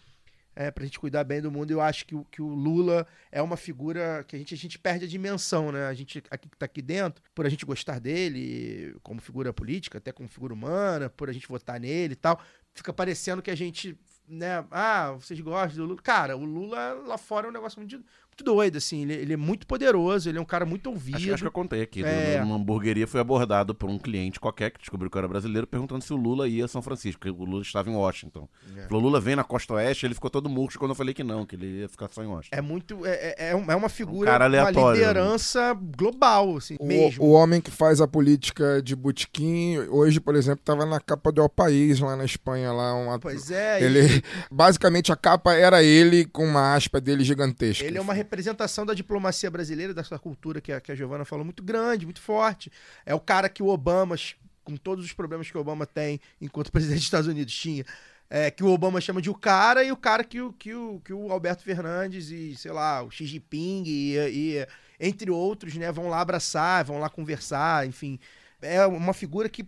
[0.56, 1.70] é, para a gente cuidar bem do mundo.
[1.70, 4.78] Eu acho que, o- que o Lula é uma figura que a gente, a gente
[4.78, 5.86] perde a dimensão, né?
[5.86, 9.98] A gente aqui que tá aqui dentro, por a gente gostar dele como figura política,
[9.98, 12.40] até como figura humana, por a gente votar nele e tal,
[12.74, 13.96] fica parecendo que a gente
[14.30, 14.64] né?
[14.70, 16.02] Ah, vocês gostam do Lula.
[16.02, 19.02] Cara, o Lula lá fora é um negócio muito, muito doido, assim.
[19.02, 21.16] Ele, ele é muito poderoso, ele é um cara muito ouvido.
[21.16, 22.02] Acho, acho que eu contei aqui.
[22.04, 22.40] É.
[22.40, 26.02] Numa hamburgueria foi abordado por um cliente qualquer que descobriu que eu era brasileiro, perguntando
[26.02, 28.48] se o Lula ia a São Francisco, porque o Lula estava em Washington.
[28.76, 28.82] É.
[28.86, 31.44] Falou, Lula vem na costa oeste, ele ficou todo murcho quando eu falei que não,
[31.44, 32.56] que ele ia ficar só em Washington.
[32.56, 33.04] É muito.
[33.04, 34.92] É, é, é um- é uma figura, cara uma né?
[34.92, 37.24] liderança global, assim, O, mesmo.
[37.24, 41.40] o homem que faz a política de botequim, hoje, por exemplo, estava na capa do
[41.42, 46.24] El País, lá na Espanha, lá uma, Pois é, ele basicamente a capa era ele
[46.24, 47.84] com uma aspa dele gigantesca.
[47.84, 51.44] Ele é uma representação da diplomacia brasileira, dessa cultura que a, que a Giovana falou,
[51.44, 52.70] muito grande, muito forte.
[53.04, 54.16] É o cara que o Obama
[54.62, 57.84] com todos os problemas que o Obama tem enquanto presidente dos Estados Unidos tinha.
[58.32, 61.00] É, que o Obama chama de o cara e o cara que o, que o,
[61.04, 64.68] que o Alberto Fernandes e, sei lá, o Xi Jinping e, e
[65.00, 68.20] entre outros, né, vão lá abraçar, vão lá conversar, enfim.
[68.62, 69.66] É uma figura que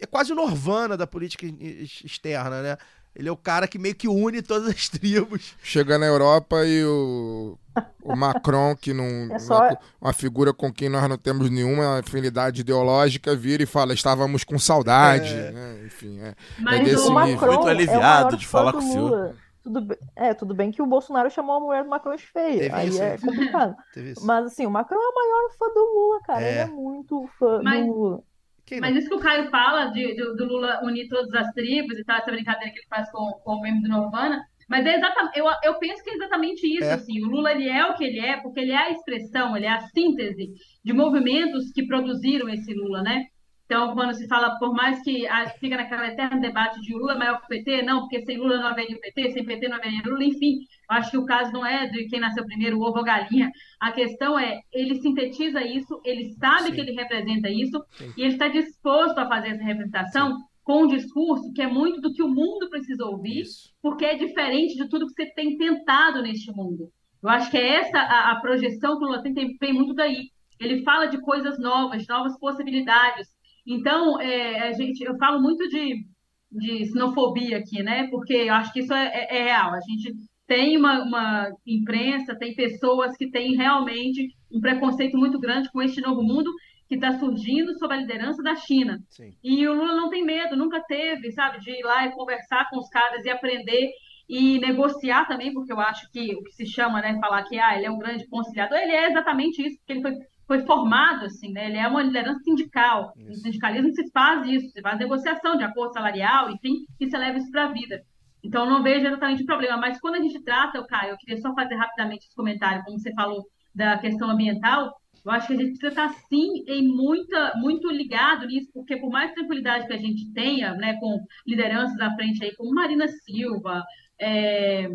[0.00, 2.76] é quase o Norvana da política ex- externa, né?
[3.20, 5.54] Ele é o cara que meio que une todas as tribos.
[5.62, 7.58] Chega na Europa e o,
[8.02, 11.98] o Macron, que não, É só- uma, uma figura com quem nós não temos nenhuma
[12.00, 15.32] afinidade ideológica, vira e fala: estávamos com saudade.
[15.34, 15.52] É.
[15.52, 15.82] né?
[15.84, 16.34] Enfim, é.
[16.58, 17.12] Mas desse o.
[17.12, 19.36] Macron Muito é o aliviado de falar do com o senhor.
[19.62, 22.60] Tudo bem, é, tudo bem que o Bolsonaro chamou a mulher do Macron de feia.
[22.60, 23.18] Teve Aí isso, é né?
[23.18, 23.76] complicado.
[23.92, 24.24] Teve isso?
[24.26, 26.42] Mas assim, o Macron é o maior fã do Lula, cara.
[26.42, 26.50] É.
[26.50, 28.22] Ele é muito fã Mas- do Lula.
[28.70, 28.88] Quem não?
[28.88, 32.04] Mas isso que o Caio fala de, de- do Lula unir todas as tribos e
[32.04, 35.38] tal, essa brincadeira que ele faz com, com o meme do Norvana, mas é exatamente,
[35.38, 36.92] eu, eu penso que é exatamente isso, É.
[36.94, 39.66] assim, o Lula ele é o que ele é, porque ele é a expressão, ele
[39.66, 40.48] é a síntese
[40.84, 43.24] de movimentos que produziram esse Lula, né?
[43.70, 45.28] Então, quando se fala, por mais que
[45.60, 48.66] fica naquela eterno debate de Lula maior que o PT, não, porque sem Lula não
[48.66, 50.56] haveria o PT, sem PT não haveria Lula, enfim,
[50.90, 53.48] eu acho que o caso não é de quem nasceu primeiro, o ovo ou galinha,
[53.78, 56.72] a questão é, ele sintetiza isso, ele sabe Sim.
[56.72, 58.12] que ele representa isso, Sim.
[58.16, 62.12] e ele está disposto a fazer essa representação com um discurso que é muito do
[62.12, 63.70] que o mundo precisa ouvir, Isso.
[63.80, 66.90] porque é diferente de tudo que você tem tentado neste mundo.
[67.22, 69.94] Eu acho que é essa a, a projeção que o Lula tem, tem, vem muito
[69.94, 70.28] daí.
[70.58, 73.28] Ele fala de coisas novas, de novas possibilidades.
[73.72, 76.04] Então, é, a gente, eu falo muito de,
[76.50, 78.08] de sinofobia aqui, né?
[78.10, 79.72] Porque eu acho que isso é, é- é real.
[79.74, 80.14] A gente
[80.46, 86.00] tem uma, uma imprensa, tem pessoas que têm realmente um preconceito muito grande com este
[86.00, 86.50] novo mundo
[86.88, 88.98] que está surgindo sob a liderança da China.
[89.08, 89.32] Sim.
[89.44, 92.78] E o Lula não tem medo, nunca teve, sabe, de ir lá e conversar com
[92.78, 93.90] os caras e aprender
[94.28, 97.76] e negociar também, porque eu acho que o que se chama, né, falar que ah,
[97.76, 100.12] ele é um grande conciliador, ele é exatamente isso, porque ele foi,
[100.50, 101.66] foi formado assim, né?
[101.66, 103.12] Ele é uma liderança sindical.
[103.16, 103.42] No Isso.
[103.42, 107.48] sindicalismo se faz isso, se faz negociação de acordo salarial, enfim, e se leva isso
[107.52, 108.02] para a vida.
[108.42, 109.76] Então, eu não vejo exatamente o problema.
[109.76, 112.98] Mas quando a gente trata, o Caio, eu queria só fazer rapidamente esse comentário, como
[112.98, 114.92] você falou da questão ambiental,
[115.24, 119.10] eu acho que a gente precisa estar, sim, em muita, muito ligado nisso, porque por
[119.10, 121.16] mais tranquilidade que a gente tenha, né, com
[121.46, 123.84] lideranças à frente aí, como Marina Silva,
[124.20, 124.88] é,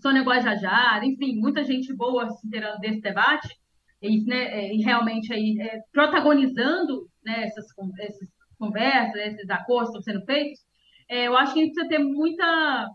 [0.00, 3.48] Sônia Guajajara, enfim, muita gente boa se inteirando desse debate,
[4.02, 7.66] e, né, é, e realmente aí, é, protagonizando né, essas,
[7.98, 10.60] essas conversas, esses acordos que estão sendo feitos,
[11.08, 12.86] é, eu acho que a gente precisa ter muita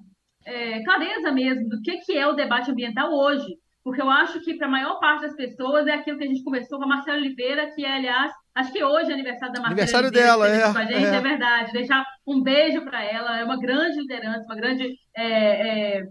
[0.46, 3.46] é, clareza mesmo do que, que é o debate ambiental hoje.
[3.84, 6.44] Porque eu acho que para a maior parte das pessoas é aquilo que a gente
[6.44, 9.74] conversou com a Marcela Oliveira, que é, aliás, acho que hoje é aniversário da Marcela
[9.74, 11.16] Aniversário Oliveira, dela, é, com a gente, é.
[11.16, 11.74] é verdade.
[11.74, 16.04] Deixar um beijo para ela, é uma grande liderança, uma grande é, é,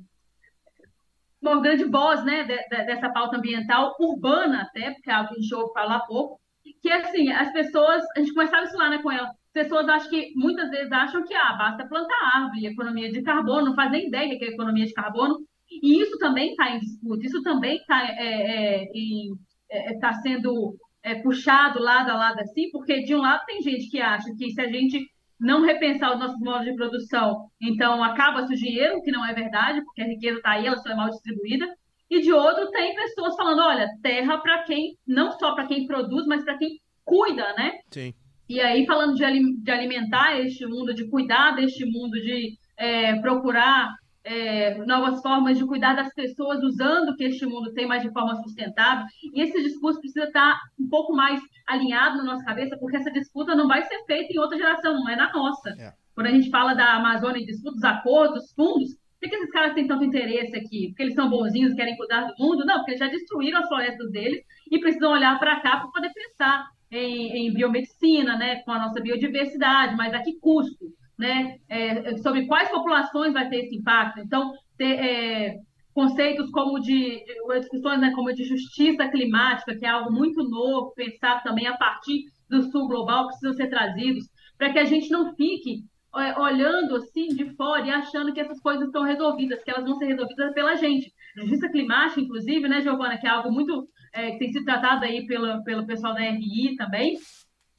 [1.43, 5.39] uma grande voz né, de- de- dessa pauta ambiental urbana, até, porque é algo que
[5.39, 6.40] a gente ouve falar pouco,
[6.81, 10.09] que assim, as pessoas, a gente conversava isso lá né, com ela, as pessoas acham
[10.10, 14.06] que, muitas vezes acham que ah, basta plantar árvore, economia de carbono, não faz nem
[14.09, 15.39] ideia que é economia de carbono,
[15.70, 19.35] e isso também está em disputa, isso também está é, é, em-
[19.70, 23.89] é, tá sendo é, puxado lado a lado assim, porque de um lado tem gente
[23.90, 25.05] que acha que se a gente
[25.43, 29.85] não repensar os nossos modos de produção, então acaba-se o dinheiro, que não é verdade,
[29.85, 31.66] porque a riqueza está aí, ela só é mal distribuída.
[32.09, 36.27] E de outro, tem pessoas falando: olha, terra para quem, não só para quem produz,
[36.27, 37.73] mas para quem cuida, né?
[37.90, 38.14] Sim.
[38.48, 43.93] E aí, falando de, de alimentar este mundo, de cuidar deste mundo, de é, procurar
[44.24, 48.12] é, novas formas de cuidar das pessoas, usando o que este mundo tem, mas de
[48.12, 49.04] forma sustentável.
[49.34, 53.54] E esse discurso precisa estar um pouco mais alinhado na nossa cabeça, porque essa disputa
[53.54, 55.70] não vai ser feita em outra geração, não é na nossa.
[55.70, 55.92] É.
[56.14, 59.36] Quando a gente fala da Amazônia e disputa, dos acordos, dos fundos, por que, que
[59.36, 60.88] esses caras têm tanto interesse aqui?
[60.88, 62.64] Porque eles são bonzinhos, querem cuidar do mundo?
[62.64, 66.12] Não, porque eles já destruíram as florestas deles e precisam olhar para cá para poder
[66.12, 70.92] pensar em, em biomedicina, né, com a nossa biodiversidade, mas a que custo?
[71.18, 74.20] Né, é, sobre quais populações vai ter esse impacto.
[74.20, 75.56] Então, ter é,
[75.94, 80.93] conceitos como de, de discussões né, como de justiça climática, que é algo muito novo,
[80.94, 84.24] pensado também a partir do sul global, precisam ser trazidos,
[84.56, 85.84] para que a gente não fique
[86.16, 89.97] é, olhando assim de fora e achando que essas coisas estão resolvidas, que elas vão
[89.97, 91.12] ser resolvidas pela gente.
[91.36, 95.26] Justiça climática, inclusive, né, Giovana, que é algo muito é, que tem sido tratado aí
[95.26, 97.16] pelo, pelo pessoal da RI também,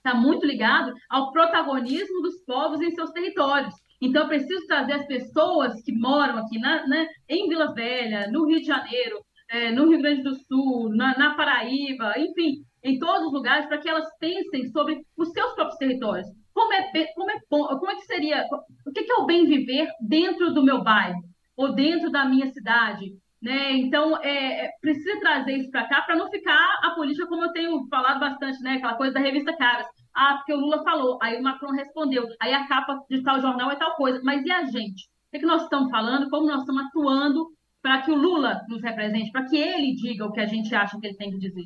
[0.03, 3.73] está muito ligado ao protagonismo dos povos em seus territórios.
[4.01, 8.45] Então, eu preciso trazer as pessoas que moram aqui na, né, em Vila Velha, no
[8.45, 9.19] Rio de Janeiro,
[9.49, 13.77] é, no Rio Grande do Sul, na, na Paraíba, enfim, em todos os lugares, para
[13.77, 16.27] que elas pensem sobre os seus próprios territórios.
[16.53, 18.45] Como é, como é, como é que seria,
[18.85, 21.21] o que é o bem viver dentro do meu bairro,
[21.55, 23.13] ou dentro da minha cidade,
[23.43, 23.73] né?
[23.73, 27.51] Então, é, é, precisa trazer isso para cá para não ficar a política, como eu
[27.51, 28.75] tenho falado bastante, né?
[28.75, 29.85] Aquela coisa da revista Caras.
[30.15, 31.19] Ah, porque o Lula falou.
[31.21, 32.25] Aí o Macron respondeu.
[32.41, 34.21] Aí a capa de tal jornal é tal coisa.
[34.23, 35.03] Mas e a gente?
[35.03, 36.29] O que, que nós estamos falando?
[36.29, 37.49] Como nós estamos atuando
[37.81, 40.97] para que o Lula nos represente, para que ele diga o que a gente acha
[40.97, 41.65] que ele tem que dizer?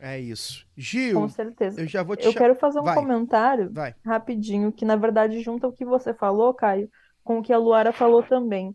[0.00, 0.66] É isso.
[0.76, 1.80] Gil, Com certeza.
[1.80, 2.94] eu já vou te Eu quero fazer um Vai.
[2.94, 3.94] comentário Vai.
[4.04, 6.88] rapidinho, que na verdade junta o que você falou, Caio,
[7.22, 8.74] com o que a Luara falou também.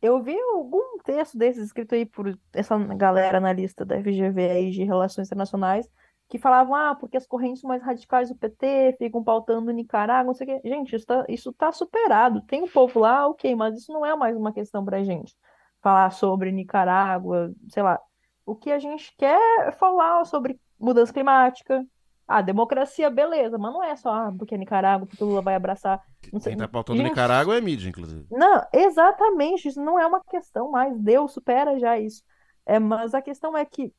[0.00, 4.84] Eu vi algum texto desses escrito aí por essa galera analista da FGV aí de
[4.84, 5.88] Relações Internacionais,
[6.28, 10.46] que falavam, ah, porque as correntes mais radicais do PT ficam pautando Nicarágua, não sei
[10.46, 10.68] o quê.
[10.68, 12.42] Gente, isso tá, isso tá superado.
[12.42, 15.34] Tem um povo lá, ok, mas isso não é mais uma questão pra gente.
[15.82, 17.98] Falar sobre Nicarágua, sei lá.
[18.44, 21.84] O que a gente quer é falar sobre mudança climática,
[22.28, 25.54] ah, democracia, beleza, mas não é só ah, porque é Nicarágua, porque o Lula vai
[25.54, 26.04] abraçar.
[26.30, 26.52] Não sei.
[26.52, 28.26] Quem tá pautando Gente, Nicarágua é mídia, inclusive.
[28.30, 30.96] Não, exatamente, isso não é uma questão mais.
[30.98, 32.22] Deus supera já isso.
[32.66, 33.94] É, mas a questão é que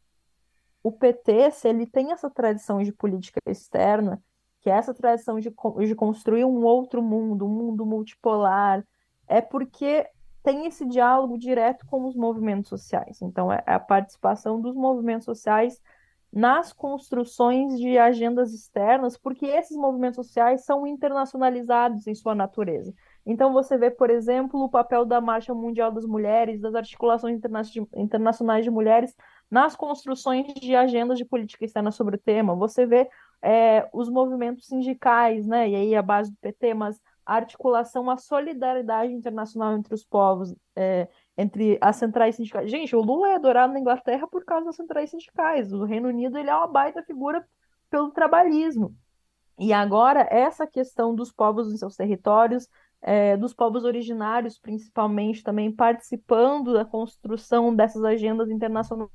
[0.83, 4.21] o PT, se ele tem essa tradição de política externa,
[4.61, 8.85] que é essa tradição de, de construir um outro mundo, um mundo multipolar,
[9.27, 10.07] é porque
[10.43, 13.21] tem esse diálogo direto com os movimentos sociais.
[13.23, 15.81] Então, é a participação dos movimentos sociais
[16.31, 22.93] nas construções de agendas externas, porque esses movimentos sociais são internacionalizados em sua natureza.
[23.25, 27.61] Então, você vê, por exemplo, o papel da Marcha Mundial das Mulheres, das articulações interna-
[27.95, 29.15] internacionais de mulheres
[29.49, 32.55] nas construções de agendas de política externa sobre o tema.
[32.55, 33.09] Você vê
[33.41, 35.69] é, os movimentos sindicais, né?
[35.69, 40.53] E aí a base do PT, mas a articulação, a solidariedade internacional entre os povos,
[40.75, 41.07] é,
[41.39, 42.69] entre as centrais sindicais.
[42.69, 45.71] Gente, o Lula é adorado na Inglaterra por causa das centrais sindicais.
[45.71, 47.47] O Reino Unido ele é uma baita figura
[47.89, 48.93] pelo trabalhismo.
[49.57, 52.67] E agora, essa questão dos povos em seus territórios,
[53.01, 59.09] é, dos povos originários, principalmente, também participando da construção dessas agendas internacionais,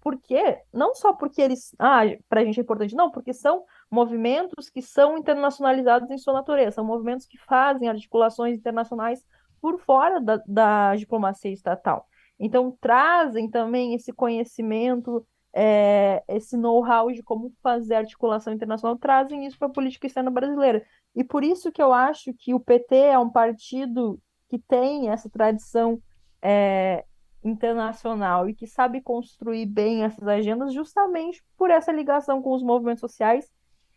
[0.00, 4.70] porque, não só porque eles, ah, para a gente é importante, não, porque são movimentos
[4.70, 9.22] que são internacionalizados em sua natureza, são movimentos que fazem articulações internacionais
[9.60, 12.06] por fora da, da diplomacia estatal.
[12.38, 19.58] Então, trazem também esse conhecimento é, esse know-how de como fazer articulação internacional, trazem isso
[19.58, 20.84] para a política externa brasileira.
[21.14, 25.28] E por isso que eu acho que o PT é um partido que tem essa
[25.28, 26.00] tradição
[26.42, 27.04] é,
[27.42, 33.00] internacional e que sabe construir bem essas agendas justamente por essa ligação com os movimentos
[33.00, 33.50] sociais,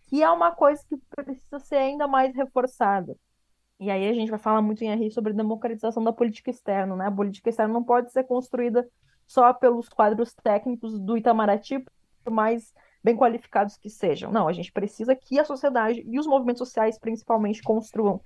[0.07, 3.15] que é uma coisa que precisa ser ainda mais reforçada.
[3.79, 7.07] E aí a gente vai falar muito em RI sobre democratização da política externa, né?
[7.07, 8.87] A política externa não pode ser construída
[9.27, 11.83] só pelos quadros técnicos do Itamaraty,
[12.23, 12.73] por mais
[13.03, 14.31] bem qualificados que sejam.
[14.31, 18.21] Não, a gente precisa que a sociedade e os movimentos sociais, principalmente, construam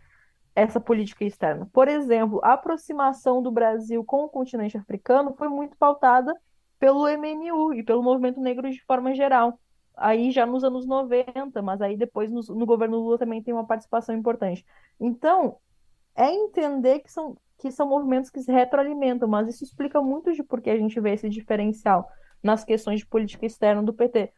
[0.56, 1.70] essa política externa.
[1.72, 6.36] Por exemplo, a aproximação do Brasil com o continente africano foi muito pautada
[6.80, 9.60] pelo MNU e pelo movimento negro de forma geral.
[9.98, 13.66] Aí já nos anos 90, mas aí depois no, no governo Lula também tem uma
[13.66, 14.66] participação importante.
[15.00, 15.58] Então,
[16.16, 20.44] é entender que são que são movimentos que se retroalimentam, mas isso explica muito de
[20.44, 22.08] por que a gente vê esse diferencial
[22.42, 24.32] nas questões de política externa do PT.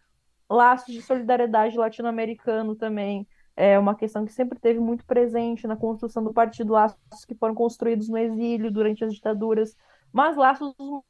[0.50, 6.24] Laços de solidariedade latino-americano também é uma questão que sempre teve muito presente na construção
[6.24, 9.76] do partido, laços que foram construídos no exílio durante as ditaduras,
[10.14, 11.04] mas laços dos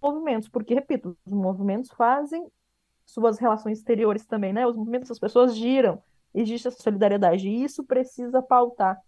[0.00, 2.48] movimentos, porque, repito, os movimentos fazem
[3.06, 4.66] suas relações exteriores também, né?
[4.66, 6.02] Os movimentos, as pessoas giram,
[6.34, 9.00] existe essa solidariedade, e isso precisa pautar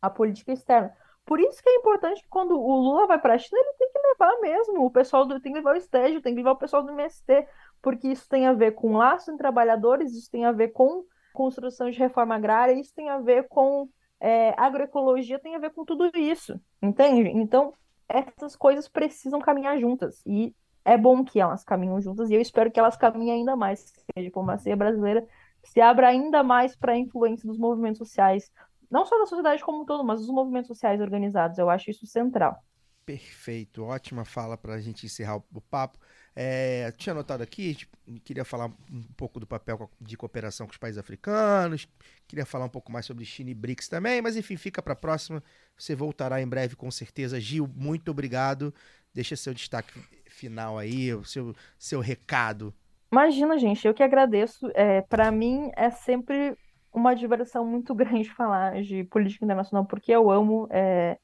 [0.00, 0.94] a política externa.
[1.24, 3.90] Por isso que é importante que quando o Lula vai para a China, ele tem
[3.92, 6.58] que levar mesmo o pessoal do, tem que levar o estágio, tem que levar o
[6.58, 7.46] pessoal do MST,
[7.80, 11.90] porque isso tem a ver com laço em trabalhadores, isso tem a ver com construção
[11.90, 13.88] de reforma agrária, isso tem a ver com
[14.20, 17.28] é, agroecologia, tem a ver com tudo isso, entende?
[17.28, 17.72] Então,
[18.08, 20.54] essas coisas precisam caminhar juntas, e
[20.84, 24.02] é bom que elas caminham juntas, e eu espero que elas caminhem ainda mais, que
[24.16, 25.26] a diplomacia brasileira
[25.62, 28.50] se abra ainda mais para a influência dos movimentos sociais,
[28.90, 31.56] não só da sociedade como um todo, mas dos movimentos sociais organizados.
[31.56, 32.62] Eu acho isso central.
[33.04, 35.98] Perfeito, ótima fala para a gente encerrar o, papo.
[36.36, 37.76] É, tinha anotado aqui,
[38.22, 41.88] queria falar um pouco do papel de cooperação com os países africanos,
[42.28, 44.96] queria falar um pouco mais sobre China e BRICS também, mas enfim, fica para a
[44.96, 45.42] próxima.
[45.76, 47.40] Você voltará em breve com certeza.
[47.40, 48.72] Gil, muito obrigado.
[49.14, 49.92] Deixa seu destaque
[50.26, 52.74] final aí, o seu, seu recado.
[53.12, 54.70] Imagina, gente, eu que agradeço.
[54.74, 56.56] É, para mim é sempre
[56.92, 61.18] uma diversão muito grande falar de política internacional, porque eu amo, é,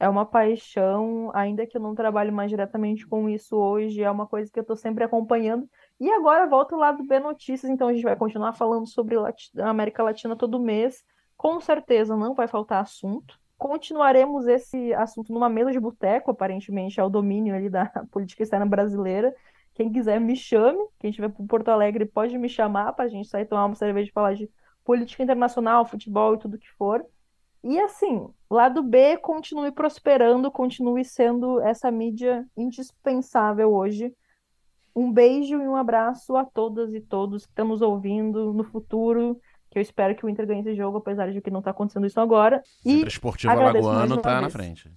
[0.00, 4.26] é uma paixão, ainda que eu não trabalhe mais diretamente com isso hoje, é uma
[4.26, 5.68] coisa que eu estou sempre acompanhando.
[6.00, 9.16] E agora volto lá do B Notícias, então a gente vai continuar falando sobre
[9.58, 11.04] América Latina todo mês.
[11.36, 13.38] Com certeza não vai faltar assunto.
[13.58, 18.64] Continuaremos esse assunto numa mesa de boteco, aparentemente é o domínio ali da política externa
[18.64, 19.34] brasileira.
[19.74, 23.28] Quem quiser me chame, quem estiver por Porto Alegre pode me chamar para a gente
[23.28, 24.48] sair tomar uma cerveja e falar de
[24.84, 27.04] política internacional, futebol e tudo que for.
[27.64, 34.14] E assim, lado B continue prosperando, continue sendo essa mídia indispensável hoje.
[34.94, 39.40] Um beijo e um abraço a todas e todos que estão nos ouvindo no futuro,
[39.78, 42.20] eu espero que o Inter ganhe esse jogo, apesar de que não está acontecendo isso
[42.20, 42.62] agora.
[42.84, 44.90] E Sempre esportivo alagoano tá na frente.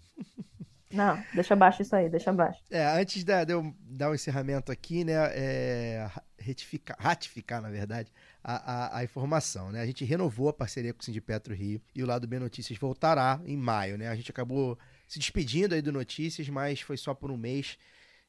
[0.93, 2.59] Não, deixa abaixo isso aí, deixa abaixo.
[2.69, 8.11] É, antes da- de eu dar o encerramento aqui, né, é, retificar, ratificar, na verdade,
[8.43, 8.55] a,
[8.95, 9.79] a- a informação, né?
[9.79, 13.39] A gente renovou a parceria com o Sindipetro Rio e o Lado B Notícias voltará
[13.45, 14.09] em maio, né?
[14.09, 14.77] A gente acabou
[15.07, 17.77] se despedindo aí do Notícias, mas foi só por um mês.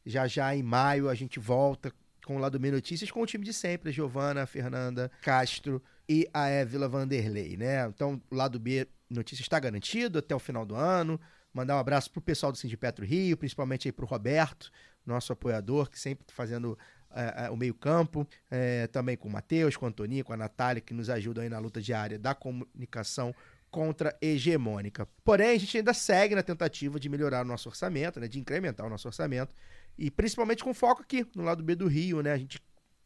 [0.07, 1.93] Já já em maio a gente volta
[2.25, 5.83] com o Lado B Notícias com o time de sempre, a Giovana, a Fernanda, Castro
[6.09, 7.87] e a Évila Vanderlei, né?
[7.87, 11.21] Então, o Lado B Notícias está garantido até o final do ano.
[11.53, 14.71] Mandar um abraço pro pessoal do Sindipetro Rio, principalmente aí pro Roberto,
[15.05, 16.79] nosso apoiador, que sempre tá fazendo
[17.15, 18.27] eh, eh, o meio-campo.
[18.51, 21.51] eh, também com o Matheus, com o Antoninho, com a Natália, que nos ajudam aí
[21.51, 23.35] na luta diária da comunicação
[23.71, 25.09] contra hegemônica.
[25.25, 28.87] Porém, a gente ainda segue na tentativa de melhorar o nosso orçamento, né, de incrementar
[28.87, 29.55] o nosso orçamento,
[29.97, 32.33] e principalmente com foco aqui, no lado B do Rio, né?
[32.33, 32.61] A gente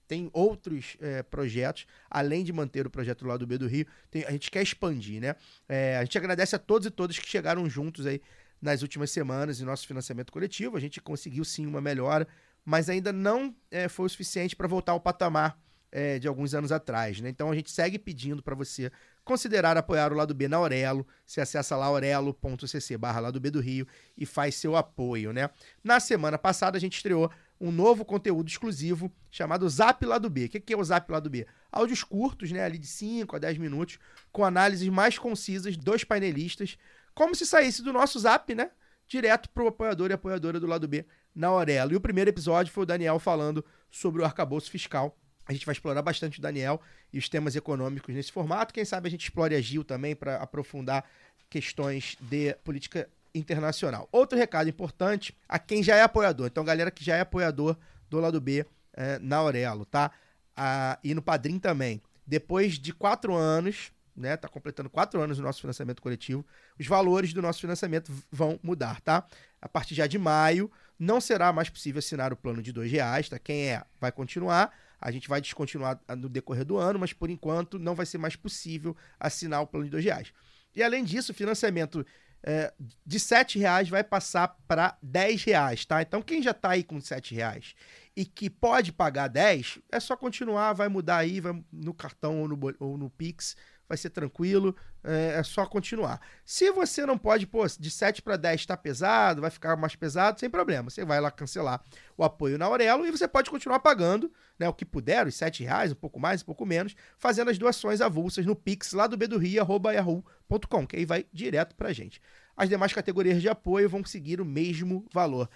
[0.07, 4.25] tem outros eh, projetos, além de manter o projeto do lado B do Rio, tem-
[4.25, 5.35] a gente quer expandir, né?
[5.69, 8.21] É, a gente agradece a todos e todas que chegaram juntos aí
[8.61, 10.77] nas últimas semanas em nosso financiamento coletivo.
[10.77, 12.27] A gente conseguiu sim uma melhora,
[12.65, 15.59] mas ainda não é, foi o suficiente para voltar ao patamar
[15.93, 17.21] é, de alguns anos atrás.
[17.21, 17.29] Né?
[17.29, 18.91] Então a gente segue pedindo para você
[19.25, 21.07] considerar apoiar o lado B na Aurelo.
[21.25, 25.33] Você acessa lá aurelo.cc barra lado B do Rio e faz seu apoio.
[25.33, 25.49] Né?
[25.83, 27.31] Na semana passada a gente estreou
[27.61, 30.45] um novo conteúdo exclusivo chamado Zap Lado B.
[30.45, 31.47] O que é o Zap Lado B?
[31.71, 33.99] Áudios curtos, né, ali de 5 a 10 minutos,
[34.33, 36.77] com análises mais concisas dos painelistas,
[37.15, 38.71] como se saísse do nosso Zap, né,
[39.07, 41.05] direto pro apoiador e apoiadora do lado B
[41.35, 41.93] na Aurelo.
[41.93, 45.17] E o primeiro episódio foi o Daniel falando sobre o arcabouço fiscal.
[45.47, 46.81] A gente vai explorar bastante o Daniel
[47.13, 48.75] e os temas econômicos nesse formato.
[48.75, 51.09] Quem sabe a gente explore a Gil também para aprofundar
[51.49, 53.09] questões de política
[53.39, 54.09] internacional.
[54.11, 56.47] Outro recado importante a quem já é apoiador.
[56.47, 57.77] Então, galera que já é apoiador
[58.09, 58.65] do lado B
[58.95, 60.11] eh, na Aurelo, tá?
[60.57, 62.01] Ah, e no Padrim também.
[62.27, 64.37] Depois de quatro anos, né?
[64.37, 66.45] Tá completando quatro anos o nosso financiamento coletivo.
[66.79, 69.27] Os valores do nosso financiamento vão mudar, tá?
[69.61, 73.29] A partir já de maio, não será mais possível assinar o plano de dois reais,
[73.29, 73.39] tá?
[73.39, 74.73] Quem é, vai continuar.
[74.99, 78.17] A gente vai descontinuar ah, no decorrer do ano, mas por enquanto não vai ser
[78.17, 80.33] mais possível assinar o plano de dois reais.
[80.75, 82.05] E além disso, o financiamento
[82.47, 82.73] é,
[83.05, 86.01] de 7 reais vai passar para 10 reais, tá?
[86.01, 87.75] Então quem já tá aí com 7 reais
[88.17, 92.49] e que pode pagar 10, é só continuar, vai mudar aí, vai no cartão ou
[92.49, 93.57] no, ou no Pix,
[93.89, 96.21] vai ser tranquilo, é, é só continuar.
[96.45, 100.41] Se você não pode, pô, de 7 para 10 tá pesado, vai ficar mais pesado,
[100.41, 100.91] sem problema.
[100.91, 101.83] Você vai lá cancelar
[102.17, 105.65] o apoio na Aurelo e você pode continuar pagando, né, o que puder, os 7
[105.65, 109.17] reais, um pouco mais, um pouco menos, fazendo as doações avulsas no Pix lá do
[109.17, 112.21] B do Rio, arroba yahoo.com, que aí vai direto pra gente.
[112.57, 115.49] As demais categorias de apoio vão seguir o mesmo valor.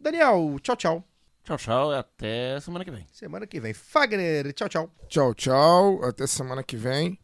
[0.00, 1.04] Daniel, tchau, tchau.
[1.44, 1.92] Tchau, tchau.
[1.92, 3.06] e Até semana que vem.
[3.10, 3.72] Semana que vem.
[3.72, 4.94] Fagner, tchau, tchau.
[5.08, 6.04] Tchau, tchau.
[6.04, 7.18] Até semana que vem.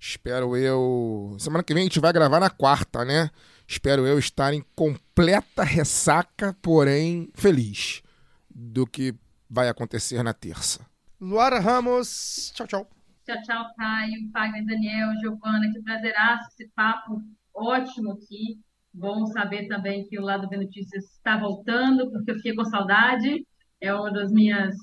[0.00, 1.36] Espero eu.
[1.38, 3.30] Semana que vem a gente vai gravar na quarta, né?
[3.68, 8.02] Espero eu estar em completa ressaca, porém feliz
[8.48, 9.14] do que
[9.48, 10.80] vai acontecer na terça.
[11.20, 12.90] Luara Ramos, tchau, tchau.
[13.26, 17.22] Tchau, tchau, Caio, Fagner, Daniel, Giovana, que prazeraço esse papo
[17.54, 18.58] ótimo aqui.
[18.92, 23.46] Bom saber também que o Lado B Notícias está voltando, porque eu fiquei com saudade.
[23.80, 24.74] É uma das minhas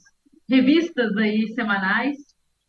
[0.47, 2.17] revistas aí semanais.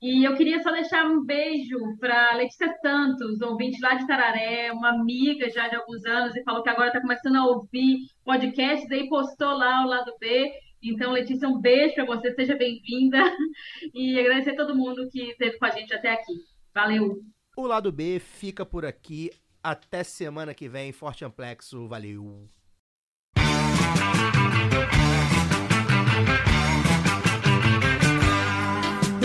[0.00, 4.90] E eu queria só deixar um beijo para Letícia Santos, ouvinte lá de Tararé, uma
[4.90, 9.08] amiga já de alguns anos, e falou que agora está começando a ouvir podcasts, aí
[9.08, 10.52] postou lá o Lado B.
[10.80, 13.18] Então, Letícia, um beijo para você, seja bem-vinda.
[13.92, 16.32] E agradecer a todo mundo que esteve com a gente até aqui.
[16.72, 17.20] Valeu!
[17.56, 19.30] O lado B fica por aqui.
[19.60, 20.92] Até semana que vem.
[20.92, 21.88] Forte Amplexo.
[21.88, 22.48] Valeu.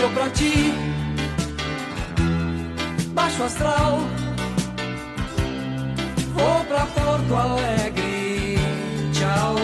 [0.04, 0.74] Deu pra ti,
[3.14, 4.00] baixo astral.
[6.34, 8.58] Vou pra Porto Alegre,
[9.14, 9.54] tchau.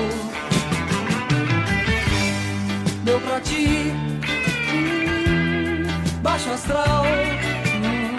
[3.05, 3.93] Deu pra ti,
[4.73, 5.85] hum,
[6.23, 7.05] baixo astral.
[7.85, 8.17] Hum,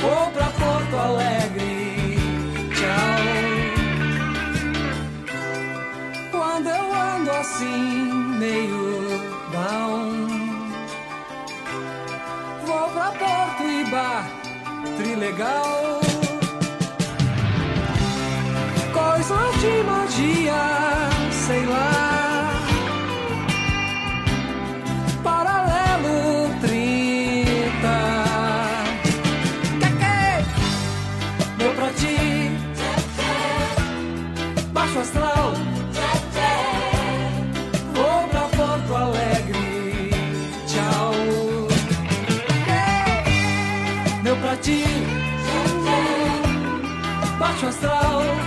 [0.00, 2.16] Vou pra Porto Alegre,
[2.74, 3.20] tchau.
[6.30, 8.75] Quando eu ando assim, meio
[14.96, 16.00] trilegal.
[18.92, 20.64] Coisa de magia,
[21.46, 22.52] sei lá.
[25.22, 27.94] Paralelo 30.
[29.80, 30.44] Caque,
[31.58, 32.50] meu pra ti.
[34.72, 35.35] Baixo astral.
[47.80, 48.45] So.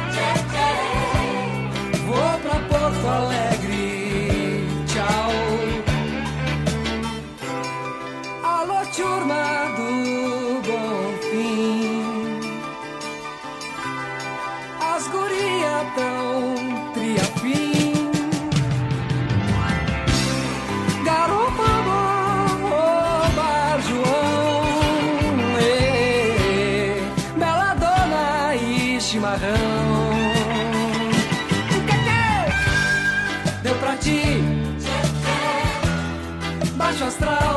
[37.09, 37.48] astral.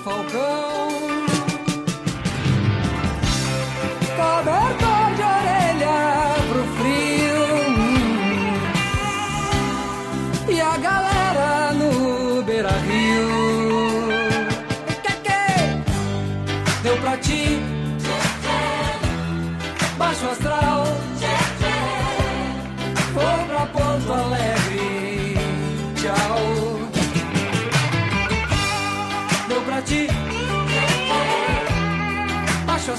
[0.00, 0.69] falcão.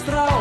[0.01, 0.40] остров.